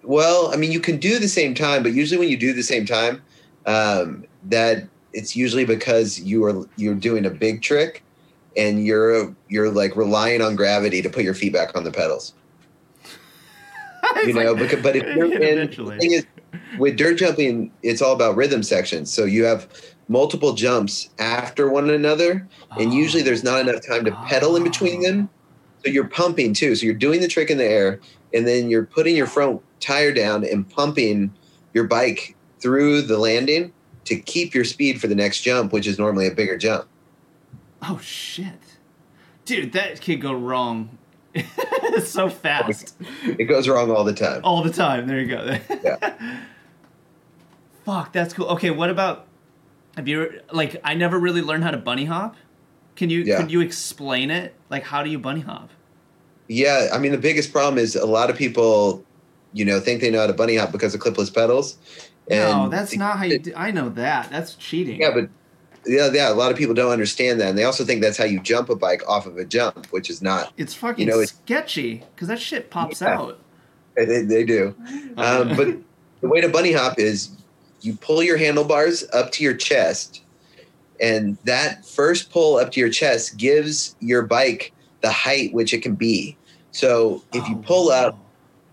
Well, 0.03 0.51
I 0.53 0.57
mean, 0.57 0.71
you 0.71 0.79
can 0.81 0.97
do 0.97 1.19
the 1.19 1.27
same 1.29 1.53
time, 1.53 1.83
but 1.83 1.93
usually 1.93 2.19
when 2.19 2.29
you 2.29 2.37
do 2.37 2.53
the 2.53 2.63
same 2.63 2.85
time, 2.85 3.21
um, 3.67 4.25
that 4.45 4.87
it's 5.13 5.35
usually 5.35 5.65
because 5.65 6.19
you 6.19 6.43
are 6.45 6.65
you're 6.77 6.95
doing 6.95 7.25
a 7.25 7.29
big 7.29 7.61
trick, 7.61 8.03
and 8.55 8.83
you're 8.85 9.35
you're 9.49 9.69
like 9.69 9.95
relying 9.95 10.41
on 10.41 10.55
gravity 10.55 11.01
to 11.01 11.09
put 11.09 11.23
your 11.23 11.33
feet 11.35 11.53
back 11.53 11.75
on 11.77 11.83
the 11.83 11.91
pedals. 11.91 12.33
You 14.25 14.33
know, 14.33 14.53
like- 14.53 14.61
because, 14.69 14.81
but 14.81 14.95
if 14.95 15.03
you're 15.15 15.25
in, 15.41 15.69
the 15.69 15.97
thing 15.99 16.11
is, 16.13 16.25
with 16.79 16.95
dirt 16.97 17.15
jumping, 17.17 17.71
it's 17.83 18.01
all 18.01 18.13
about 18.13 18.37
rhythm 18.37 18.63
sections. 18.63 19.11
So 19.13 19.25
you 19.25 19.43
have 19.43 19.67
multiple 20.07 20.53
jumps 20.53 21.09
after 21.19 21.69
one 21.69 21.89
another, 21.89 22.47
and 22.79 22.93
usually 22.93 23.21
there's 23.21 23.43
not 23.43 23.59
enough 23.67 23.85
time 23.85 24.05
to 24.05 24.11
pedal 24.27 24.55
in 24.55 24.63
between 24.63 25.01
them. 25.01 25.29
So 25.83 25.91
you're 25.91 26.07
pumping 26.07 26.53
too. 26.53 26.75
So 26.75 26.85
you're 26.85 26.95
doing 26.95 27.19
the 27.19 27.27
trick 27.27 27.49
in 27.49 27.57
the 27.57 27.65
air, 27.65 27.99
and 28.33 28.47
then 28.47 28.69
you're 28.69 28.85
putting 28.85 29.15
your 29.15 29.27
front 29.27 29.61
tire 29.81 30.13
down 30.13 30.45
and 30.45 30.67
pumping 30.69 31.33
your 31.73 31.83
bike 31.83 32.35
through 32.59 33.03
the 33.03 33.17
landing 33.17 33.73
to 34.05 34.15
keep 34.19 34.53
your 34.53 34.63
speed 34.63 34.99
for 35.01 35.07
the 35.07 35.15
next 35.15 35.41
jump, 35.41 35.73
which 35.73 35.85
is 35.87 35.99
normally 35.99 36.27
a 36.27 36.31
bigger 36.31 36.57
jump. 36.57 36.85
Oh 37.81 37.99
shit, 38.01 38.77
dude, 39.45 39.73
that 39.73 40.01
could 40.01 40.21
go 40.21 40.33
wrong. 40.33 40.97
so 42.03 42.29
fast, 42.29 42.95
It 43.23 43.45
goes 43.45 43.67
wrong 43.67 43.91
all 43.91 44.03
the 44.03 44.13
time. 44.13 44.41
all 44.43 44.63
the 44.63 44.71
time. 44.71 45.07
There 45.07 45.19
you 45.19 45.27
go. 45.27 45.57
Yeah. 45.83 46.41
Fuck, 47.85 48.11
that's 48.11 48.33
cool. 48.33 48.47
Okay, 48.47 48.69
what 48.71 48.89
about? 48.89 49.27
Have 49.95 50.07
you 50.07 50.41
like? 50.51 50.75
I 50.83 50.93
never 50.93 51.17
really 51.17 51.41
learned 51.41 51.63
how 51.63 51.71
to 51.71 51.77
bunny 51.77 52.05
hop. 52.05 52.35
Can 52.95 53.09
you? 53.09 53.21
Yeah. 53.21 53.37
Could 53.37 53.51
you 53.51 53.61
explain 53.61 54.29
it? 54.29 54.55
Like, 54.69 54.83
how 54.83 55.03
do 55.03 55.09
you 55.09 55.19
bunny 55.19 55.41
hop? 55.41 55.69
Yeah, 56.49 56.89
I 56.93 56.97
mean 56.97 57.11
the 57.11 57.17
biggest 57.17 57.51
problem 57.51 57.77
is 57.77 57.95
a 57.95 58.05
lot 58.05 58.29
of 58.29 58.35
people, 58.37 59.03
you 59.53 59.63
know, 59.65 59.79
think 59.79 60.01
they 60.01 60.09
know 60.11 60.19
how 60.21 60.27
to 60.27 60.33
bunny 60.33 60.55
hop 60.57 60.71
because 60.71 60.93
of 60.95 61.01
clipless 61.01 61.33
pedals. 61.33 61.77
No, 62.29 62.69
that's 62.69 62.95
not 62.95 63.17
how 63.17 63.25
you. 63.25 63.39
Do, 63.39 63.53
I 63.55 63.71
know 63.71 63.89
that. 63.89 64.29
That's 64.29 64.55
cheating. 64.55 64.99
Yeah, 64.99 65.11
but 65.13 65.29
yeah, 65.85 66.09
yeah, 66.11 66.31
a 66.31 66.35
lot 66.35 66.51
of 66.51 66.57
people 66.57 66.73
don't 66.75 66.91
understand 66.91 67.39
that, 67.39 67.49
and 67.49 67.57
they 67.57 67.63
also 67.63 67.85
think 67.85 68.01
that's 68.01 68.17
how 68.17 68.25
you 68.25 68.39
jump 68.41 68.69
a 68.69 68.75
bike 68.75 69.01
off 69.07 69.25
of 69.25 69.37
a 69.37 69.45
jump, 69.45 69.85
which 69.87 70.09
is 70.09 70.21
not. 70.21 70.51
it's 70.57 70.73
fucking 70.73 71.05
you 71.07 71.11
know, 71.13 71.19
it's- 71.21 71.37
sketchy 71.43 72.03
because 72.15 72.27
that 72.27 72.39
shit 72.39 72.69
pops 72.69 73.01
Yeah. 73.01 73.17
out. 73.17 73.39
They, 73.95 74.21
they 74.23 74.43
do, 74.45 74.75
um, 75.17 75.55
but 75.55 75.67
the 76.21 76.27
way 76.27 76.39
to 76.41 76.49
bunny 76.49 76.71
hop 76.71 76.99
is 76.99 77.29
you 77.81 77.95
pull 77.95 78.21
your 78.21 78.37
handlebars 78.37 79.03
up 79.13 79.31
to 79.33 79.43
your 79.43 79.55
chest, 79.55 80.21
and 81.01 81.37
that 81.45 81.85
first 81.85 82.29
pull 82.31 82.57
up 82.57 82.71
to 82.73 82.79
your 82.79 82.89
chest 82.89 83.37
gives 83.37 83.95
your 83.99 84.21
bike 84.23 84.71
the 85.01 85.11
height 85.11 85.53
which 85.53 85.73
it 85.73 85.81
can 85.81 85.95
be. 85.95 86.35
So 86.71 87.23
if 87.33 87.47
you 87.47 87.55
Oh, 87.55 87.63
pull 87.65 87.89
up, 87.89 88.13
wow. 88.15 88.19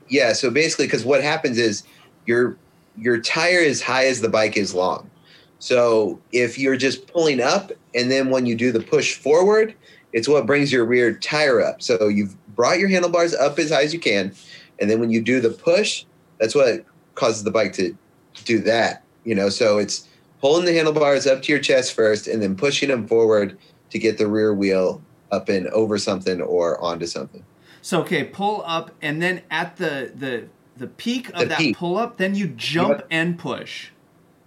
Yeah, 0.08 0.32
so 0.34 0.50
basically, 0.50 0.86
because 0.86 1.04
what 1.06 1.22
happens 1.22 1.56
is 1.58 1.84
your 2.26 2.56
your 2.96 3.20
tire 3.20 3.60
is 3.60 3.82
high 3.82 4.06
as 4.06 4.20
the 4.20 4.28
bike 4.28 4.56
is 4.56 4.74
long. 4.74 5.10
So 5.58 6.20
if 6.32 6.58
you're 6.58 6.76
just 6.76 7.06
pulling 7.06 7.40
up, 7.40 7.72
and 7.94 8.10
then 8.10 8.30
when 8.30 8.46
you 8.46 8.54
do 8.54 8.70
the 8.70 8.80
push 8.80 9.14
forward, 9.14 9.74
it's 10.12 10.28
what 10.28 10.46
brings 10.46 10.70
your 10.70 10.84
rear 10.84 11.14
tire 11.14 11.60
up. 11.60 11.82
So 11.82 12.08
you've 12.08 12.36
brought 12.54 12.78
your 12.78 12.88
handlebars 12.88 13.34
up 13.34 13.58
as 13.58 13.70
high 13.70 13.82
as 13.82 13.92
you 13.92 14.00
can, 14.00 14.34
and 14.78 14.90
then 14.90 15.00
when 15.00 15.10
you 15.10 15.22
do 15.22 15.40
the 15.40 15.50
push, 15.50 16.04
that's 16.38 16.54
what 16.54 16.84
causes 17.14 17.44
the 17.44 17.50
bike 17.50 17.72
to 17.74 17.96
do 18.44 18.58
that. 18.60 19.02
You 19.24 19.34
know, 19.34 19.48
so 19.48 19.78
it's 19.78 20.06
pulling 20.40 20.66
the 20.66 20.74
handlebars 20.74 21.26
up 21.26 21.42
to 21.42 21.52
your 21.52 21.60
chest 21.60 21.94
first, 21.94 22.26
and 22.26 22.42
then 22.42 22.56
pushing 22.56 22.90
them 22.90 23.08
forward 23.08 23.56
to 23.90 23.98
get 23.98 24.18
the 24.18 24.26
rear 24.26 24.52
wheel 24.52 25.02
up 25.32 25.48
and 25.48 25.66
over 25.68 25.98
something 25.98 26.42
or 26.42 26.80
onto 26.80 27.06
something. 27.06 27.44
So 27.80 28.00
okay, 28.02 28.24
pull 28.24 28.62
up, 28.66 28.92
and 29.02 29.20
then 29.20 29.42
at 29.50 29.76
the 29.76 30.12
the 30.14 30.48
the 30.76 30.86
peak 30.88 31.28
of 31.30 31.40
The 31.40 31.46
that 31.46 31.58
peak. 31.58 31.76
pull 31.76 31.96
up, 31.96 32.16
then 32.16 32.34
you 32.34 32.48
jump 32.48 32.98
Yep. 32.98 33.06
and 33.10 33.38
push. 33.38 33.88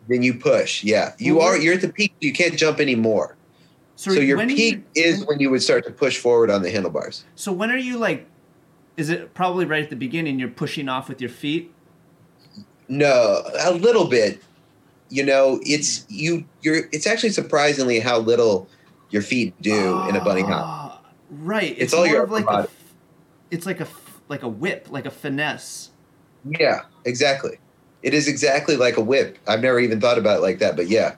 Then 0.10 0.24
you 0.24 0.34
push. 0.36 0.84
Yeah, 0.84 1.14
you 1.18 1.38
Well, 1.38 1.48
are. 1.48 1.58
You're 1.58 1.74
at 1.74 1.82
the 1.82 1.90
peak. 1.92 2.14
You 2.22 2.32
can't 2.34 2.58
jump 2.58 2.80
anymore. 2.80 3.36
So, 3.96 4.12
your 4.12 4.38
peak 4.46 4.84
you- 4.96 5.04
is 5.04 5.26
when 5.26 5.40
you 5.40 5.50
would 5.50 5.64
start 5.64 5.84
to 5.86 5.92
push 5.92 6.18
forward 6.18 6.50
on 6.52 6.62
the 6.62 6.70
handlebars. 6.72 7.24
So 7.36 7.52
when 7.52 7.72
are 7.72 7.78
you 7.78 7.98
like? 7.98 8.28
Is 8.96 9.10
it 9.10 9.34
probably 9.34 9.66
right 9.66 9.84
at 9.84 9.90
the 9.90 9.96
beginning? 9.96 10.40
You're 10.40 10.50
pushing 10.50 10.88
off 10.90 11.10
with 11.10 11.20
your 11.20 11.30
feet. 11.30 11.72
No, 12.88 13.44
a 13.60 13.72
little 13.74 14.08
bit. 14.08 14.42
You 15.10 15.24
know, 15.24 15.60
it's 15.64 16.06
you. 16.10 16.46
You're. 16.62 16.88
It's 16.92 17.08
actually 17.08 17.30
surprisingly 17.32 18.00
how 18.00 18.20
little 18.20 18.70
your 19.10 19.22
feet 19.22 19.54
do 19.62 20.02
in 20.10 20.16
a 20.16 20.24
bunny 20.24 20.42
hop. 20.42 20.64
Ah, 20.66 21.02
Right. 21.30 21.72
It's, 21.72 21.80
It's 21.82 21.94
all 21.94 22.06
more 22.06 22.14
your 22.16 22.24
of 22.24 22.32
like 22.32 22.44
upper 22.46 22.54
a. 22.54 22.62
body. 22.64 22.74
It's 23.52 23.66
like 23.66 23.80
a 23.82 23.88
like 24.30 24.44
a 24.44 24.48
whip, 24.48 24.88
like 24.90 25.06
a 25.06 25.12
finesse. 25.12 25.90
Yeah, 26.60 26.82
exactly. 27.06 27.58
It 28.04 28.14
is 28.14 28.28
exactly 28.28 28.76
like 28.78 28.98
a 28.98 29.02
whip. 29.02 29.38
I've 29.48 29.62
never 29.62 29.80
even 29.80 30.00
thought 30.00 30.18
about 30.18 30.38
it 30.38 30.42
like 30.42 30.60
that, 30.60 30.76
but 30.76 30.88
yeah, 30.88 31.16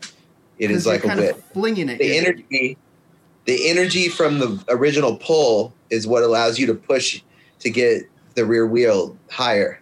it 0.58 0.72
is 0.72 0.78
is 0.80 0.86
you're 0.86 0.94
like 0.96 1.06
a 1.06 1.16
whip. 1.22 1.38
Of 1.38 1.44
flinging 1.52 1.90
it. 1.90 1.98
The 2.00 2.06
You're- 2.06 2.18
energy, 2.18 2.78
the 3.46 3.70
energy 3.70 4.08
from 4.10 4.40
the 4.40 4.64
original 4.70 5.18
pull 5.18 5.74
is 5.90 6.08
what 6.08 6.24
allows 6.24 6.58
you 6.60 6.68
to 6.68 6.74
push 6.74 7.22
to 7.60 7.70
get 7.70 8.04
the 8.36 8.46
rear 8.46 8.66
wheel 8.66 9.18
higher. 9.30 9.82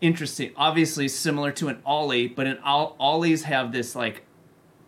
Interesting. 0.00 0.52
Obviously 0.56 1.08
similar 1.08 1.52
to 1.52 1.68
an 1.68 1.80
ollie, 1.84 2.28
but 2.28 2.46
an 2.46 2.58
ollies 2.64 3.44
have 3.44 3.72
this 3.72 3.94
like 3.96 4.22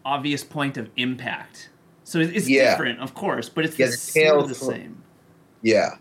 obvious 0.05 0.45
point 0.45 0.76
of 0.76 0.91
impact. 0.97 1.70
So 2.05 2.18
it's 2.20 2.49
Yeah. 2.49 2.70
different, 2.70 3.01
of 3.01 3.14
course, 3.14 3.49
but 3.49 3.64
it's 3.64 3.78
Yeah, 3.78 3.86
the, 3.86 3.93
the 3.93 3.97
sort 3.97 4.41
of 4.41 4.49
the 4.49 4.55
same. 4.55 5.03
Yeah, 5.62 5.97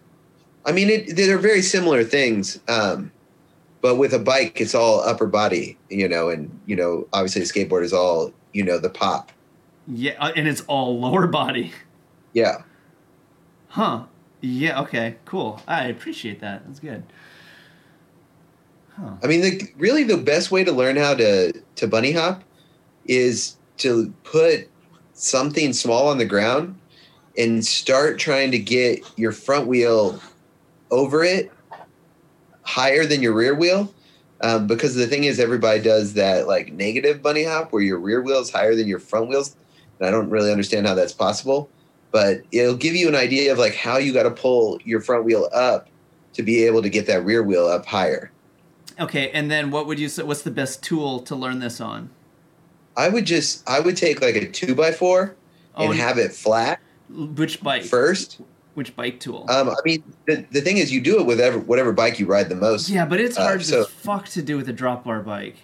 I 0.66 0.72
mean, 0.72 0.90
it, 0.90 1.16
they're 1.16 1.38
very 1.38 1.62
similar 1.62 2.04
things. 2.04 2.60
Um, 2.68 3.12
but 3.82 3.96
with 3.96 4.14
a 4.14 4.20
bike, 4.20 4.60
it's 4.60 4.76
all 4.76 5.02
upper 5.02 5.28
body, 5.28 5.78
you 5.90 6.08
know, 6.08 6.30
and 6.30 6.60
you 6.66 6.76
know, 6.76 7.08
obviously, 7.14 7.42
a 7.42 7.46
skateboard 7.46 7.84
is 7.84 7.94
all 7.94 8.34
you 8.54 8.64
know, 8.64 8.78
the 8.80 8.90
pop. 8.90 9.32
Yeah, 9.88 10.14
uh, 10.20 10.32
and 10.36 10.48
it's 10.48 10.62
all 10.62 11.00
lower 11.02 11.28
body. 11.28 11.72
Yeah, 12.34 12.62
Huh. 13.78 14.04
Yeah, 14.42 14.82
okay. 14.82 15.18
Cool. 15.26 15.62
I 15.68 15.86
appreciate 15.86 16.40
that. 16.40 16.66
That's 16.66 16.80
good. 16.80 17.04
Huh. 18.90 19.14
I 19.24 19.28
mean, 19.28 19.42
the, 19.42 19.62
really, 19.78 20.04
the 20.04 20.18
best 20.18 20.50
way 20.50 20.64
to 20.64 20.72
learn 20.72 20.96
how 20.98 21.14
to 21.14 21.54
to 21.76 21.88
bunny 21.88 22.12
hop 22.12 22.44
is 23.06 23.58
to 23.78 24.12
put 24.24 24.68
something 25.14 25.74
small 25.74 26.08
on 26.08 26.18
the 26.18 26.26
ground 26.26 26.80
and 27.38 27.64
start 27.64 28.18
trying 28.18 28.50
to 28.52 28.58
get 28.58 29.00
your 29.16 29.32
front 29.32 29.68
wheel 29.68 30.20
over 30.90 31.24
it 31.24 31.52
higher 32.68 33.06
than 33.06 33.22
your 33.22 33.34
rear 33.34 33.56
wheel. 33.56 33.94
Um, 34.42 34.68
because 34.68 34.94
the 34.94 35.08
thing 35.08 35.24
is, 35.24 35.40
everybody 35.40 35.82
does 35.82 36.14
that 36.14 36.48
like 36.48 36.72
negative 36.72 37.24
bunny 37.24 37.44
hop 37.44 37.72
where 37.74 37.82
your 37.82 37.98
rear 37.98 38.22
wheel 38.22 38.40
is 38.40 38.52
higher 38.52 38.76
than 38.76 38.88
your 38.88 39.00
front 39.00 39.30
wheels. 39.30 39.56
And 40.00 40.08
I 40.08 40.12
don't 40.12 40.30
really 40.30 40.52
understand 40.52 40.86
how 40.86 40.94
that's 40.94 41.14
possible, 41.14 41.70
but 42.12 42.42
it'll 42.52 42.76
give 42.76 42.94
you 42.96 43.08
an 43.08 43.16
idea 43.16 43.52
of 43.52 43.58
like 43.58 43.74
how 43.74 43.98
you 43.98 44.14
got 44.14 44.24
to 44.24 44.32
pull 44.32 44.80
your 44.84 45.02
front 45.02 45.24
wheel 45.26 45.50
up 45.54 45.88
to 46.34 46.44
be 46.44 46.66
able 46.66 46.84
to 46.84 46.90
get 46.90 47.08
that 47.08 47.26
rear 47.26 47.42
wheel 47.42 47.66
up 47.66 47.86
higher. 47.88 48.30
Okay, 49.00 49.32
and 49.32 49.50
then 49.50 49.72
what 49.72 49.88
would 49.88 50.00
you 50.00 50.10
say? 50.10 50.22
What's 50.24 50.44
the 50.44 50.52
best 50.52 50.84
tool 50.84 51.20
to 51.22 51.36
learn 51.36 51.58
this 51.60 51.82
on? 51.82 52.10
I 52.96 53.10
would 53.10 53.26
just 53.26 53.68
I 53.68 53.80
would 53.80 53.98
take 53.98 54.22
like 54.22 54.36
a 54.36 54.48
two 54.48 54.76
by 54.76 54.92
four 54.92 55.36
and 55.76 55.90
Oh, 55.90 55.92
have 55.94 56.18
it 56.18 56.32
flat 56.34 56.80
which 57.10 57.62
bike? 57.64 57.84
first. 57.84 58.40
Which 58.78 58.96
bike 58.96 59.20
tool? 59.20 59.44
Um, 59.50 59.70
I 59.70 59.76
mean, 59.84 60.04
the, 60.28 60.46
the 60.52 60.62
thing 60.62 60.78
is, 60.78 60.92
you 60.94 61.02
do 61.02 61.20
it 61.20 61.26
with 61.26 61.40
ever, 61.40 61.58
whatever 61.58 61.92
bike 61.92 62.20
you 62.20 62.28
ride 62.28 62.48
the 62.48 62.54
most. 62.56 62.90
yeah, 62.90 63.08
but 63.08 63.20
it's 63.20 63.36
uh, 63.36 63.42
hard 63.42 63.66
so- 63.66 63.82
as 63.82 63.88
fuck 63.88 64.28
to 64.30 64.44
do 64.44 64.56
with 64.56 64.70
a 64.70 64.72
drop 64.74 65.04
bar 65.04 65.20
bike. 65.22 65.56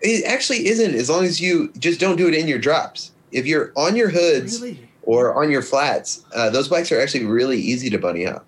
It 0.00 0.24
actually 0.24 0.68
isn't, 0.68 0.94
as 0.94 1.10
long 1.10 1.24
as 1.24 1.40
you 1.40 1.72
just 1.80 1.98
don't 1.98 2.14
do 2.14 2.28
it 2.28 2.34
in 2.34 2.46
your 2.46 2.60
drops. 2.60 3.10
If 3.32 3.44
you're 3.44 3.72
on 3.74 3.96
your 3.96 4.08
hoods 4.10 4.60
Really? 4.62 4.88
or 5.02 5.34
on 5.42 5.50
your 5.50 5.62
flats, 5.62 6.24
uh, 6.32 6.48
those 6.48 6.68
bikes 6.68 6.92
are 6.92 7.00
actually 7.00 7.24
really 7.24 7.58
easy 7.58 7.90
to 7.90 7.98
bunny 7.98 8.22
hop. 8.24 8.46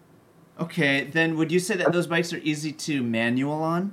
Okay, 0.61 1.09
then 1.13 1.37
would 1.37 1.51
you 1.51 1.59
say 1.59 1.75
that 1.79 1.91
those 1.91 2.07
bikes 2.07 2.33
are 2.33 2.39
easy 2.45 2.71
to 2.71 3.03
manual 3.03 3.61
on? 3.61 3.93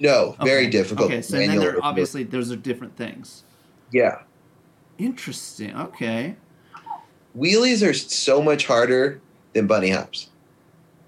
No, 0.00 0.34
very 0.42 0.62
Okay. 0.62 0.70
difficult. 0.70 1.12
Okay, 1.12 1.22
so 1.22 1.36
then 1.36 1.60
they're 1.60 1.78
obviously 1.84 2.24
those 2.24 2.50
are 2.50 2.56
different 2.56 2.96
things. 2.96 3.44
yeah. 3.92 4.22
Interesting. 4.98 5.76
Okay. 5.76 6.34
Wheelies 7.36 7.86
are 7.86 7.94
so 7.94 8.42
much 8.42 8.66
harder 8.66 9.20
than 9.52 9.66
bunny 9.66 9.90
hops. 9.90 10.28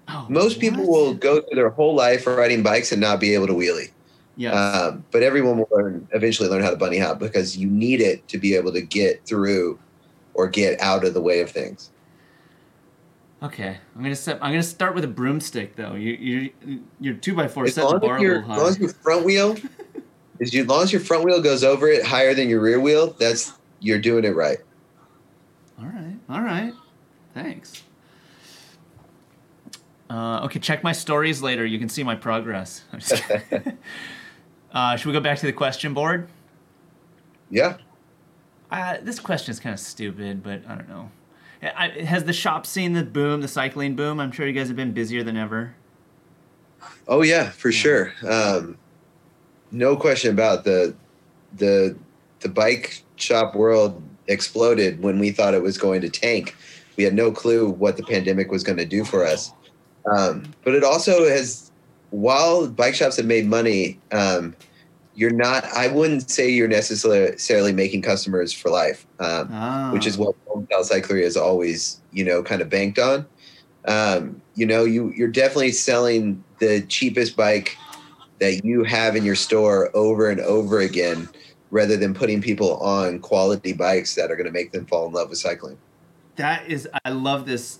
Oh, 0.07 0.25
Most 0.29 0.59
people 0.59 0.85
will 0.85 1.13
go 1.13 1.41
through 1.41 1.55
their 1.55 1.69
whole 1.69 1.95
life 1.95 2.27
riding 2.27 2.61
bikes 2.61 2.91
and 2.91 2.99
not 2.99 3.19
be 3.19 3.33
able 3.33 3.47
to 3.47 3.53
wheelie. 3.53 3.91
Yes. 4.35 4.53
Um, 4.55 5.05
but 5.11 5.23
everyone 5.23 5.57
will 5.57 5.69
learn 5.71 6.07
eventually 6.11 6.49
learn 6.49 6.63
how 6.63 6.71
to 6.71 6.75
bunny 6.75 6.97
hop 6.97 7.19
because 7.19 7.55
you 7.55 7.67
need 7.69 8.01
it 8.01 8.27
to 8.29 8.37
be 8.37 8.55
able 8.55 8.73
to 8.73 8.81
get 8.81 9.25
through 9.25 9.79
or 10.33 10.47
get 10.47 10.79
out 10.81 11.05
of 11.05 11.13
the 11.13 11.21
way 11.21 11.39
of 11.41 11.51
things. 11.51 11.91
okay, 13.43 13.77
I'm 13.95 14.01
gonna 14.01 14.15
set, 14.15 14.39
I'm 14.41 14.51
gonna 14.51 14.63
start 14.63 14.95
with 14.95 15.03
a 15.03 15.07
broomstick 15.07 15.75
though. 15.75 15.93
You 15.93 16.13
you 16.13 16.83
your 16.99 17.13
two 17.13 17.35
by 17.35 17.47
four 17.47 17.65
As 17.65 17.75
set 17.75 17.87
the 17.87 17.99
bar 17.99 18.17
a 18.17 18.21
your, 18.21 18.41
as 18.41 18.47
long 18.47 18.67
as 18.69 18.79
your 18.79 18.89
front 18.89 19.23
wheel 19.25 19.55
is 20.39 20.53
you, 20.53 20.63
as 20.63 20.67
long 20.67 20.83
as 20.83 20.91
your 20.91 21.01
front 21.01 21.23
wheel 21.23 21.41
goes 21.41 21.63
over 21.63 21.87
it 21.87 22.03
higher 22.05 22.33
than 22.33 22.49
your 22.49 22.59
rear 22.61 22.79
wheel, 22.79 23.15
that's 23.19 23.53
you're 23.81 23.99
doing 23.99 24.25
it 24.25 24.35
right. 24.35 24.57
All 25.79 25.85
right, 25.85 26.12
all 26.33 26.41
right. 26.41 26.73
Thanks. 27.35 27.83
Uh, 30.09 30.41
okay, 30.45 30.59
check 30.59 30.83
my 30.83 30.91
stories 30.91 31.43
later. 31.43 31.63
You 31.63 31.77
can 31.77 31.89
see 31.89 32.03
my 32.03 32.15
progress. 32.15 32.83
I'm 32.93 32.99
just 32.99 33.23
kidding. 33.23 33.77
uh, 34.73 34.95
should 34.95 35.05
we 35.05 35.13
go 35.13 35.19
back 35.19 35.37
to 35.37 35.45
the 35.45 35.53
question 35.53 35.93
board? 35.93 36.27
Yeah. 37.51 37.77
Uh, 38.71 38.97
this 39.03 39.19
question 39.19 39.51
is 39.51 39.59
kind 39.59 39.75
of 39.75 39.79
stupid, 39.79 40.41
but 40.41 40.61
I 40.67 40.73
don't 40.73 40.89
know. 40.89 41.11
I, 41.61 41.89
has 41.89 42.23
the 42.23 42.33
shop 42.33 42.65
seen 42.65 42.93
the 42.93 43.03
boom, 43.03 43.41
the 43.41 43.47
cycling 43.47 43.95
boom? 43.95 44.19
I'm 44.19 44.31
sure 44.31 44.47
you 44.47 44.53
guys 44.53 44.67
have 44.67 44.75
been 44.75 44.91
busier 44.91 45.23
than 45.23 45.37
ever. 45.37 45.75
Oh 47.07 47.21
yeah, 47.21 47.51
for 47.51 47.71
sure. 47.71 48.11
Um, 48.27 48.77
no 49.71 49.95
question 49.95 50.31
about 50.31 50.63
the 50.63 50.95
the 51.57 51.95
the 52.39 52.49
bike 52.49 53.03
shop 53.17 53.55
world 53.55 54.01
exploded 54.27 55.01
when 55.01 55.19
we 55.19 55.31
thought 55.31 55.53
it 55.53 55.61
was 55.61 55.77
going 55.77 56.01
to 56.01 56.09
tank. 56.09 56.55
We 56.97 57.03
had 57.03 57.13
no 57.13 57.31
clue 57.31 57.69
what 57.69 57.97
the 57.97 58.03
pandemic 58.03 58.51
was 58.51 58.63
going 58.63 58.77
to 58.77 58.85
do 58.85 59.03
for 59.03 59.25
us. 59.25 59.51
Um, 60.05 60.43
but 60.63 60.75
it 60.75 60.83
also 60.83 61.27
has, 61.27 61.71
while 62.11 62.67
bike 62.67 62.93
shops 62.95 63.17
have 63.17 63.25
made 63.25 63.47
money, 63.47 63.99
um, 64.11 64.55
you're 65.15 65.31
not. 65.31 65.63
I 65.65 65.87
wouldn't 65.87 66.29
say 66.29 66.49
you're 66.49 66.67
necessarily 66.67 67.71
making 67.71 68.01
customers 68.01 68.51
for 68.51 68.69
life. 68.69 69.05
Um, 69.19 69.47
Ah. 69.51 69.91
which 69.93 70.07
is 70.07 70.17
what 70.17 70.35
Homestyle 70.47 70.89
Cyclery 70.89 71.23
has 71.23 71.37
always, 71.37 72.01
you 72.11 72.23
know, 72.25 72.41
kind 72.41 72.61
of 72.61 72.69
banked 72.69 72.97
on. 72.99 73.25
Um, 73.85 74.41
you 74.55 74.65
know, 74.65 74.85
you 74.85 75.13
you're 75.15 75.27
definitely 75.27 75.71
selling 75.71 76.43
the 76.59 76.81
cheapest 76.81 77.35
bike 77.35 77.77
that 78.39 78.65
you 78.65 78.83
have 78.83 79.15
in 79.15 79.23
your 79.23 79.35
store 79.35 79.91
over 79.95 80.29
and 80.29 80.39
over 80.41 80.79
again, 80.79 81.29
rather 81.73 81.97
than 81.97 82.13
putting 82.13 82.39
people 82.39 82.77
on 82.77 83.17
quality 83.17 83.73
bikes 83.73 84.13
that 84.13 84.29
are 84.29 84.35
going 84.35 84.45
to 84.45 84.51
make 84.51 84.71
them 84.71 84.85
fall 84.85 85.07
in 85.07 85.11
love 85.11 85.27
with 85.29 85.39
cycling. 85.39 85.75
That 86.35 86.69
is, 86.69 86.87
I 87.03 87.09
love 87.09 87.47
this 87.47 87.79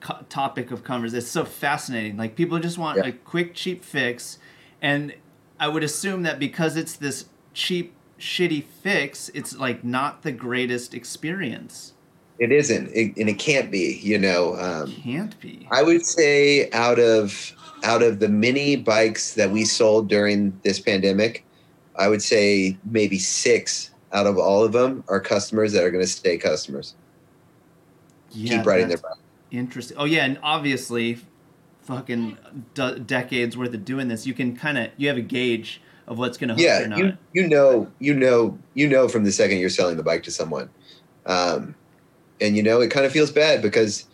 co- 0.00 0.24
topic 0.28 0.70
of 0.70 0.84
conversation. 0.84 1.18
It's 1.18 1.28
so 1.30 1.44
fascinating. 1.44 2.16
Like 2.16 2.36
people 2.36 2.60
just 2.60 2.78
want 2.78 2.98
Yeah. 2.98 3.06
a 3.06 3.12
quick, 3.12 3.52
cheap 3.54 3.84
fix, 3.84 4.38
and 4.80 5.14
I 5.58 5.66
would 5.66 5.82
assume 5.82 6.22
that 6.22 6.38
because 6.38 6.76
it's 6.76 6.94
this 6.94 7.24
cheap, 7.54 7.92
shitty 8.20 8.62
fix, 8.82 9.30
it's 9.34 9.56
like 9.56 9.82
not 9.82 10.22
the 10.22 10.30
greatest 10.32 10.94
experience. 10.94 11.92
It 12.38 12.52
isn't, 12.52 12.88
it, 12.94 13.16
and 13.16 13.28
it 13.28 13.38
can't 13.40 13.70
be. 13.70 13.98
You 14.00 14.18
know, 14.18 14.54
um, 14.56 14.92
Can't 14.92 15.38
be. 15.40 15.66
I 15.72 15.82
would 15.82 16.06
say 16.06 16.70
out 16.70 17.00
of 17.00 17.52
out 17.82 18.02
of 18.02 18.20
the 18.20 18.28
many 18.28 18.76
bikes 18.76 19.34
that 19.34 19.50
we 19.50 19.64
sold 19.64 20.08
during 20.08 20.58
this 20.62 20.78
pandemic, 20.78 21.44
I 21.96 22.08
would 22.08 22.22
say 22.22 22.76
maybe 22.84 23.18
six 23.18 23.90
out 24.12 24.26
of 24.26 24.38
all 24.38 24.64
of 24.64 24.72
them 24.72 25.04
are 25.08 25.20
customers 25.20 25.72
that 25.72 25.84
are 25.84 25.90
going 25.90 26.04
to 26.04 26.10
stay 26.10 26.38
customers. 26.38 26.94
Yeah, 28.30 28.58
keep 28.58 28.66
writing 28.66 28.88
their 28.88 28.98
bike. 28.98 29.12
Interesting. 29.50 29.96
Oh 29.98 30.04
yeah, 30.04 30.24
and 30.24 30.38
obviously, 30.42 31.18
fucking 31.82 32.38
d- 32.74 32.98
decades 33.00 33.56
worth 33.56 33.74
of 33.74 33.84
doing 33.84 34.08
this, 34.08 34.26
you 34.26 34.34
can 34.34 34.56
kind 34.56 34.78
of 34.78 34.90
you 34.96 35.08
have 35.08 35.16
a 35.16 35.22
gauge 35.22 35.80
of 36.06 36.18
what's 36.18 36.36
gonna 36.36 36.54
hook 36.54 36.60
or 36.60 36.64
Yeah, 36.64 36.86
not. 36.86 36.98
you 36.98 37.16
you 37.32 37.48
know 37.48 37.90
you 37.98 38.14
know 38.14 38.58
you 38.74 38.88
know 38.88 39.08
from 39.08 39.24
the 39.24 39.32
second 39.32 39.58
you're 39.58 39.70
selling 39.70 39.96
the 39.96 40.02
bike 40.02 40.22
to 40.24 40.30
someone, 40.30 40.68
um, 41.26 41.74
and 42.40 42.56
you 42.56 42.62
know 42.62 42.80
it 42.80 42.90
kind 42.90 43.06
of 43.06 43.12
feels 43.12 43.30
bad 43.30 43.62
because 43.62 44.06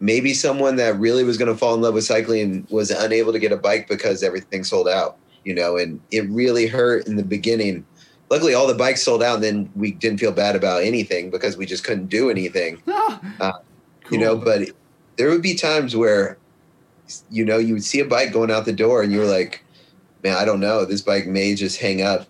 maybe 0.00 0.32
someone 0.32 0.76
that 0.76 0.98
really 0.98 1.24
was 1.24 1.36
going 1.36 1.52
to 1.52 1.56
fall 1.56 1.74
in 1.74 1.82
love 1.82 1.94
with 1.94 2.04
cycling 2.04 2.66
was 2.70 2.90
unable 2.90 3.32
to 3.32 3.38
get 3.38 3.52
a 3.52 3.56
bike 3.56 3.86
because 3.86 4.22
everything 4.22 4.64
sold 4.64 4.88
out. 4.88 5.18
You 5.44 5.54
know, 5.54 5.76
and 5.76 6.00
it 6.10 6.28
really 6.28 6.66
hurt 6.66 7.06
in 7.06 7.16
the 7.16 7.22
beginning. 7.22 7.86
Luckily, 8.28 8.54
all 8.54 8.66
the 8.66 8.74
bikes 8.74 9.02
sold 9.02 9.22
out, 9.22 9.36
and 9.36 9.44
then 9.44 9.70
we 9.74 9.90
didn't 9.90 10.20
feel 10.20 10.32
bad 10.32 10.54
about 10.54 10.82
anything 10.82 11.30
because 11.30 11.56
we 11.56 11.66
just 11.66 11.82
couldn't 11.82 12.06
do 12.06 12.30
anything. 12.30 12.82
Uh, 13.40 13.52
you 14.10 14.18
know 14.18 14.36
but 14.36 14.68
there 15.16 15.30
would 15.30 15.42
be 15.42 15.54
times 15.54 15.96
where 15.96 16.36
you 17.30 17.44
know 17.44 17.58
you 17.58 17.74
would 17.74 17.84
see 17.84 18.00
a 18.00 18.04
bike 18.04 18.32
going 18.32 18.50
out 18.50 18.64
the 18.64 18.72
door 18.72 19.02
and 19.02 19.12
you 19.12 19.18
were 19.18 19.26
like 19.26 19.64
man 20.22 20.36
i 20.36 20.44
don't 20.44 20.60
know 20.60 20.84
this 20.84 21.00
bike 21.00 21.26
may 21.26 21.54
just 21.54 21.80
hang 21.80 22.02
up 22.02 22.26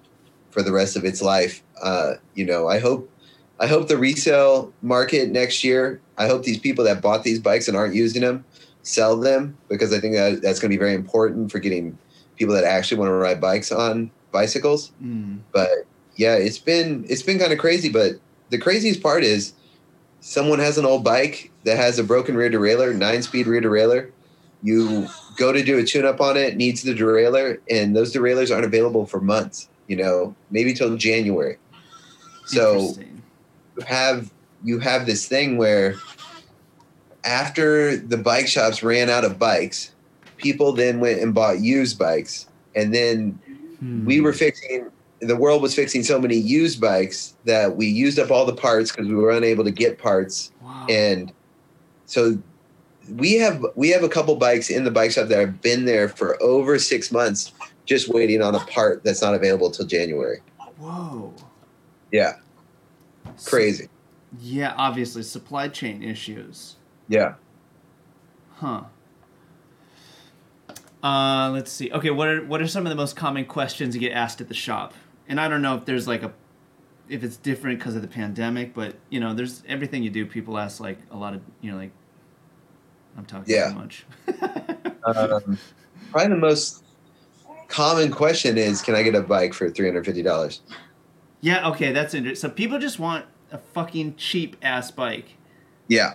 for 0.50 0.62
the 0.62 0.72
rest 0.72 0.96
of 0.96 1.04
its 1.04 1.22
life 1.22 1.62
uh, 1.82 2.14
you 2.34 2.44
know 2.44 2.68
i 2.68 2.78
hope 2.78 3.10
i 3.58 3.66
hope 3.66 3.88
the 3.88 3.96
resale 3.96 4.72
market 4.82 5.30
next 5.30 5.64
year 5.64 6.00
i 6.18 6.26
hope 6.26 6.42
these 6.42 6.58
people 6.58 6.84
that 6.84 7.00
bought 7.00 7.24
these 7.24 7.38
bikes 7.38 7.68
and 7.68 7.76
aren't 7.76 7.94
using 7.94 8.22
them 8.22 8.44
sell 8.82 9.16
them 9.16 9.56
because 9.68 9.92
i 9.92 9.98
think 9.98 10.14
that 10.14 10.42
that's 10.42 10.58
going 10.58 10.70
to 10.70 10.76
be 10.76 10.78
very 10.78 10.94
important 10.94 11.50
for 11.50 11.58
getting 11.58 11.96
people 12.40 12.54
that 12.54 12.64
actually 12.64 12.98
want 12.98 13.10
to 13.10 13.12
ride 13.12 13.40
bikes 13.40 13.70
on 13.70 14.10
bicycles 14.32 14.92
Mm. 15.04 15.40
but 15.52 15.68
yeah, 16.16 16.34
it's 16.34 16.58
been 16.58 17.04
it's 17.08 17.22
been 17.22 17.38
kind 17.38 17.52
of 17.52 17.58
crazy. 17.58 17.88
But 17.88 18.12
the 18.50 18.58
craziest 18.58 19.02
part 19.02 19.24
is 19.24 19.54
someone 20.20 20.58
has 20.58 20.76
an 20.76 20.84
old 20.84 21.02
bike 21.02 21.50
that 21.64 21.76
has 21.78 21.98
a 21.98 22.04
broken 22.04 22.36
rear 22.36 22.50
derailleur, 22.50 22.94
nine 22.94 23.22
speed 23.22 23.46
rear 23.46 23.62
derailleur. 23.62 24.10
You 24.62 25.08
go 25.36 25.50
to 25.52 25.62
do 25.64 25.78
a 25.78 25.84
tune 25.84 26.04
up 26.04 26.20
on 26.20 26.36
it, 26.36 26.56
needs 26.56 26.82
the 26.82 26.94
derailleur, 26.94 27.58
and 27.70 27.96
those 27.96 28.12
derailleurs 28.12 28.50
aren't 28.50 28.66
available 28.66 29.06
for 29.06 29.20
months. 29.20 29.68
You 29.86 29.96
know, 29.96 30.34
maybe 30.50 30.74
till 30.74 30.94
January. 30.96 31.56
So 32.44 32.94
you 33.76 33.84
have 33.86 34.30
you 34.62 34.78
have 34.80 35.06
this 35.06 35.26
thing 35.26 35.56
where 35.56 35.94
after 37.24 37.96
the 37.96 38.18
bike 38.18 38.46
shops 38.46 38.82
ran 38.82 39.08
out 39.08 39.24
of 39.24 39.38
bikes, 39.38 39.89
people 40.40 40.72
then 40.72 41.00
went 41.00 41.20
and 41.20 41.34
bought 41.34 41.60
used 41.60 41.98
bikes, 41.98 42.46
and 42.74 42.94
then 42.94 43.38
Hmm. 43.80 44.04
we 44.04 44.20
were 44.20 44.32
fixing 44.34 44.90
the 45.22 45.36
world 45.36 45.60
was 45.62 45.74
fixing 45.74 46.02
so 46.02 46.18
many 46.18 46.36
used 46.36 46.80
bikes 46.80 47.34
that 47.44 47.76
we 47.76 47.86
used 47.86 48.18
up 48.18 48.30
all 48.30 48.44
the 48.46 48.54
parts 48.54 48.90
because 48.90 49.06
we 49.06 49.14
were 49.14 49.30
unable 49.30 49.64
to 49.64 49.70
get 49.70 49.98
parts 49.98 50.50
Wow. 50.62 50.86
and 50.88 51.32
so 52.06 52.38
we 53.12 53.34
have 53.34 53.64
we 53.74 53.88
have 53.90 54.02
a 54.02 54.08
couple 54.08 54.34
bikes 54.36 54.70
in 54.70 54.84
the 54.84 54.90
bike 54.90 55.10
shop 55.12 55.28
that 55.28 55.38
have 55.38 55.60
been 55.62 55.84
there 55.86 56.08
for 56.08 56.42
over 56.42 56.78
six 56.78 57.10
months 57.12 57.52
just 57.86 58.08
waiting 58.08 58.40
on 58.42 58.54
a 58.54 58.60
part 58.60 59.02
that's 59.04 59.20
not 59.22 59.34
available 59.34 59.70
till 59.70 59.86
january 59.86 60.40
Whoa. 60.78 61.34
yeah 62.12 62.34
crazy 63.46 63.88
Yeah, 64.40 64.74
obviously 64.76 65.22
supply 65.22 65.68
chain 65.68 66.02
issues. 66.02 66.76
yeah 67.08 67.34
Huh. 68.56 68.82
Uh, 71.02 71.50
let's 71.52 71.72
see. 71.72 71.90
Okay, 71.92 72.10
what 72.10 72.28
are 72.28 72.44
what 72.44 72.60
are 72.60 72.66
some 72.68 72.84
of 72.86 72.90
the 72.90 72.96
most 72.96 73.16
common 73.16 73.44
questions 73.46 73.94
you 73.94 74.00
get 74.00 74.12
asked 74.12 74.40
at 74.40 74.48
the 74.48 74.54
shop? 74.54 74.92
And 75.28 75.40
I 75.40 75.48
don't 75.48 75.62
know 75.62 75.76
if 75.76 75.84
there's 75.84 76.06
like 76.06 76.22
a 76.22 76.32
if 77.08 77.24
it's 77.24 77.36
different 77.36 77.78
because 77.78 77.96
of 77.96 78.02
the 78.02 78.08
pandemic, 78.08 78.74
but 78.74 78.96
you 79.08 79.18
know, 79.20 79.34
there's 79.34 79.62
everything 79.66 80.02
you 80.02 80.10
do. 80.10 80.26
People 80.26 80.58
ask 80.58 80.80
like 80.80 80.98
a 81.10 81.16
lot 81.16 81.34
of 81.34 81.40
you 81.60 81.70
know 81.70 81.78
like 81.78 81.90
I'm 83.16 83.24
talking 83.24 83.52
Yeah. 83.54 83.70
too 83.70 83.74
much. 83.76 84.04
um, 85.04 85.58
probably 86.10 86.28
the 86.28 86.36
most 86.36 86.84
common 87.68 88.10
question 88.10 88.58
is 88.58 88.82
can 88.82 88.96
i 88.96 89.02
get 89.02 89.14
a 89.14 89.20
bike 89.22 89.54
for 89.54 89.70
$350 89.70 90.60
yeah. 91.42 91.68
Okay, 91.70 91.92
that's 91.92 92.12
interesting. 92.14 92.50
So 92.50 92.52
people 92.54 92.78
just 92.78 92.98
want 92.98 93.24
a 93.50 93.56
fucking 93.58 94.16
cheap 94.16 94.56
ass 94.60 94.90
bike, 94.90 95.36
yeah 95.88 96.14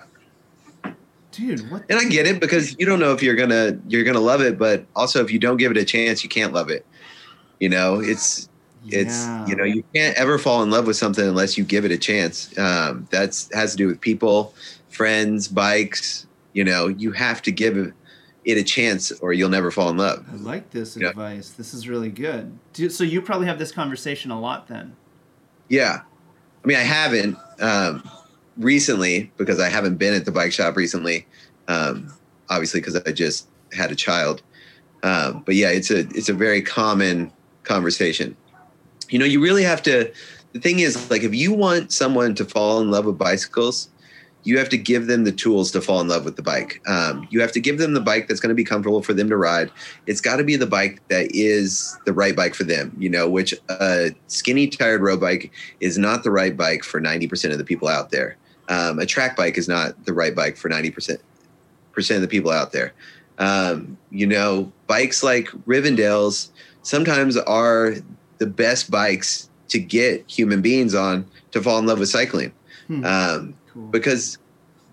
dude. 1.36 1.70
What? 1.72 1.84
and 1.90 2.00
I 2.00 2.06
get 2.06 2.28
it 2.28 2.40
because 2.40 2.76
you 2.80 2.86
don't 2.86 3.00
know 3.00 3.14
if 3.14 3.22
you're 3.22 3.36
gonna 3.36 3.80
you're 3.88 4.04
gonna 4.04 4.20
love 4.20 4.42
it, 4.42 4.58
but 4.58 4.86
also 4.96 5.24
if 5.24 5.32
you 5.32 5.40
don't 5.40 5.58
give 5.58 5.72
it 5.72 5.78
a 5.78 5.86
chance, 5.86 6.24
you 6.24 6.30
can't 6.30 6.54
love 6.54 6.70
it. 6.70 6.86
You 7.60 7.70
know, 7.70 8.00
it's 8.00 8.50
it's 8.88 9.28
you 9.48 9.56
know 9.56 9.64
you 9.64 9.84
can't 9.94 10.16
ever 10.18 10.38
fall 10.38 10.64
in 10.64 10.70
love 10.70 10.88
with 10.88 10.98
something 10.98 11.28
unless 11.28 11.58
you 11.58 11.64
give 11.64 11.86
it 11.86 11.92
a 11.92 11.98
chance. 11.98 12.58
Um, 12.58 13.08
that's 13.12 13.54
has 13.54 13.72
to 13.72 13.78
do 13.78 13.88
with 13.88 14.02
people, 14.02 14.54
friends, 14.90 15.48
bikes. 15.48 16.28
You 16.54 16.64
know, 16.64 16.88
you 16.88 17.12
have 17.12 17.42
to 17.44 17.52
give 17.52 17.94
it 18.46 18.58
a 18.58 18.64
chance, 18.64 19.12
or 19.12 19.34
you'll 19.34 19.50
never 19.50 19.72
fall 19.72 19.90
in 19.90 19.98
love. 19.98 20.26
I 20.32 20.36
like 20.36 20.70
this 20.72 20.96
Yeah. 20.96 21.10
advice. 21.10 21.50
This 21.50 21.74
is 21.74 21.90
really 21.90 22.10
good. 22.10 22.58
So 22.90 23.04
you 23.04 23.22
probably 23.22 23.48
have 23.48 23.60
this 23.60 23.72
conversation 23.72 24.32
a 24.32 24.40
lot 24.40 24.68
then. 24.68 24.96
Yeah, 25.68 26.02
I 26.64 26.68
mean, 26.68 26.78
I 26.78 26.82
haven't 26.82 27.38
um, 27.60 28.04
recently 28.58 29.32
because 29.38 29.60
I 29.60 29.70
haven't 29.70 29.95
been 29.95 30.14
at 30.14 30.26
the 30.26 30.32
bike 30.32 30.51
shop 30.51 30.76
recently. 30.76 31.26
Um, 31.68 32.14
obviously, 32.49 32.80
because 32.80 32.95
I 32.95 33.12
just 33.12 33.47
had 33.74 33.91
a 33.91 33.95
child. 33.95 34.41
Um, 35.03 35.43
but 35.45 35.56
yeah, 35.56 35.70
it's 35.70 35.91
a 35.91 35.99
it's 35.99 36.30
a 36.30 36.34
very 36.34 36.62
common 36.62 37.32
conversation. 37.64 38.36
You 39.10 39.20
know, 39.20 39.26
you 39.26 39.41
really 39.41 39.64
have 39.64 39.84
to. 39.84 40.12
The 40.53 40.60
thing 40.60 40.80
is, 40.80 41.10
like, 41.12 41.24
if 41.24 41.36
you 41.36 41.53
want 41.53 41.91
someone 41.91 42.34
to 42.36 42.45
fall 42.45 42.80
in 42.80 42.89
love 42.89 43.06
with 43.06 43.18
bicycles, 43.18 43.89
you 44.45 44.58
have 44.58 44.70
to 44.70 44.78
give 44.78 45.08
them 45.08 45.26
the 45.26 45.32
tools 45.32 45.72
to 45.72 45.82
fall 45.82 45.99
in 45.99 46.08
love 46.08 46.24
with 46.24 46.38
the 46.38 46.41
bike. 46.41 46.82
Um, 46.88 47.28
you 47.30 47.41
have 47.41 47.51
to 47.53 47.60
give 47.60 47.78
them 47.78 47.93
the 47.93 47.99
bike 47.99 48.28
that's 48.28 48.39
going 48.39 48.49
to 48.49 48.56
be 48.56 48.64
comfortable 48.64 49.01
for 49.01 49.14
them 49.14 49.28
to 49.30 49.38
ride. 49.38 49.70
It's 50.06 50.22
got 50.22 50.38
to 50.38 50.43
be 50.43 50.56
the 50.56 50.68
bike 50.68 51.01
that 51.10 51.28
is 51.36 51.97
the 52.06 52.14
right 52.14 52.36
bike 52.36 52.56
for 52.56 52.64
them, 52.64 52.95
you 52.97 53.10
know, 53.10 53.28
which 53.28 53.53
a 53.70 54.12
skinny, 54.28 54.68
tired 54.68 55.01
road 55.01 55.20
bike 55.20 55.51
is 55.82 55.97
not 55.97 56.24
the 56.24 56.32
right 56.32 56.56
bike 56.56 56.84
for 56.84 57.01
90% 57.01 57.51
of 57.51 57.58
the 57.58 57.66
people 57.66 57.88
out 57.88 58.12
there. 58.12 58.38
Um, 58.68 58.99
a 58.99 59.05
track 59.05 59.36
bike 59.36 59.57
is 59.57 59.68
not 59.68 60.05
the 60.05 60.13
right 60.13 60.36
bike 60.36 60.57
for 60.57 60.70
90% 60.70 61.20
of 62.16 62.22
the 62.22 62.28
people 62.28 62.51
out 62.51 62.72
there. 62.72 62.93
Um, 63.38 63.97
you 64.11 64.26
know, 64.26 64.72
bikes 64.88 65.24
like 65.24 65.47
Rivendell's 65.68 66.51
sometimes 66.84 67.38
are 67.38 67.95
the 68.38 68.45
best 68.45 68.89
bikes 68.89 69.49
to 69.70 69.80
get 69.80 70.30
human 70.30 70.61
beings 70.61 70.95
on 70.95 71.26
to 71.51 71.61
fall 71.61 71.80
in 71.80 71.86
love 71.86 71.99
with 71.99 72.09
cycling. 72.09 72.51
Hmm. 72.88 73.05
Um, 73.05 73.53
cool. 73.74 73.88
Because 73.88 74.38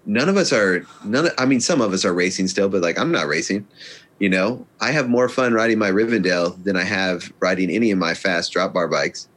none 0.06 0.28
of 0.28 0.36
us 0.36 0.52
are 0.52 0.86
none. 1.04 1.26
Of, 1.26 1.32
I 1.38 1.44
mean, 1.44 1.60
some 1.60 1.80
of 1.80 1.92
us 1.92 2.04
are 2.04 2.14
racing 2.14 2.48
still, 2.48 2.68
but 2.68 2.82
like 2.82 2.98
I'm 2.98 3.12
not 3.12 3.26
racing. 3.26 3.66
You 4.18 4.28
know, 4.28 4.66
I 4.80 4.92
have 4.92 5.08
more 5.08 5.28
fun 5.28 5.52
riding 5.52 5.78
my 5.78 5.90
Rivendell 5.90 6.62
than 6.62 6.76
I 6.76 6.84
have 6.84 7.32
riding 7.40 7.70
any 7.70 7.90
of 7.90 7.98
my 7.98 8.14
fast 8.14 8.52
drop 8.52 8.72
bar 8.72 8.88
bikes. 8.88 9.28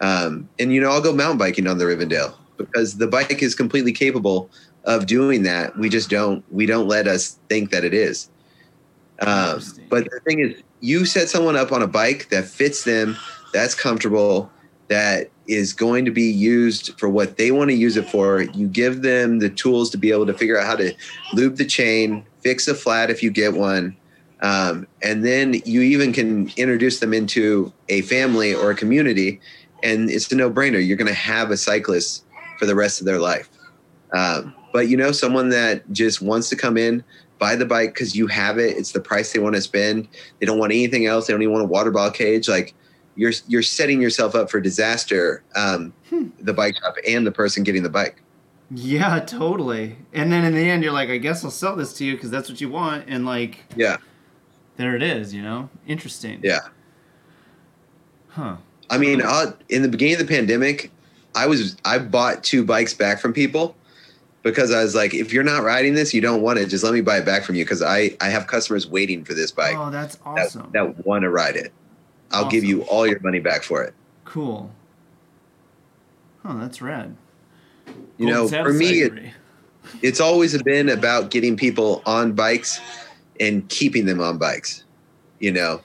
Um, 0.00 0.48
and 0.58 0.72
you 0.72 0.80
know, 0.80 0.90
I'll 0.90 1.02
go 1.02 1.12
mountain 1.12 1.38
biking 1.38 1.66
on 1.66 1.78
the 1.78 1.84
Rivendell 1.84 2.34
because 2.60 2.96
the 2.96 3.06
bike 3.06 3.42
is 3.42 3.54
completely 3.54 3.92
capable 3.92 4.50
of 4.84 5.06
doing 5.06 5.42
that. 5.44 5.76
We 5.78 5.88
just 5.88 6.10
don't. 6.10 6.44
We 6.52 6.66
don't 6.66 6.88
let 6.88 7.06
us 7.06 7.38
think 7.48 7.70
that 7.70 7.84
it 7.84 7.94
is. 7.94 8.30
Um, 9.20 9.60
but 9.88 10.04
the 10.04 10.20
thing 10.24 10.40
is, 10.40 10.62
you 10.80 11.04
set 11.04 11.28
someone 11.28 11.56
up 11.56 11.72
on 11.72 11.82
a 11.82 11.86
bike 11.86 12.30
that 12.30 12.46
fits 12.46 12.84
them, 12.84 13.16
that's 13.52 13.74
comfortable, 13.74 14.50
that 14.88 15.30
is 15.46 15.72
going 15.72 16.04
to 16.04 16.10
be 16.10 16.30
used 16.30 16.98
for 16.98 17.08
what 17.08 17.36
they 17.36 17.50
want 17.50 17.70
to 17.70 17.76
use 17.76 17.96
it 17.96 18.08
for. 18.08 18.42
You 18.42 18.66
give 18.66 19.02
them 19.02 19.38
the 19.38 19.50
tools 19.50 19.90
to 19.90 19.98
be 19.98 20.10
able 20.10 20.26
to 20.26 20.34
figure 20.34 20.58
out 20.58 20.66
how 20.66 20.76
to 20.76 20.94
lube 21.34 21.56
the 21.56 21.66
chain, 21.66 22.24
fix 22.40 22.66
a 22.66 22.74
flat 22.74 23.10
if 23.10 23.22
you 23.22 23.30
get 23.30 23.54
one. 23.54 23.96
Um, 24.42 24.86
and 25.02 25.24
then 25.24 25.60
you 25.66 25.82
even 25.82 26.12
can 26.12 26.50
introduce 26.56 27.00
them 27.00 27.12
into 27.12 27.72
a 27.90 28.00
family 28.02 28.54
or 28.54 28.70
a 28.70 28.74
community, 28.74 29.38
and 29.82 30.08
it's 30.10 30.32
a 30.32 30.34
no 30.34 30.50
brainer. 30.50 30.84
You're 30.84 30.96
going 30.96 31.08
to 31.08 31.14
have 31.14 31.50
a 31.50 31.58
cyclist 31.58 32.24
for 32.60 32.66
the 32.66 32.74
rest 32.74 33.00
of 33.00 33.06
their 33.06 33.18
life. 33.18 33.48
Um, 34.12 34.54
but 34.72 34.88
you 34.88 34.96
know, 34.96 35.12
someone 35.12 35.48
that 35.48 35.90
just 35.92 36.20
wants 36.20 36.50
to 36.50 36.56
come 36.56 36.76
in, 36.76 37.02
buy 37.38 37.56
the 37.56 37.64
bike 37.64 37.94
because 37.94 38.14
you 38.14 38.26
have 38.26 38.58
it. 38.58 38.76
It's 38.76 38.92
the 38.92 39.00
price 39.00 39.32
they 39.32 39.40
want 39.40 39.56
to 39.56 39.62
spend. 39.62 40.06
They 40.38 40.46
don't 40.46 40.58
want 40.58 40.72
anything 40.72 41.06
else. 41.06 41.26
They 41.26 41.32
don't 41.32 41.42
even 41.42 41.54
want 41.54 41.64
a 41.64 41.68
water 41.68 41.90
ball 41.90 42.10
cage. 42.10 42.48
Like 42.48 42.74
you're 43.16 43.32
you're 43.48 43.62
setting 43.62 44.00
yourself 44.00 44.34
up 44.34 44.50
for 44.50 44.60
disaster. 44.60 45.42
Um, 45.56 45.94
hmm. 46.10 46.28
The 46.40 46.52
bike 46.52 46.76
shop 46.76 46.96
and 47.08 47.26
the 47.26 47.32
person 47.32 47.64
getting 47.64 47.82
the 47.82 47.88
bike. 47.88 48.22
Yeah, 48.70 49.18
totally. 49.20 49.96
And 50.12 50.30
then 50.30 50.44
in 50.44 50.54
the 50.54 50.70
end, 50.70 50.84
you're 50.84 50.92
like, 50.92 51.08
I 51.08 51.16
guess 51.16 51.42
I'll 51.42 51.50
sell 51.50 51.74
this 51.74 51.94
to 51.94 52.04
you 52.04 52.14
because 52.14 52.30
that's 52.30 52.48
what 52.48 52.60
you 52.60 52.68
want. 52.68 53.06
And 53.08 53.24
like, 53.24 53.64
yeah, 53.74 53.96
there 54.76 54.94
it 54.94 55.02
is. 55.02 55.32
You 55.34 55.42
know, 55.42 55.70
interesting. 55.86 56.40
Yeah. 56.44 56.60
Huh. 58.28 58.58
I 58.90 58.98
mean, 58.98 59.22
I'll, 59.24 59.56
in 59.68 59.82
the 59.82 59.88
beginning 59.88 60.14
of 60.14 60.26
the 60.26 60.32
pandemic, 60.32 60.90
I 61.40 61.46
was 61.46 61.74
I 61.86 61.98
bought 61.98 62.44
two 62.44 62.62
bikes 62.62 62.92
back 62.92 63.18
from 63.18 63.32
people 63.32 63.74
because 64.42 64.72
I 64.72 64.82
was 64.82 64.94
like, 64.94 65.14
if 65.14 65.32
you're 65.32 65.42
not 65.42 65.62
riding 65.62 65.94
this, 65.94 66.12
you 66.12 66.20
don't 66.20 66.42
want 66.42 66.58
it. 66.58 66.66
Just 66.66 66.84
let 66.84 66.92
me 66.92 67.00
buy 67.00 67.18
it 67.18 67.24
back 67.24 67.44
from 67.44 67.54
you 67.54 67.64
because 67.64 67.80
I 67.82 68.14
I 68.20 68.28
have 68.28 68.46
customers 68.46 68.86
waiting 68.86 69.24
for 69.24 69.32
this 69.32 69.50
bike. 69.50 69.74
Oh, 69.74 69.90
that's 69.90 70.18
awesome. 70.26 70.70
That, 70.72 70.96
that 70.96 71.06
want 71.06 71.22
to 71.22 71.30
ride 71.30 71.56
it. 71.56 71.72
I'll 72.30 72.40
awesome. 72.40 72.50
give 72.50 72.64
you 72.64 72.82
all 72.82 73.06
your 73.06 73.20
money 73.20 73.40
back 73.40 73.62
for 73.62 73.82
it. 73.82 73.94
Cool. 74.26 74.70
Oh, 76.44 76.58
that's 76.58 76.82
rad. 76.82 77.16
You 78.18 78.26
know, 78.26 78.46
for 78.46 78.74
me, 78.74 79.00
it, 79.00 79.32
it's 80.02 80.20
always 80.20 80.62
been 80.62 80.90
about 80.90 81.30
getting 81.30 81.56
people 81.56 82.02
on 82.04 82.34
bikes 82.34 82.80
and 83.40 83.66
keeping 83.70 84.04
them 84.04 84.20
on 84.20 84.36
bikes. 84.36 84.84
You 85.38 85.52
know, 85.52 85.80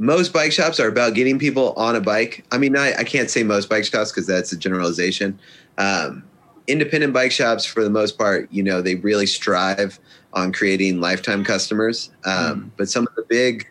most 0.00 0.32
bike 0.32 0.50
shops 0.50 0.80
are 0.80 0.88
about 0.88 1.12
getting 1.12 1.38
people 1.38 1.74
on 1.76 1.94
a 1.94 2.00
bike. 2.00 2.42
I 2.50 2.56
mean, 2.56 2.74
I, 2.74 2.94
I 2.94 3.04
can't 3.04 3.30
say 3.30 3.42
most 3.42 3.68
bike 3.68 3.84
shops 3.84 4.10
because 4.10 4.26
that's 4.26 4.50
a 4.50 4.56
generalization. 4.56 5.38
Um, 5.76 6.24
independent 6.66 7.12
bike 7.12 7.30
shops, 7.30 7.66
for 7.66 7.84
the 7.84 7.90
most 7.90 8.16
part, 8.16 8.50
you 8.50 8.62
know, 8.62 8.80
they 8.80 8.94
really 8.94 9.26
strive 9.26 10.00
on 10.32 10.52
creating 10.52 11.02
lifetime 11.02 11.44
customers. 11.44 12.10
Um, 12.24 12.32
mm. 12.32 12.70
But 12.78 12.88
some 12.88 13.06
of 13.06 13.14
the 13.14 13.24
big, 13.28 13.70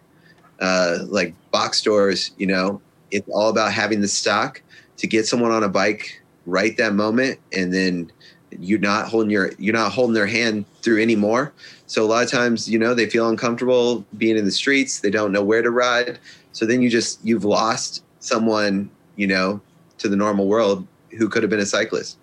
uh, 0.60 1.00
like 1.08 1.34
box 1.50 1.80
stores, 1.80 2.30
you 2.38 2.46
know, 2.46 2.80
it's 3.10 3.28
all 3.30 3.50
about 3.50 3.74
having 3.74 4.02
the 4.02 4.08
stock 4.08 4.62
to 4.98 5.08
get 5.08 5.26
someone 5.26 5.50
on 5.50 5.64
a 5.64 5.70
bike 5.70 6.22
right 6.46 6.78
that 6.78 6.94
moment, 6.94 7.40
and 7.54 7.74
then 7.74 8.12
you're 8.60 8.78
not 8.78 9.08
holding 9.08 9.32
your 9.32 9.52
you're 9.58 9.74
not 9.74 9.92
holding 9.92 10.14
their 10.14 10.28
hand 10.28 10.66
through 10.84 11.02
anymore. 11.02 11.54
So 11.90 12.04
a 12.04 12.06
lot 12.06 12.24
of 12.24 12.30
times, 12.30 12.70
you 12.70 12.78
know, 12.78 12.94
they 12.94 13.10
feel 13.10 13.28
uncomfortable 13.28 14.06
being 14.16 14.38
in 14.38 14.46
the 14.46 14.52
streets. 14.52 15.00
They 15.00 15.10
don't 15.10 15.32
know 15.32 15.44
where 15.44 15.64
to 15.64 15.72
ride. 15.72 16.20
So 16.52 16.68
then 16.68 16.84
you 16.84 16.90
just 16.90 17.20
you've 17.26 17.46
lost 17.46 18.04
someone, 18.20 18.92
you 19.16 19.26
know, 19.26 19.60
to 19.98 20.08
the 20.08 20.16
normal 20.16 20.46
world 20.46 20.86
who 21.18 21.28
could 21.28 21.42
have 21.42 21.50
been 21.50 21.60
a 21.60 21.66
cyclist. 21.66 22.20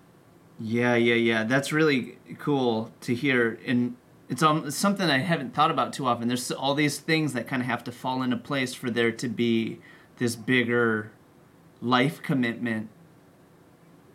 Yeah, 0.57 0.95
yeah, 0.95 1.15
yeah. 1.15 1.43
That's 1.43 1.73
really 1.73 2.17
cool 2.39 2.93
to 3.01 3.13
hear, 3.13 3.59
and 3.65 3.97
it's 4.29 4.41
um 4.41 4.71
something 4.71 5.09
I 5.09 5.17
haven't 5.17 5.53
thought 5.53 5.69
about 5.69 5.91
too 5.91 6.07
often. 6.07 6.29
There's 6.29 6.49
all 6.49 6.73
these 6.73 6.99
things 6.99 7.33
that 7.33 7.45
kind 7.45 7.61
of 7.61 7.67
have 7.67 7.83
to 7.83 7.91
fall 7.91 8.21
into 8.21 8.37
place 8.37 8.73
for 8.73 8.89
there 8.89 9.11
to 9.11 9.27
be 9.27 9.79
this 10.17 10.37
bigger 10.37 11.11
life 11.81 12.21
commitment 12.21 12.87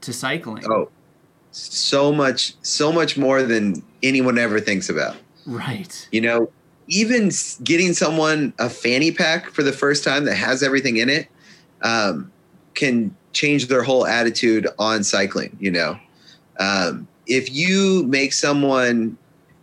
to 0.00 0.14
cycling. 0.14 0.64
Oh, 0.66 0.88
so 1.50 2.10
much, 2.10 2.54
so 2.62 2.90
much 2.90 3.18
more 3.18 3.42
than 3.42 3.82
anyone 4.02 4.38
ever 4.38 4.58
thinks 4.58 4.88
about. 4.88 5.16
Right. 5.46 6.08
You 6.12 6.20
know, 6.20 6.50
even 6.88 7.30
getting 7.62 7.92
someone 7.92 8.52
a 8.58 8.68
fanny 8.68 9.12
pack 9.12 9.50
for 9.50 9.62
the 9.62 9.72
first 9.72 10.04
time 10.04 10.24
that 10.24 10.34
has 10.34 10.62
everything 10.62 10.96
in 10.96 11.08
it 11.08 11.28
um, 11.82 12.30
can 12.74 13.14
change 13.32 13.68
their 13.68 13.82
whole 13.82 14.06
attitude 14.06 14.66
on 14.78 15.04
cycling. 15.04 15.56
You 15.60 15.70
know 15.70 15.98
um, 16.58 17.08
if 17.26 17.52
you 17.52 18.04
make 18.04 18.32
someone 18.32 19.16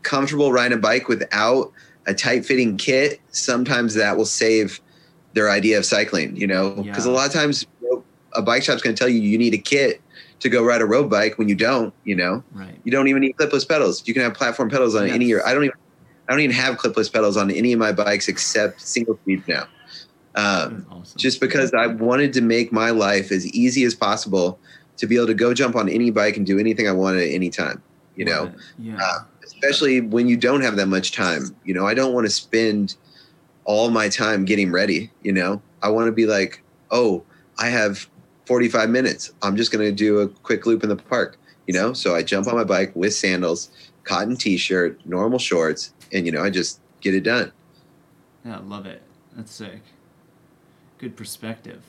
comfortable 0.03 0.51
riding 0.51 0.77
a 0.77 0.81
bike 0.81 1.07
without 1.07 1.71
a 2.07 2.13
tight 2.13 2.45
fitting 2.45 2.77
kit, 2.77 3.21
sometimes 3.31 3.93
that 3.95 4.17
will 4.17 4.25
save 4.25 4.79
their 5.33 5.49
idea 5.49 5.77
of 5.77 5.85
cycling, 5.85 6.35
you 6.35 6.47
know, 6.47 6.71
because 6.71 7.05
yeah. 7.05 7.11
a 7.11 7.13
lot 7.13 7.27
of 7.27 7.33
times 7.33 7.65
you 7.81 7.89
know, 7.89 8.03
a 8.33 8.41
bike 8.41 8.63
shop's 8.63 8.81
going 8.81 8.95
to 8.95 8.99
tell 8.99 9.09
you 9.09 9.19
you 9.19 9.37
need 9.37 9.53
a 9.53 9.57
kit 9.57 10.01
to 10.39 10.49
go 10.49 10.63
ride 10.63 10.81
a 10.81 10.85
road 10.85 11.09
bike 11.09 11.37
when 11.37 11.49
you 11.49 11.55
don't, 11.55 11.93
you 12.03 12.15
know, 12.15 12.43
right. 12.53 12.79
you 12.83 12.91
don't 12.91 13.07
even 13.07 13.21
need 13.21 13.35
clipless 13.35 13.67
pedals. 13.67 14.07
You 14.07 14.13
can 14.13 14.23
have 14.23 14.33
platform 14.33 14.69
pedals 14.69 14.95
on 14.95 15.07
yes. 15.07 15.15
any 15.15 15.25
your, 15.25 15.45
I 15.45 15.53
don't 15.53 15.65
even, 15.65 15.77
I 16.27 16.33
don't 16.33 16.41
even 16.41 16.55
have 16.55 16.77
clipless 16.77 17.11
pedals 17.11 17.37
on 17.37 17.51
any 17.51 17.73
of 17.73 17.79
my 17.79 17.91
bikes 17.91 18.27
except 18.27 18.81
single 18.81 19.17
speed 19.17 19.43
now. 19.47 19.67
Um, 20.35 20.85
awesome. 20.91 21.17
Just 21.17 21.41
because 21.41 21.73
I 21.73 21.87
wanted 21.87 22.33
to 22.33 22.41
make 22.41 22.71
my 22.71 22.91
life 22.91 23.31
as 23.31 23.47
easy 23.47 23.83
as 23.83 23.95
possible 23.95 24.59
to 24.97 25.07
be 25.07 25.15
able 25.15 25.27
to 25.27 25.33
go 25.33 25.53
jump 25.53 25.75
on 25.75 25.89
any 25.89 26.11
bike 26.11 26.37
and 26.37 26.45
do 26.45 26.59
anything 26.59 26.87
I 26.87 26.91
want 26.91 27.17
at 27.17 27.29
any 27.29 27.49
time. 27.49 27.81
You 28.15 28.25
know, 28.25 28.51
yeah. 28.77 28.97
Uh, 29.01 29.19
especially 29.45 30.01
when 30.01 30.27
you 30.27 30.37
don't 30.37 30.61
have 30.61 30.75
that 30.75 30.87
much 30.87 31.13
time. 31.13 31.55
You 31.63 31.73
know, 31.73 31.87
I 31.87 31.93
don't 31.93 32.13
want 32.13 32.25
to 32.27 32.31
spend 32.31 32.95
all 33.63 33.89
my 33.89 34.09
time 34.09 34.45
getting 34.45 34.71
ready. 34.71 35.09
You 35.21 35.31
know, 35.31 35.61
I 35.81 35.89
want 35.89 36.07
to 36.07 36.11
be 36.11 36.25
like, 36.25 36.61
oh, 36.91 37.23
I 37.57 37.67
have 37.67 38.09
45 38.49 38.89
minutes. 38.89 39.31
I'm 39.43 39.55
just 39.55 39.71
going 39.71 39.85
to 39.85 39.91
do 39.91 40.21
a 40.21 40.27
quick 40.27 40.65
loop 40.65 40.81
in 40.81 40.89
the 40.89 40.95
park. 40.95 41.37
You 41.67 41.75
know, 41.75 41.93
so 41.93 42.15
I 42.15 42.23
jump 42.23 42.47
on 42.47 42.55
my 42.55 42.63
bike 42.63 42.91
with 42.95 43.13
sandals, 43.13 43.69
cotton 44.03 44.35
t-shirt, 44.35 44.99
normal 45.05 45.37
shorts, 45.37 45.93
and 46.11 46.25
you 46.25 46.31
know, 46.31 46.43
I 46.43 46.49
just 46.49 46.81
get 46.99 47.13
it 47.13 47.21
done. 47.21 47.51
Yeah, 48.43 48.57
I 48.57 48.61
love 48.61 48.87
it. 48.87 49.03
That's 49.35 49.51
sick. 49.51 49.81
Good 50.97 51.15
perspective. 51.15 51.83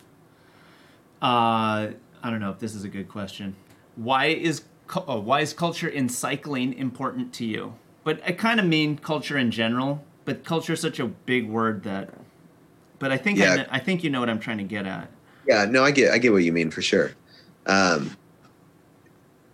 Uh, 1.23 1.97
I 2.23 2.31
don't 2.31 2.41
know 2.41 2.51
if 2.51 2.59
this 2.59 2.75
is 2.75 2.85
a 2.85 2.89
good 2.89 3.09
question. 3.09 3.57
Why 3.97 4.27
is 4.27 4.65
uh, 4.95 5.19
why 5.19 5.41
is 5.41 5.55
culture 5.55 5.89
in 5.89 6.11
cycling 6.11 6.75
important 6.75 7.33
to 7.35 7.47
you? 7.47 7.73
But 8.05 8.21
I 8.27 8.33
kind 8.33 8.61
of 8.61 8.67
mean 8.67 8.99
culture 8.99 9.39
in 9.39 9.51
general. 9.51 10.05
But 10.27 10.45
culture 10.45 10.75
is 10.75 10.81
such 10.81 11.01
a 11.01 11.07
big 11.07 11.49
word 11.49 11.85
that. 11.85 12.11
But 12.99 13.13
I 13.13 13.17
think 13.17 13.39
yeah. 13.39 13.65
I, 13.71 13.77
I 13.77 13.79
think 13.79 14.05
you 14.05 14.11
know 14.11 14.21
what 14.21 14.29
I'm 14.29 14.41
trying 14.41 14.59
to 14.59 14.65
get 14.65 14.85
at. 14.85 15.11
Yeah, 15.51 15.65
no, 15.65 15.83
I 15.83 15.91
get 15.91 16.13
I 16.13 16.19
get 16.19 16.31
what 16.31 16.45
you 16.45 16.53
mean 16.53 16.71
for 16.71 16.81
sure. 16.81 17.11
Um, 17.67 18.17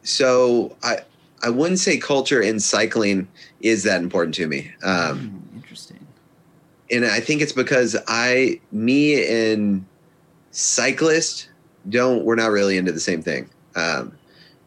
so 0.02 0.76
I 0.82 0.98
I 1.42 1.48
wouldn't 1.48 1.78
say 1.78 1.96
culture 1.96 2.42
in 2.42 2.60
cycling 2.60 3.28
is 3.62 3.82
that 3.84 4.02
important 4.02 4.34
to 4.34 4.46
me. 4.46 4.72
Um, 4.82 5.42
mm, 5.54 5.56
interesting. 5.56 6.06
And 6.90 7.06
I 7.06 7.20
think 7.20 7.40
it's 7.40 7.52
because 7.52 7.96
I, 8.06 8.60
me 8.72 9.26
and 9.26 9.86
cyclist 10.50 11.48
don't 11.88 12.24
we're 12.24 12.36
not 12.36 12.50
really 12.50 12.76
into 12.76 12.92
the 12.92 13.00
same 13.00 13.22
thing. 13.22 13.48
Um, 13.74 14.12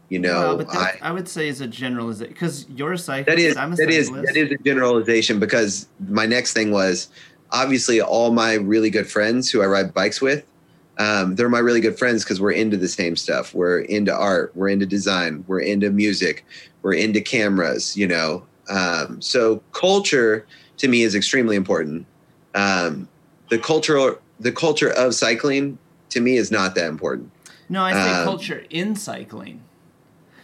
you 0.10 0.18
know, 0.18 0.56
well, 0.56 0.68
I, 0.72 0.98
I 1.04 1.12
would 1.12 1.28
say 1.28 1.48
is 1.48 1.62
a 1.62 1.68
generalization 1.68 2.34
because 2.34 2.68
you're 2.70 2.94
a 2.94 2.98
cyclist. 2.98 3.28
That 3.28 3.40
is 3.40 3.56
I'm 3.56 3.74
a 3.74 3.76
that 3.76 3.92
is, 3.92 4.10
that 4.10 4.36
is 4.36 4.52
a 4.52 4.58
generalization 4.64 5.40
because 5.40 5.88
my 6.08 6.26
next 6.26 6.54
thing 6.54 6.72
was 6.72 7.10
obviously 7.52 8.02
all 8.02 8.32
my 8.32 8.56
really 8.56 8.90
good 8.90 9.08
friends 9.08 9.52
who 9.52 9.62
I 9.62 9.68
ride 9.68 9.94
bikes 9.94 10.22
with. 10.22 10.44
Um, 11.00 11.36
they're 11.36 11.50
my 11.50 11.60
really 11.60 11.80
good 11.80 11.98
friends 11.98 12.24
because 12.24 12.42
we're 12.42 12.52
into 12.52 12.78
the 12.78 12.88
same 12.88 13.16
stuff. 13.16 13.56
We're 13.56 13.80
into 13.80 14.14
art. 14.14 14.52
We're 14.56 14.68
into 14.68 14.86
design. 14.86 15.46
We're 15.48 15.62
into 15.62 15.90
music. 15.90 16.46
We're 16.82 16.94
into 16.94 17.22
cameras. 17.22 17.96
You 17.96 18.08
know, 18.08 18.46
um, 18.70 19.22
so 19.22 19.64
culture 19.72 20.46
to 20.78 20.88
me 20.88 21.04
is 21.04 21.16
extremely 21.16 21.56
important. 21.56 22.06
Um, 22.54 23.08
the 23.50 23.58
cultural 23.58 24.20
the 24.40 24.52
culture 24.52 24.92
of 24.92 25.16
cycling 25.16 25.78
to 26.10 26.20
me 26.20 26.36
is 26.36 26.52
not 26.52 26.76
that 26.76 26.86
important. 26.86 27.32
No, 27.70 27.84
I 27.84 27.94
say 27.94 28.12
Um, 28.20 28.26
culture 28.26 28.66
in 28.70 28.96
cycling. 28.96 29.62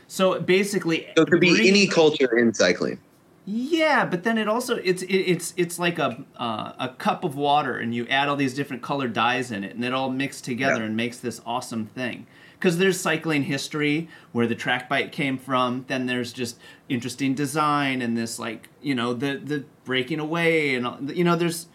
So 0.08 0.40
basically, 0.40 1.08
So 1.18 1.24
it 1.24 1.32
could 1.32 1.42
be 1.42 1.68
any 1.68 1.88
culture 1.88 2.38
in 2.38 2.54
cycling. 2.54 3.00
Yeah, 3.48 4.06
but 4.06 4.24
then 4.24 4.38
it 4.40 4.48
also 4.48 4.78
it's 4.78 5.04
it, 5.04 5.14
it's 5.14 5.54
it's 5.56 5.78
like 5.78 6.00
a 6.00 6.24
uh, 6.38 6.74
a 6.80 6.90
cup 6.98 7.24
of 7.24 7.36
water, 7.36 7.78
and 7.78 7.94
you 7.94 8.08
add 8.08 8.28
all 8.28 8.36
these 8.36 8.56
different 8.56 8.82
colored 8.82 9.14
dyes 9.14 9.52
in 9.52 9.64
it, 9.64 9.76
and 9.76 9.86
it 9.86 9.94
all 9.94 10.10
mixed 10.10 10.46
together 10.46 10.78
Yeah. 10.80 10.86
and 10.88 10.98
makes 10.98 11.18
this 11.20 11.42
awesome 11.46 11.86
thing. 11.86 12.26
Because 12.54 12.80
there's 12.80 13.00
cycling 13.00 13.44
history 13.44 14.10
where 14.32 14.48
the 14.48 14.56
track 14.56 14.90
bike 14.90 15.12
came 15.12 15.38
from. 15.38 15.86
Then 15.88 16.08
there's 16.08 16.34
just 16.34 16.58
interesting 16.90 17.36
design 17.36 18.02
and 18.02 18.18
this 18.18 18.40
like 18.40 18.70
you 18.82 18.96
know 18.96 19.14
the 19.14 19.38
the 19.38 19.66
breaking 19.84 20.20
away 20.20 20.74
and 20.74 21.12
you 21.16 21.24
know 21.24 21.36
there's 21.36 21.68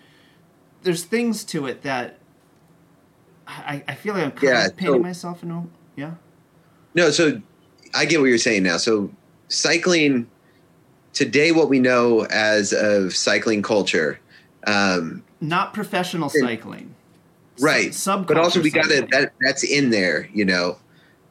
there's 0.82 1.04
things 1.04 1.44
to 1.44 1.66
it 1.66 1.82
that 1.82 2.18
I, 3.46 3.84
I 3.86 3.94
feel 3.94 4.14
like 4.14 4.24
I'm 4.24 4.30
kind 4.32 4.42
Yeah, 4.42 4.66
of 4.66 4.76
painting 4.76 4.94
so- 4.96 5.02
myself 5.02 5.42
in 5.44 5.50
a 5.52 5.64
yeah 5.96 6.14
No, 6.94 7.10
so 7.10 7.40
I 7.94 8.04
get 8.06 8.18
what 8.20 8.26
you're 8.26 8.38
saying 8.38 8.62
now. 8.64 8.78
So 8.78 9.10
cycling 9.48 10.28
today, 11.12 11.52
what 11.52 11.68
we 11.68 11.78
know 11.78 12.26
as 12.26 12.72
of 12.72 13.14
cycling 13.14 13.62
culture, 13.62 14.18
um, 14.66 15.22
not 15.40 15.72
professional 15.74 16.30
Yeah. 16.34 16.46
cycling 16.46 16.94
right? 17.60 17.94
Sub- 17.94 18.26
but 18.26 18.36
also 18.36 18.60
we 18.60 18.70
got 18.70 18.88
that 18.88 19.32
that's 19.40 19.62
in 19.62 19.90
there, 19.90 20.28
you 20.32 20.44
know. 20.44 20.78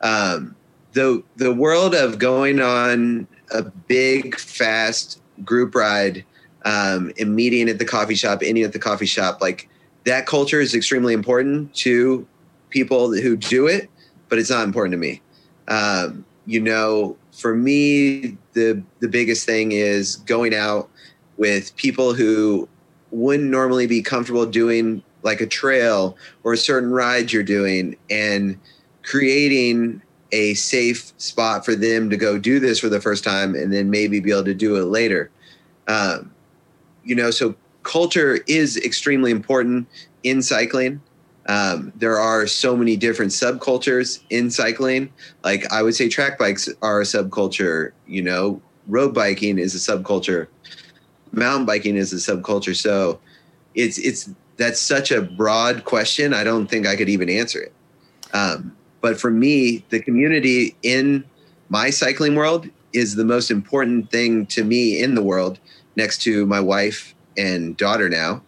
Um, 0.02 0.56
the 0.94 1.24
the 1.36 1.54
world 1.54 1.94
of 1.94 2.20
going 2.20 2.62
on 2.62 3.28
a 3.52 3.64
big 3.64 4.38
fast 4.40 5.22
group 5.44 5.76
ride 5.76 6.24
um, 6.66 7.12
and 7.20 7.36
meeting 7.36 7.70
at 7.70 7.80
the 7.80 7.86
coffee 7.86 8.16
shop, 8.16 8.42
ending 8.44 8.64
at 8.64 8.74
the 8.74 8.80
coffee 8.80 9.06
shop, 9.06 9.42
like 9.42 9.70
that 10.06 10.26
culture 10.26 10.60
is 10.62 10.74
extremely 10.74 11.14
important 11.14 11.74
to 11.76 12.26
people 12.70 13.12
who 13.14 13.36
do 13.36 13.68
it, 13.68 13.90
but 14.30 14.40
it's 14.40 14.50
not 14.50 14.64
important 14.66 14.94
to 14.94 14.98
me. 14.98 15.22
Um, 15.68 16.26
you 16.46 16.60
know, 16.60 17.18
for 17.40 17.56
me, 17.56 18.38
the 18.54 18.84
the 19.00 19.08
biggest 19.08 19.46
thing 19.46 19.72
is 19.72 20.18
going 20.18 20.54
out 20.54 20.90
with 21.38 21.76
people 21.78 22.14
who 22.14 22.68
wouldn't 23.12 23.50
normally 23.50 23.88
be 23.88 24.02
comfortable 24.02 24.46
doing 24.46 25.02
like 25.24 25.42
a 25.42 25.48
trail 25.48 26.18
or 26.44 26.54
a 26.54 26.58
certain 26.58 26.92
ride 26.92 27.32
you're 27.32 27.44
doing 27.44 27.96
and 28.10 28.60
creating 29.04 30.02
a 30.32 30.54
safe 30.54 31.14
spot 31.18 31.66
for 31.66 31.76
them 31.76 32.10
to 32.10 32.18
go 32.18 32.38
do 32.38 32.60
this 32.60 32.80
for 32.80 32.90
the 32.90 33.02
first 33.02 33.24
time 33.24 33.56
and 33.56 33.74
then 33.74 33.90
maybe 33.90 34.20
be 34.20 34.32
able 34.32 34.44
to 34.44 34.54
do 34.54 34.76
it 34.76 34.86
later. 34.86 35.32
Um, 35.88 36.32
you 37.04 37.16
know, 37.16 37.32
so 37.32 37.56
culture 37.84 38.40
is 38.48 38.78
extremely 38.78 39.32
important 39.32 39.88
in 40.24 40.42
cycling. 40.42 41.02
Um, 41.50 41.92
there 41.96 42.20
are 42.20 42.46
so 42.46 42.78
many 42.78 42.96
different 42.96 43.32
subcultures 43.32 44.22
in 44.30 44.52
cycling. 44.52 45.12
Like 45.44 45.70
I 45.74 45.82
would 45.82 45.96
say, 45.96 46.08
track 46.08 46.38
bikes 46.38 46.70
are 46.84 47.02
a 47.02 47.04
subculture. 47.04 47.92
You 48.06 48.22
know, 48.22 48.62
road 48.88 49.16
biking 49.16 49.58
is 49.58 49.74
a 49.74 49.80
subculture. 49.80 50.48
Mountain 51.32 51.66
biking 51.66 51.96
is 51.96 52.14
a 52.14 52.18
subculture. 52.18 52.76
So 52.76 53.20
it's 53.74 53.98
it's 53.98 54.30
that's 54.58 54.80
such 54.80 55.12
a 55.12 55.24
broad 55.24 55.86
question. 55.86 56.36
I 56.36 56.44
don't 56.44 56.68
think 56.68 56.86
I 56.86 56.96
could 56.96 57.10
even 57.10 57.30
answer 57.30 57.60
it. 57.64 57.74
Um, 58.32 58.76
but 59.02 59.20
for 59.20 59.32
me, 59.32 59.84
the 59.90 60.00
community 60.00 60.76
in 60.84 61.24
my 61.70 61.90
cycling 61.90 62.36
world 62.36 62.70
is 62.94 63.16
the 63.16 63.26
most 63.26 63.50
important 63.50 64.12
thing 64.12 64.46
to 64.48 64.64
me 64.64 65.02
in 65.02 65.16
the 65.16 65.24
world, 65.24 65.58
next 65.96 66.22
to 66.24 66.46
my 66.46 66.60
wife 66.60 67.16
and 67.38 67.76
daughter 67.76 68.08
now. 68.08 68.44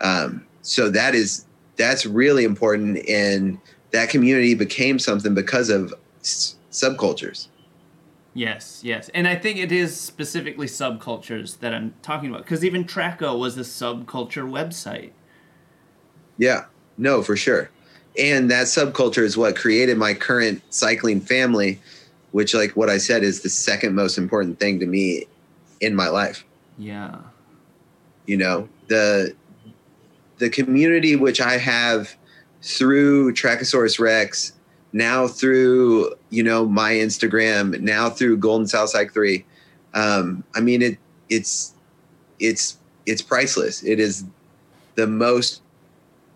Um, 0.00 0.46
so 0.62 0.88
that 0.90 1.16
is 1.16 1.46
that's 1.76 2.06
really 2.06 2.44
important, 2.44 3.06
and 3.08 3.58
that 3.90 4.08
community 4.08 4.54
became 4.54 4.98
something 4.98 5.34
because 5.34 5.70
of 5.70 5.94
s- 6.20 6.56
subcultures. 6.70 7.48
Yes, 8.34 8.80
yes. 8.82 9.08
And 9.14 9.28
I 9.28 9.36
think 9.36 9.58
it 9.58 9.70
is 9.70 9.98
specifically 9.98 10.66
subcultures 10.66 11.60
that 11.60 11.72
I'm 11.72 11.94
talking 12.02 12.30
about. 12.30 12.42
Because 12.42 12.64
even 12.64 12.84
Traco 12.84 13.38
was 13.38 13.56
a 13.56 13.60
subculture 13.60 14.48
website. 14.48 15.12
Yeah, 16.36 16.64
no, 16.98 17.22
for 17.22 17.36
sure. 17.36 17.70
And 18.18 18.50
that 18.50 18.66
subculture 18.66 19.22
is 19.22 19.36
what 19.36 19.56
created 19.56 19.98
my 19.98 20.14
current 20.14 20.62
cycling 20.70 21.20
family, 21.20 21.80
which, 22.32 22.54
like 22.54 22.72
what 22.72 22.90
I 22.90 22.98
said, 22.98 23.22
is 23.22 23.42
the 23.42 23.48
second 23.48 23.94
most 23.94 24.18
important 24.18 24.58
thing 24.58 24.80
to 24.80 24.86
me 24.86 25.26
in 25.80 25.94
my 25.94 26.08
life. 26.08 26.44
Yeah. 26.76 27.18
You 28.26 28.36
know, 28.36 28.68
the 28.88 29.34
the 30.38 30.50
community 30.50 31.16
which 31.16 31.40
I 31.40 31.58
have 31.58 32.14
through 32.62 33.32
Trackosaurus 33.34 33.98
Rex, 33.98 34.52
now 34.92 35.26
through 35.28 36.14
you 36.30 36.42
know 36.42 36.66
my 36.66 36.92
Instagram, 36.92 37.80
now 37.80 38.10
through 38.10 38.38
Golden 38.38 38.66
Saddle 38.66 38.88
Cyclery. 38.88 39.44
Um, 39.92 40.44
I 40.54 40.60
mean, 40.60 40.82
it 40.82 40.98
it's 41.28 41.74
it's 42.40 42.78
it's 43.06 43.22
priceless. 43.22 43.82
It 43.82 44.00
is 44.00 44.24
the 44.94 45.06
most 45.06 45.62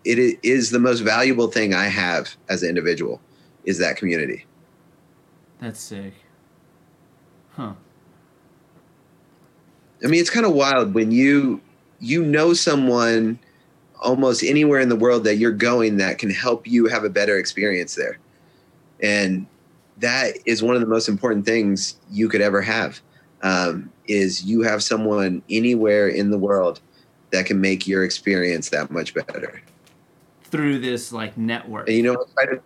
it 0.05 0.39
is 0.43 0.71
the 0.71 0.79
most 0.79 1.01
valuable 1.01 1.47
thing 1.47 1.73
I 1.73 1.85
have 1.85 2.35
as 2.47 2.63
an 2.63 2.69
individual 2.69 3.21
is 3.65 3.79
that 3.79 3.97
community. 3.97 4.45
That's 5.59 5.79
sick. 5.79 6.13
Huh. 7.51 7.73
I 10.03 10.07
mean, 10.07 10.21
it's 10.21 10.29
kind 10.29 10.45
of 10.45 10.53
wild 10.53 10.93
when 10.93 11.11
you 11.11 11.61
you 11.99 12.23
know 12.23 12.53
someone 12.53 13.39
almost 13.99 14.43
anywhere 14.43 14.79
in 14.79 14.89
the 14.89 14.95
world 14.95 15.23
that 15.25 15.35
you're 15.35 15.51
going 15.51 15.97
that 15.97 16.17
can 16.17 16.29
help 16.29 16.67
you 16.67 16.87
have 16.87 17.03
a 17.03 17.09
better 17.09 17.37
experience 17.37 17.95
there. 17.95 18.17
And 19.01 19.45
that 19.97 20.37
is 20.45 20.63
one 20.63 20.75
of 20.75 20.81
the 20.81 20.87
most 20.87 21.09
important 21.09 21.45
things 21.45 21.95
you 22.09 22.29
could 22.29 22.41
ever 22.41 22.61
have. 22.61 23.01
Um, 23.41 23.89
is 24.05 24.43
you 24.43 24.63
have 24.63 24.83
someone 24.83 25.41
anywhere 25.49 26.09
in 26.09 26.29
the 26.31 26.37
world 26.37 26.81
that 27.31 27.45
can 27.45 27.61
make 27.61 27.87
your 27.87 28.03
experience 28.03 28.69
that 28.69 28.91
much 28.91 29.13
better. 29.13 29.61
Through 30.43 30.79
this 30.79 31.13
like 31.13 31.37
network. 31.37 31.87
And 31.87 31.95
you 31.95 32.03
know, 32.03 32.13
I 32.13 32.45
try 32.45 32.55
to, 32.55 32.61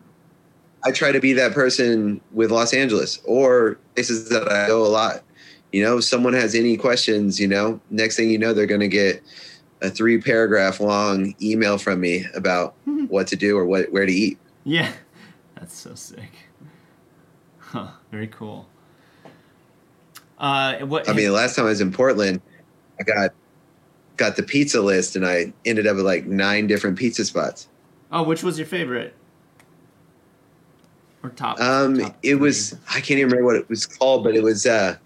I 0.86 0.92
try 0.92 1.12
to 1.12 1.20
be 1.20 1.34
that 1.34 1.54
person 1.54 2.22
with 2.32 2.52
Los 2.52 2.74
Angeles 2.74 3.20
or 3.26 3.78
places 3.94 4.30
that 4.30 4.52
I 4.52 4.68
go 4.68 4.86
a 4.86 4.88
lot. 4.88 5.24
You 5.72 5.84
know, 5.84 5.98
if 5.98 6.06
someone 6.06 6.34
has 6.34 6.56
any 6.56 6.78
questions, 6.78 7.40
you 7.40 7.48
know, 7.48 7.80
next 7.90 8.16
thing 8.16 8.30
you 8.30 8.38
know, 8.38 8.54
they're 8.54 8.66
going 8.66 8.80
to 8.80 8.88
get 8.88 9.22
a 9.84 9.90
three 9.90 10.20
paragraph 10.20 10.80
long 10.80 11.36
email 11.42 11.78
from 11.78 12.00
me 12.00 12.26
about 12.34 12.74
what 12.86 13.28
to 13.28 13.36
do 13.36 13.58
or 13.58 13.66
what 13.66 13.92
where 13.92 14.06
to 14.06 14.14
eat. 14.14 14.40
Yeah. 14.64 14.92
That's 15.56 15.76
so 15.76 15.94
sick. 15.94 16.32
Huh. 17.60 17.88
Very 18.12 18.28
cool. 18.28 18.68
Uh, 20.40 20.80
what? 20.80 21.08
I 21.08 21.14
mean, 21.14 21.26
the 21.26 21.32
last 21.32 21.56
time 21.56 21.66
I 21.66 21.70
was 21.70 21.82
in 21.82 21.92
Portland, 21.92 22.42
I 23.00 23.04
got 23.04 23.32
got 24.18 24.36
the 24.36 24.44
pizza 24.44 24.82
list 24.82 25.16
and 25.16 25.26
I 25.26 25.54
ended 25.66 25.88
up 25.88 25.96
with 25.96 26.06
like 26.06 26.26
nine 26.26 26.68
different 26.68 26.98
pizza 26.98 27.26
spots. 27.26 27.68
oh, 28.12 28.24
which 28.24 28.44
was 28.44 28.58
your 28.58 28.68
favorite? 28.68 29.16
Or 31.24 31.30
top? 31.30 31.60
Um, 31.60 31.98
top 32.00 32.18
it 32.22 32.36
was? 32.36 32.76
I 32.90 32.96
can't 32.96 33.12
even 33.12 33.28
remember 33.28 33.46
what 33.46 33.56
it 33.56 33.70
was 33.70 33.86
called, 33.86 34.24
but 34.24 34.36
it 34.36 34.44
was 34.44 34.66
uh, 34.66 34.98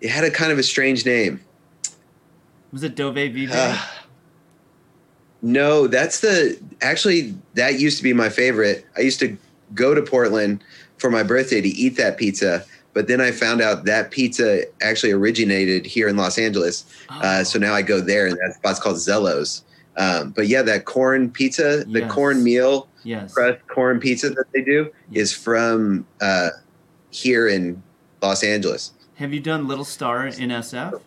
it 0.00 0.10
had 0.10 0.24
a 0.24 0.30
kind 0.30 0.50
of 0.50 0.58
a 0.58 0.62
strange 0.62 1.04
name. 1.04 1.40
Was 2.72 2.82
it 2.82 2.94
Dove 2.94 3.14
Vivi? 3.14 3.46
Uh, 5.42 5.46
no, 5.46 5.86
that's 5.86 6.20
the 6.20 6.58
actually 6.80 7.34
that 7.54 7.78
used 7.80 7.96
to 7.98 8.02
be 8.02 8.12
my 8.12 8.28
favorite. 8.28 8.86
I 8.96 9.00
used 9.00 9.20
to 9.20 9.36
go 9.74 9.94
to 9.94 10.02
Portland 10.02 10.62
for 10.98 11.10
my 11.10 11.22
birthday 11.22 11.60
to 11.60 11.68
eat 11.68 11.96
that 11.96 12.16
pizza, 12.16 12.64
but 12.92 13.08
then 13.08 13.20
I 13.20 13.32
found 13.32 13.60
out 13.60 13.84
that 13.86 14.10
pizza 14.10 14.64
actually 14.80 15.12
originated 15.12 15.84
here 15.86 16.08
in 16.08 16.16
Los 16.16 16.38
Angeles. 16.38 16.84
Uh, 17.08 17.38
Oh, 17.40 17.42
so 17.42 17.58
now 17.58 17.74
I 17.74 17.82
go 17.82 18.00
there, 18.00 18.26
and 18.26 18.36
that 18.36 18.54
spot's 18.54 18.78
called 18.78 18.98
Zelo's. 18.98 19.64
Um, 19.96 20.30
but 20.30 20.46
yeah, 20.46 20.62
that 20.62 20.84
corn 20.86 21.30
pizza, 21.30 21.84
the 21.86 22.00
Yes. 22.00 22.12
corn 22.12 22.42
meal 22.42 22.88
yes. 23.04 23.34
crust 23.34 23.58
corn 23.68 24.00
pizza 24.00 24.30
that 24.30 24.44
they 24.54 24.62
do 24.62 24.90
is 25.12 25.32
from 25.32 26.06
uh, 26.20 26.48
here 27.10 27.48
in 27.48 27.82
Los 28.22 28.42
Angeles. 28.42 28.92
Have 29.16 29.34
you 29.34 29.40
done 29.40 29.68
Little 29.68 29.84
Star 29.84 30.26
in 30.26 30.50
SF? 30.50 31.00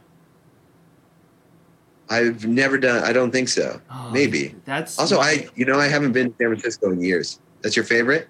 I've 2.09 2.45
never 2.45 2.77
done. 2.77 3.03
I 3.03 3.13
don't 3.13 3.31
think 3.31 3.49
so. 3.49 3.81
Oh, 3.91 4.09
Maybe. 4.11 4.55
That's 4.65 4.99
Also, 4.99 5.19
I 5.19 5.47
you 5.55 5.65
know 5.65 5.79
I 5.79 5.87
haven't 5.87 6.11
been 6.11 6.31
to 6.31 6.37
San 6.37 6.47
Francisco 6.49 6.91
in 6.91 7.01
years. 7.01 7.39
That's 7.61 7.75
your 7.75 7.85
favorite? 7.85 8.27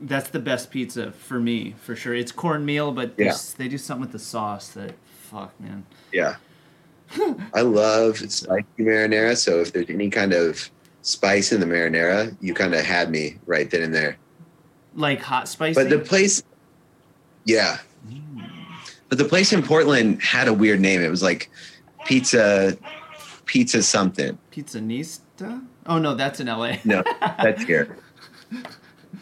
That's 0.00 0.30
the 0.30 0.40
best 0.40 0.70
pizza 0.72 1.12
for 1.12 1.38
me, 1.38 1.74
for 1.80 1.94
sure. 1.94 2.14
It's 2.14 2.32
cornmeal, 2.32 2.90
but 2.92 3.16
they 3.16 3.26
Yeah. 3.26 3.36
they 3.56 3.68
do 3.68 3.78
something 3.78 4.00
with 4.00 4.12
the 4.12 4.18
sauce 4.18 4.68
that, 4.70 4.94
fuck, 5.30 5.58
man. 5.60 5.84
Yeah. 6.12 6.36
I 7.54 7.60
love 7.60 8.18
spicy 8.18 8.64
marinara. 8.80 9.36
So 9.36 9.60
if 9.60 9.72
there's 9.72 9.88
any 9.90 10.10
kind 10.10 10.32
of 10.32 10.68
spice 11.02 11.52
in 11.52 11.60
the 11.60 11.66
marinara, 11.66 12.36
you 12.40 12.54
kind 12.54 12.74
of 12.74 12.84
had 12.84 13.10
me 13.10 13.38
right 13.46 13.70
then 13.70 13.82
and 13.82 13.94
there. 13.94 14.16
Like 14.96 15.20
hot 15.20 15.46
spicy. 15.48 15.74
But 15.80 15.90
the 15.90 15.98
place, 16.00 16.42
yeah. 17.44 17.78
Mm. 18.10 18.50
But 19.08 19.18
the 19.18 19.24
place 19.24 19.52
in 19.52 19.62
Portland 19.62 20.20
had 20.22 20.48
a 20.48 20.52
weird 20.54 20.80
name. 20.80 21.02
It 21.02 21.08
was 21.10 21.22
like 21.22 21.50
pizza, 22.06 22.76
pizza 23.52 23.82
something. 23.82 24.38
Pizza 24.50 24.78
Nista? 24.80 25.62
Oh 25.84 25.98
no, 25.98 26.14
that's 26.14 26.40
in 26.40 26.46
LA. 26.46 26.76
No, 26.84 27.04
that's 27.20 27.62
here. 27.70 27.98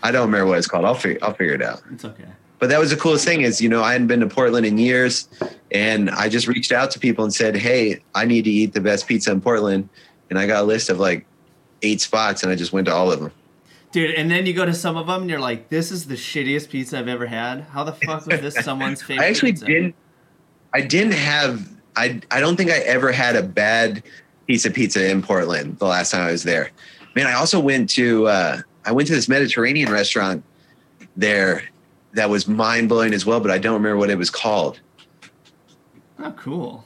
I 0.04 0.12
don't 0.12 0.26
remember 0.26 0.46
what 0.46 0.58
it's 0.58 0.68
called. 0.68 0.84
I'll 0.84 0.94
figure. 0.94 1.18
I'll 1.20 1.34
figure 1.34 1.54
it 1.54 1.62
out. 1.62 1.82
It's 1.92 2.04
okay. 2.04 2.26
But 2.60 2.68
that 2.68 2.78
was 2.78 2.90
the 2.90 2.96
coolest 2.96 3.24
thing 3.24 3.40
is, 3.40 3.60
you 3.60 3.68
know, 3.68 3.82
I 3.82 3.92
hadn't 3.92 4.06
been 4.06 4.20
to 4.20 4.28
Portland 4.28 4.66
in 4.66 4.78
years, 4.78 5.28
and 5.72 6.10
I 6.10 6.28
just 6.28 6.46
reached 6.46 6.70
out 6.70 6.92
to 6.92 7.00
people 7.00 7.24
and 7.24 7.34
said, 7.34 7.56
"Hey, 7.56 8.02
I 8.14 8.24
need 8.24 8.44
to 8.44 8.50
eat 8.50 8.72
the 8.72 8.80
best 8.80 9.08
pizza 9.08 9.32
in 9.32 9.40
Portland," 9.40 9.88
and 10.30 10.38
I 10.38 10.46
got 10.46 10.62
a 10.62 10.66
list 10.66 10.90
of 10.90 11.00
like 11.00 11.26
eight 11.82 12.00
spots, 12.00 12.44
and 12.44 12.52
I 12.52 12.54
just 12.54 12.72
went 12.72 12.86
to 12.86 12.94
all 12.94 13.10
of 13.10 13.18
them. 13.18 13.32
Dude, 13.90 14.14
and 14.14 14.30
then 14.30 14.46
you 14.46 14.52
go 14.52 14.64
to 14.64 14.74
some 14.74 14.96
of 14.96 15.08
them 15.08 15.22
and 15.22 15.30
you're 15.30 15.40
like, 15.40 15.68
this 15.68 15.90
is 15.90 16.06
the 16.06 16.14
shittiest 16.14 16.70
pizza 16.70 16.96
I've 16.96 17.08
ever 17.08 17.26
had. 17.26 17.62
How 17.62 17.82
the 17.82 17.92
fuck 17.92 18.24
was 18.24 18.40
this 18.40 18.54
someone's 18.64 19.02
favorite 19.02 19.24
I 19.24 19.28
actually 19.28 19.50
pizza? 19.50 19.66
didn't. 19.66 19.94
I 20.72 20.80
didn't 20.82 21.14
have. 21.14 21.68
I 21.96 22.20
I 22.30 22.40
don't 22.40 22.56
think 22.56 22.70
I 22.70 22.78
ever 22.78 23.12
had 23.12 23.36
a 23.36 23.42
bad 23.42 24.02
piece 24.46 24.64
of 24.64 24.74
pizza 24.74 25.10
in 25.10 25.22
Portland 25.22 25.78
the 25.78 25.86
last 25.86 26.10
time 26.10 26.26
I 26.26 26.30
was 26.30 26.42
there. 26.42 26.70
Man, 27.14 27.26
I 27.26 27.34
also 27.34 27.60
went 27.60 27.90
to. 27.90 28.26
Uh, 28.26 28.60
I 28.84 28.92
went 28.92 29.08
to 29.08 29.14
this 29.14 29.28
Mediterranean 29.28 29.90
restaurant 29.92 30.42
there 31.16 31.64
that 32.14 32.30
was 32.30 32.48
mind 32.48 32.88
blowing 32.88 33.12
as 33.12 33.26
well, 33.26 33.40
but 33.40 33.50
I 33.50 33.58
don't 33.58 33.74
remember 33.74 33.98
what 33.98 34.10
it 34.10 34.16
was 34.18 34.30
called. 34.30 34.80
Oh, 36.18 36.32
cool. 36.32 36.84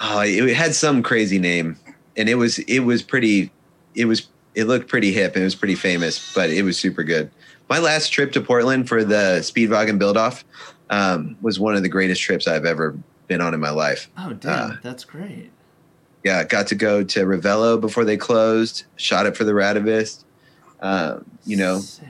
Oh, 0.00 0.20
it 0.20 0.56
had 0.56 0.74
some 0.74 1.02
crazy 1.02 1.38
name, 1.38 1.76
and 2.16 2.28
it 2.28 2.36
was 2.36 2.58
it 2.60 2.80
was 2.80 3.02
pretty. 3.02 3.50
It 3.94 4.06
was 4.06 4.28
it 4.54 4.64
looked 4.64 4.88
pretty 4.88 5.12
hip 5.12 5.34
and 5.34 5.42
it 5.42 5.44
was 5.44 5.54
pretty 5.54 5.74
famous, 5.74 6.32
but 6.34 6.50
it 6.50 6.62
was 6.62 6.78
super 6.78 7.02
good. 7.02 7.30
My 7.68 7.78
last 7.78 8.10
trip 8.10 8.32
to 8.32 8.40
Portland 8.40 8.88
for 8.88 9.04
the 9.04 9.38
Speedvagen 9.40 9.98
build 9.98 10.16
off 10.16 10.44
um, 10.90 11.36
was 11.40 11.58
one 11.58 11.74
of 11.74 11.82
the 11.82 11.88
greatest 11.88 12.20
trips 12.20 12.46
I've 12.46 12.66
ever 12.66 12.96
been 13.28 13.40
on 13.40 13.54
in 13.54 13.60
my 13.60 13.70
life. 13.70 14.10
Oh, 14.18 14.32
damn. 14.32 14.72
Uh, 14.72 14.76
that's 14.82 15.04
great. 15.04 15.50
Yeah, 16.24 16.44
got 16.44 16.68
to 16.68 16.74
go 16.74 17.02
to 17.02 17.20
Ravello 17.24 17.80
before 17.80 18.04
they 18.04 18.16
closed. 18.16 18.84
Shot 18.96 19.26
it 19.26 19.36
for 19.36 19.44
the 19.44 19.52
Radavist. 19.52 20.24
Um, 20.80 21.24
you 21.44 21.56
know, 21.56 21.80
Sick. 21.80 22.06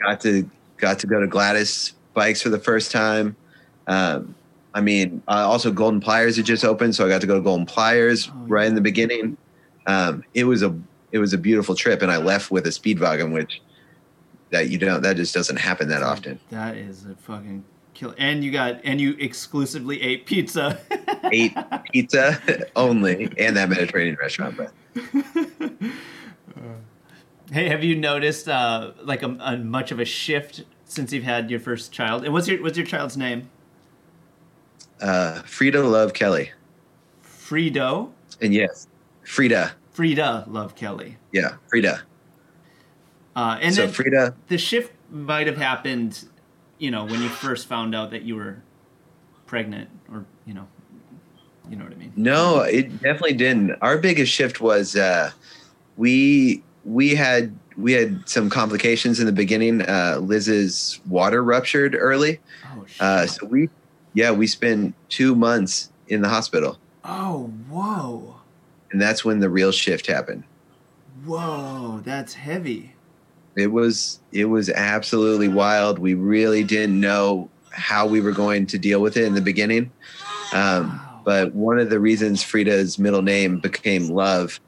got 0.00 0.20
to 0.22 0.50
got 0.76 0.98
to 1.00 1.06
go 1.06 1.20
to 1.20 1.26
Gladys 1.26 1.94
Bikes 2.14 2.42
for 2.42 2.48
the 2.50 2.58
first 2.58 2.90
time. 2.90 3.36
Um, 3.86 4.34
I 4.74 4.80
mean, 4.82 5.22
uh, 5.28 5.46
also 5.48 5.72
Golden 5.72 6.00
Pliers 6.00 6.36
had 6.36 6.44
just 6.44 6.64
opened, 6.64 6.94
so 6.94 7.06
I 7.06 7.08
got 7.08 7.20
to 7.22 7.26
go 7.26 7.36
to 7.36 7.40
Golden 7.40 7.64
Pliers 7.66 8.28
Oh, 8.30 8.36
right 8.46 8.66
in 8.66 8.74
the 8.74 8.80
beginning. 8.82 9.36
Um, 9.86 10.24
it 10.34 10.44
was 10.44 10.62
a 10.62 10.74
it 11.10 11.18
was 11.18 11.32
a 11.32 11.38
beautiful 11.38 11.74
trip, 11.74 12.02
and 12.02 12.10
I 12.10 12.18
left 12.18 12.50
with 12.50 12.66
a 12.66 12.70
Speedvagen, 12.70 13.32
which 13.32 13.62
that 14.50 14.68
you 14.68 14.76
don't 14.78 15.02
that 15.02 15.16
just 15.16 15.32
doesn't 15.34 15.56
happen 15.56 15.88
that 15.88 16.02
often. 16.02 16.38
That 16.50 16.76
is 16.76 17.06
a 17.06 17.14
fucking 17.14 17.64
kill. 17.98 18.14
And 18.16 18.42
you 18.44 18.50
got, 18.50 18.80
and 18.84 19.00
you 19.00 19.16
exclusively 19.18 20.00
ate 20.02 20.24
pizza. 20.26 20.78
Ate 21.30 21.54
pizza 21.92 22.40
only, 22.74 23.30
and 23.36 23.54
that 23.56 23.68
Mediterranean 23.68 24.16
restaurant. 24.20 24.56
But 24.56 24.72
hey, 27.52 27.68
have 27.68 27.84
you 27.84 27.96
noticed 27.96 28.48
uh, 28.48 28.92
like 29.02 29.22
a, 29.22 29.36
a 29.40 29.56
much 29.58 29.90
of 29.90 30.00
a 30.00 30.04
shift 30.04 30.64
since 30.84 31.12
you've 31.12 31.24
had 31.24 31.50
your 31.50 31.60
first 31.60 31.92
child? 31.92 32.24
And 32.24 32.32
what's 32.32 32.48
your 32.48 32.62
what's 32.62 32.78
your 32.78 32.86
child's 32.86 33.16
name? 33.16 33.50
uh, 35.00 35.42
Frida 35.42 35.82
Love 35.82 36.12
Kelly, 36.14 36.50
Frido. 37.22 38.10
and 38.40 38.54
yes, 38.54 38.88
Frida, 39.24 39.72
Frida 39.92 40.44
Love 40.48 40.74
Kelly. 40.74 41.16
yeah, 41.32 41.56
Frida. 41.68 42.02
Uh, 43.36 43.58
and 43.60 43.74
so 43.74 43.82
then 43.82 43.92
Frida, 43.92 44.34
the 44.48 44.58
shift 44.58 44.92
might 45.10 45.46
have 45.46 45.56
happened, 45.58 46.27
you 46.78 46.90
know, 46.90 47.04
when 47.04 47.22
you 47.22 47.28
first 47.28 47.66
found 47.66 47.94
out 47.94 48.10
that 48.10 48.22
you 48.22 48.36
were 48.36 48.62
pregnant, 49.46 49.88
or 50.10 50.24
you 50.46 50.54
know, 50.54 50.66
you 51.68 51.76
know 51.76 51.84
what 51.84 51.92
I 51.92 51.96
mean. 51.96 52.12
No, 52.16 52.60
it 52.60 52.90
definitely 53.02 53.34
didn't. 53.34 53.76
Our 53.82 53.98
biggest 53.98 54.32
shift 54.32 54.60
was 54.60 54.96
uh, 54.96 55.30
we 55.96 56.62
we 56.84 57.14
had 57.14 57.54
we 57.76 57.92
had 57.92 58.28
some 58.28 58.50
complications 58.50 59.20
in 59.20 59.26
the 59.26 59.32
beginning. 59.32 59.82
Uh, 59.82 60.18
Liz's 60.20 61.00
water 61.08 61.42
ruptured 61.42 61.96
early, 61.98 62.40
Oh 62.64 62.86
uh, 63.00 63.26
so 63.26 63.46
we 63.46 63.68
yeah 64.14 64.30
we 64.30 64.46
spent 64.46 64.94
two 65.08 65.34
months 65.34 65.90
in 66.08 66.22
the 66.22 66.28
hospital, 66.28 66.78
oh 67.04 67.52
whoa, 67.68 68.36
and 68.92 69.00
that's 69.00 69.24
when 69.24 69.40
the 69.40 69.50
real 69.50 69.72
shift 69.72 70.06
happened. 70.06 70.44
whoa, 71.24 72.00
that's 72.04 72.34
heavy. 72.34 72.94
It 73.58 73.72
was 73.72 74.20
it 74.32 74.46
was 74.46 74.70
absolutely 74.70 75.48
wild. 75.48 75.98
We 75.98 76.14
really 76.14 76.64
didn't 76.64 77.00
know 77.00 77.50
how 77.70 78.06
we 78.06 78.20
were 78.20 78.32
going 78.32 78.66
to 78.66 78.78
deal 78.78 79.00
with 79.00 79.16
it 79.16 79.24
in 79.24 79.34
the 79.34 79.40
beginning. 79.40 79.90
Um, 80.52 81.00
but 81.24 81.54
one 81.54 81.78
of 81.78 81.90
the 81.90 82.00
reasons 82.00 82.42
Frida's 82.42 82.98
middle 82.98 83.22
name 83.22 83.58
became 83.58 84.08
Love 84.08 84.60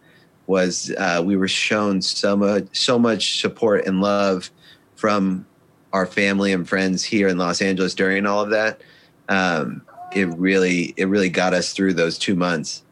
was 0.47 0.93
uh, 0.99 1.23
we 1.25 1.37
were 1.37 1.49
shown 1.49 2.03
so 2.03 2.37
much 2.37 2.67
so 2.73 2.99
much 2.99 3.41
support 3.41 3.87
and 3.87 4.01
love 4.01 4.51
from 4.97 5.47
our 5.93 6.07
family 6.07 6.53
and 6.53 6.69
friends 6.69 7.03
here 7.05 7.29
in 7.29 7.39
Los 7.39 7.63
Angeles 7.63 7.95
during 7.95 8.27
all 8.27 8.43
of 8.43 8.51
that. 8.51 8.81
Um, 9.29 9.83
it 10.13 10.27
really 10.37 10.95
it 10.97 11.07
really 11.07 11.31
got 11.31 11.55
us 11.55 11.73
through 11.73 11.95
those 11.95 12.19
two 12.19 12.35
months. 12.35 12.83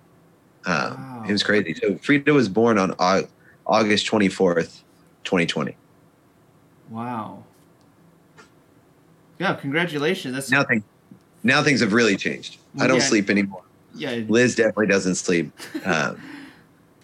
Um, 0.64 1.24
It 1.28 1.32
was 1.32 1.42
crazy. 1.42 1.74
So 1.74 1.96
Frida 1.98 2.32
was 2.32 2.48
born 2.48 2.78
on 2.78 2.94
August 3.66 4.06
twenty 4.06 4.28
fourth, 4.28 4.82
twenty 5.24 5.46
twenty. 5.46 5.76
Wow. 6.90 7.44
Yeah, 9.38 9.54
congratulations. 9.54 10.34
That's 10.34 10.50
Now 10.50 10.64
things 10.64 10.82
now 11.44 11.62
things 11.62 11.80
have 11.80 11.92
really 11.92 12.16
changed. 12.16 12.58
I 12.80 12.86
don't 12.86 12.98
yeah. 12.98 13.02
sleep 13.04 13.30
anymore. 13.30 13.62
yeah. 13.94 14.22
Liz 14.28 14.54
definitely 14.56 14.86
doesn't 14.88 15.14
sleep. 15.16 15.52
Um, 15.84 16.20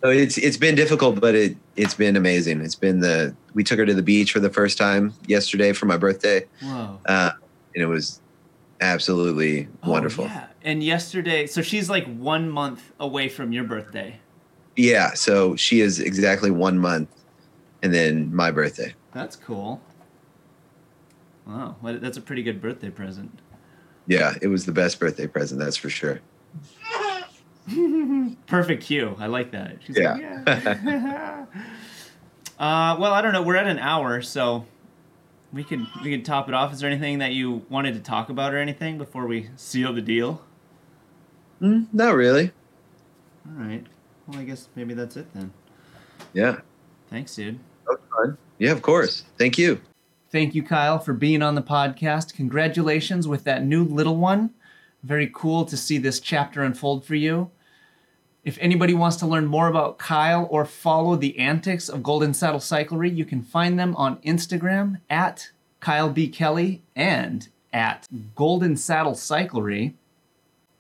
so 0.03 0.11
it's 0.11 0.37
it's 0.37 0.59
been 0.59 0.75
difficult, 0.75 1.19
but 1.19 1.35
it 1.35 1.57
it's 1.77 1.95
been 1.95 2.15
amazing. 2.17 2.61
It's 2.61 2.75
been 2.75 3.01
the 3.01 3.35
we 3.55 3.65
took 3.65 3.79
her 3.79 3.87
to 3.87 3.95
the 3.95 4.03
beach 4.03 4.33
for 4.33 4.41
the 4.41 4.51
first 4.51 4.77
time 4.77 5.15
yesterday 5.27 5.73
for 5.73 5.87
my 5.87 5.97
birthday, 5.97 6.45
Whoa. 6.63 7.01
uh, 7.07 7.31
and 7.75 7.83
it 7.83 7.87
was 7.87 8.21
absolutely 8.83 9.67
Oh, 9.83 9.91
wonderful. 9.93 10.27
yeah. 10.27 10.49
And 10.63 10.83
yesterday, 10.83 11.47
so 11.47 11.63
she's 11.63 11.89
like 11.89 12.05
one 12.19 12.51
month 12.51 12.93
away 13.01 13.31
from 13.31 13.53
your 13.53 13.65
birthday. 13.65 14.19
Yeah, 14.77 15.15
so 15.15 15.57
she 15.57 15.81
is 15.81 16.01
exactly 16.01 16.51
one 16.51 16.79
month, 16.79 17.09
and 17.83 17.95
then 17.95 18.35
my 18.35 18.51
birthday. 18.51 18.93
That's 19.15 19.37
cool. 19.37 19.81
Wow, 21.47 21.77
that's 21.83 22.17
a 22.17 22.21
pretty 22.21 22.43
good 22.43 22.61
birthday 22.61 22.91
present. 22.91 23.39
Yeah, 24.07 24.35
it 24.43 24.49
was 24.49 24.67
the 24.67 24.73
best 24.73 24.99
birthday 25.01 25.27
present, 25.27 25.61
that's 25.61 25.77
for 25.77 25.89
sure. 25.91 26.21
Perfect 28.47 28.83
cue. 28.85 29.17
I 29.19 29.27
like 29.27 29.51
that. 29.53 29.77
She's 29.85 29.97
Yeah. 29.97 30.43
like, 30.47 30.63
yeah. 30.65 31.47
uh, 32.59 32.97
well, 32.99 33.13
I 33.15 33.23
don't 33.23 33.33
know. 33.33 33.43
We're 33.43 33.57
at 33.57 33.67
an 33.67 33.79
hour, 33.79 34.21
so 34.21 34.67
we 35.53 35.65
could 35.65 35.87
we 36.03 36.11
could 36.11 36.25
top 36.25 36.49
it 36.49 36.55
off. 36.55 36.73
Is 36.73 36.81
there 36.81 36.91
anything 36.91 37.19
that 37.19 37.33
you 37.33 37.65
wanted 37.71 37.95
to 37.95 38.01
talk 38.01 38.29
about 38.29 38.53
or 38.53 38.59
anything 38.59 38.99
before 38.99 39.27
we 39.27 39.49
seal 39.57 39.93
the 39.95 40.03
deal? 40.03 40.43
Mm, 41.63 41.87
not 41.93 42.15
really. 42.15 42.53
All 43.47 43.65
right. 43.65 43.87
Well, 44.27 44.39
I 44.41 44.45
guess 44.45 44.69
maybe 44.75 44.93
that's 44.95 45.17
it 45.17 45.33
then. 45.35 45.53
Yeah, 46.33 46.61
Thanks, 47.09 47.35
dude. 47.35 47.61
Yeah, 48.59 48.73
of 48.73 48.83
course. 48.83 49.25
Thank 49.39 49.59
you. 49.59 49.81
Thank 50.31 50.55
you, 50.55 50.63
Kyle, 50.63 50.99
for 50.99 51.13
being 51.13 51.43
on 51.43 51.55
the 51.55 51.63
podcast. 51.63 52.35
Congratulations 52.35 53.29
with 53.29 53.45
that 53.45 53.65
new 53.65 53.85
little 53.85 54.17
one. 54.17 54.51
Very 55.03 55.31
cool 55.33 55.65
to 55.67 55.77
see 55.77 55.99
this 55.99 56.19
chapter 56.19 56.63
unfold 56.63 57.05
for 57.05 57.15
you. 57.15 57.51
If 58.43 58.59
anybody 58.61 58.95
wants 58.95 59.17
to 59.19 59.27
learn 59.27 59.47
more 59.47 59.69
about 59.69 59.99
Kyle 59.99 60.47
or 60.51 60.65
follow 60.65 61.17
the 61.17 61.39
antics 61.39 61.89
of 61.89 62.03
Golden 62.03 62.35
Saddle 62.35 62.61
Cyclery, 62.61 63.15
you 63.15 63.25
can 63.25 63.43
find 63.43 63.79
them 63.79 63.95
on 63.97 64.17
Instagram 64.19 65.01
at 65.09 65.51
Kyle 65.81 66.11
B. 66.11 66.29
Kelly 66.29 66.83
and 66.95 67.49
at 67.73 68.07
Golden 68.35 68.77
Saddle 68.77 69.13
Cyclery. 69.13 69.95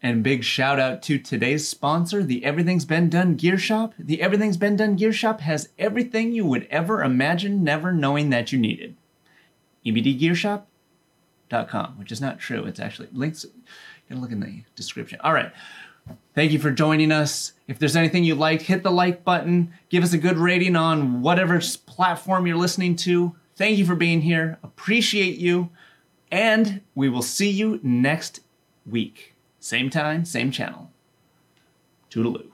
And 0.05 0.23
big 0.23 0.45
shout 0.45 0.79
out 0.79 1.03
to 1.05 1.19
today's 1.19 1.67
sponsor, 1.67 2.23
the 2.23 2.45
Everything's 2.45 2.85
Been 2.85 3.09
Done 3.09 3.37
Gear 3.37 3.57
Shop. 3.57 3.95
The 3.99 4.21
Everything's 4.21 4.59
Been 4.59 4.77
Done 4.77 4.97
Gear 4.97 5.15
Shop 5.15 5.41
has 5.41 5.71
everything 5.79 6.33
you 6.33 6.45
would 6.45 6.67
ever 6.71 7.03
imagine, 7.03 7.65
never 7.65 7.91
knowing 7.91 8.29
that 8.29 8.53
you 8.53 8.59
needed. 8.59 8.99
Ebdgearshop.com, 9.87 11.99
which 11.99 12.13
is 12.13 12.21
not 12.21 12.39
true. 12.39 12.67
It's 12.67 12.81
actually 12.81 13.09
links. 13.13 13.45
You 13.45 13.51
gotta 14.11 14.21
look 14.21 14.31
in 14.31 14.41
the 14.41 14.63
description. 14.77 15.21
All 15.25 15.33
right. 15.33 15.51
Thank 16.35 16.53
you 16.53 16.59
for 16.59 16.71
joining 16.71 17.11
us. 17.11 17.55
If 17.67 17.79
there's 17.79 17.97
anything 17.97 18.25
you 18.25 18.35
liked, 18.35 18.65
hit 18.65 18.83
the 18.83 18.91
like 18.91 19.25
button. 19.25 19.73
Give 19.89 20.05
us 20.05 20.13
a 20.13 20.19
good 20.19 20.37
rating 20.37 20.77
on 20.77 21.23
whatever 21.23 21.59
platform 21.87 22.47
you're 22.47 22.59
listening 22.59 22.97
to. 22.97 23.35
Thank 23.57 23.79
you 23.79 23.87
for 23.87 23.95
being 23.95 24.21
here. 24.21 24.59
Appreciate 24.63 25.39
you. 25.39 25.71
And 26.31 26.83
we 26.95 27.09
will 27.09 27.23
see 27.23 27.49
you 27.49 27.81
next 27.83 28.41
week. 28.85 29.34
Same 29.65 29.89
time, 29.89 30.27
same 30.27 30.51
channel. 30.51 30.91
Toodaloo. 32.11 32.54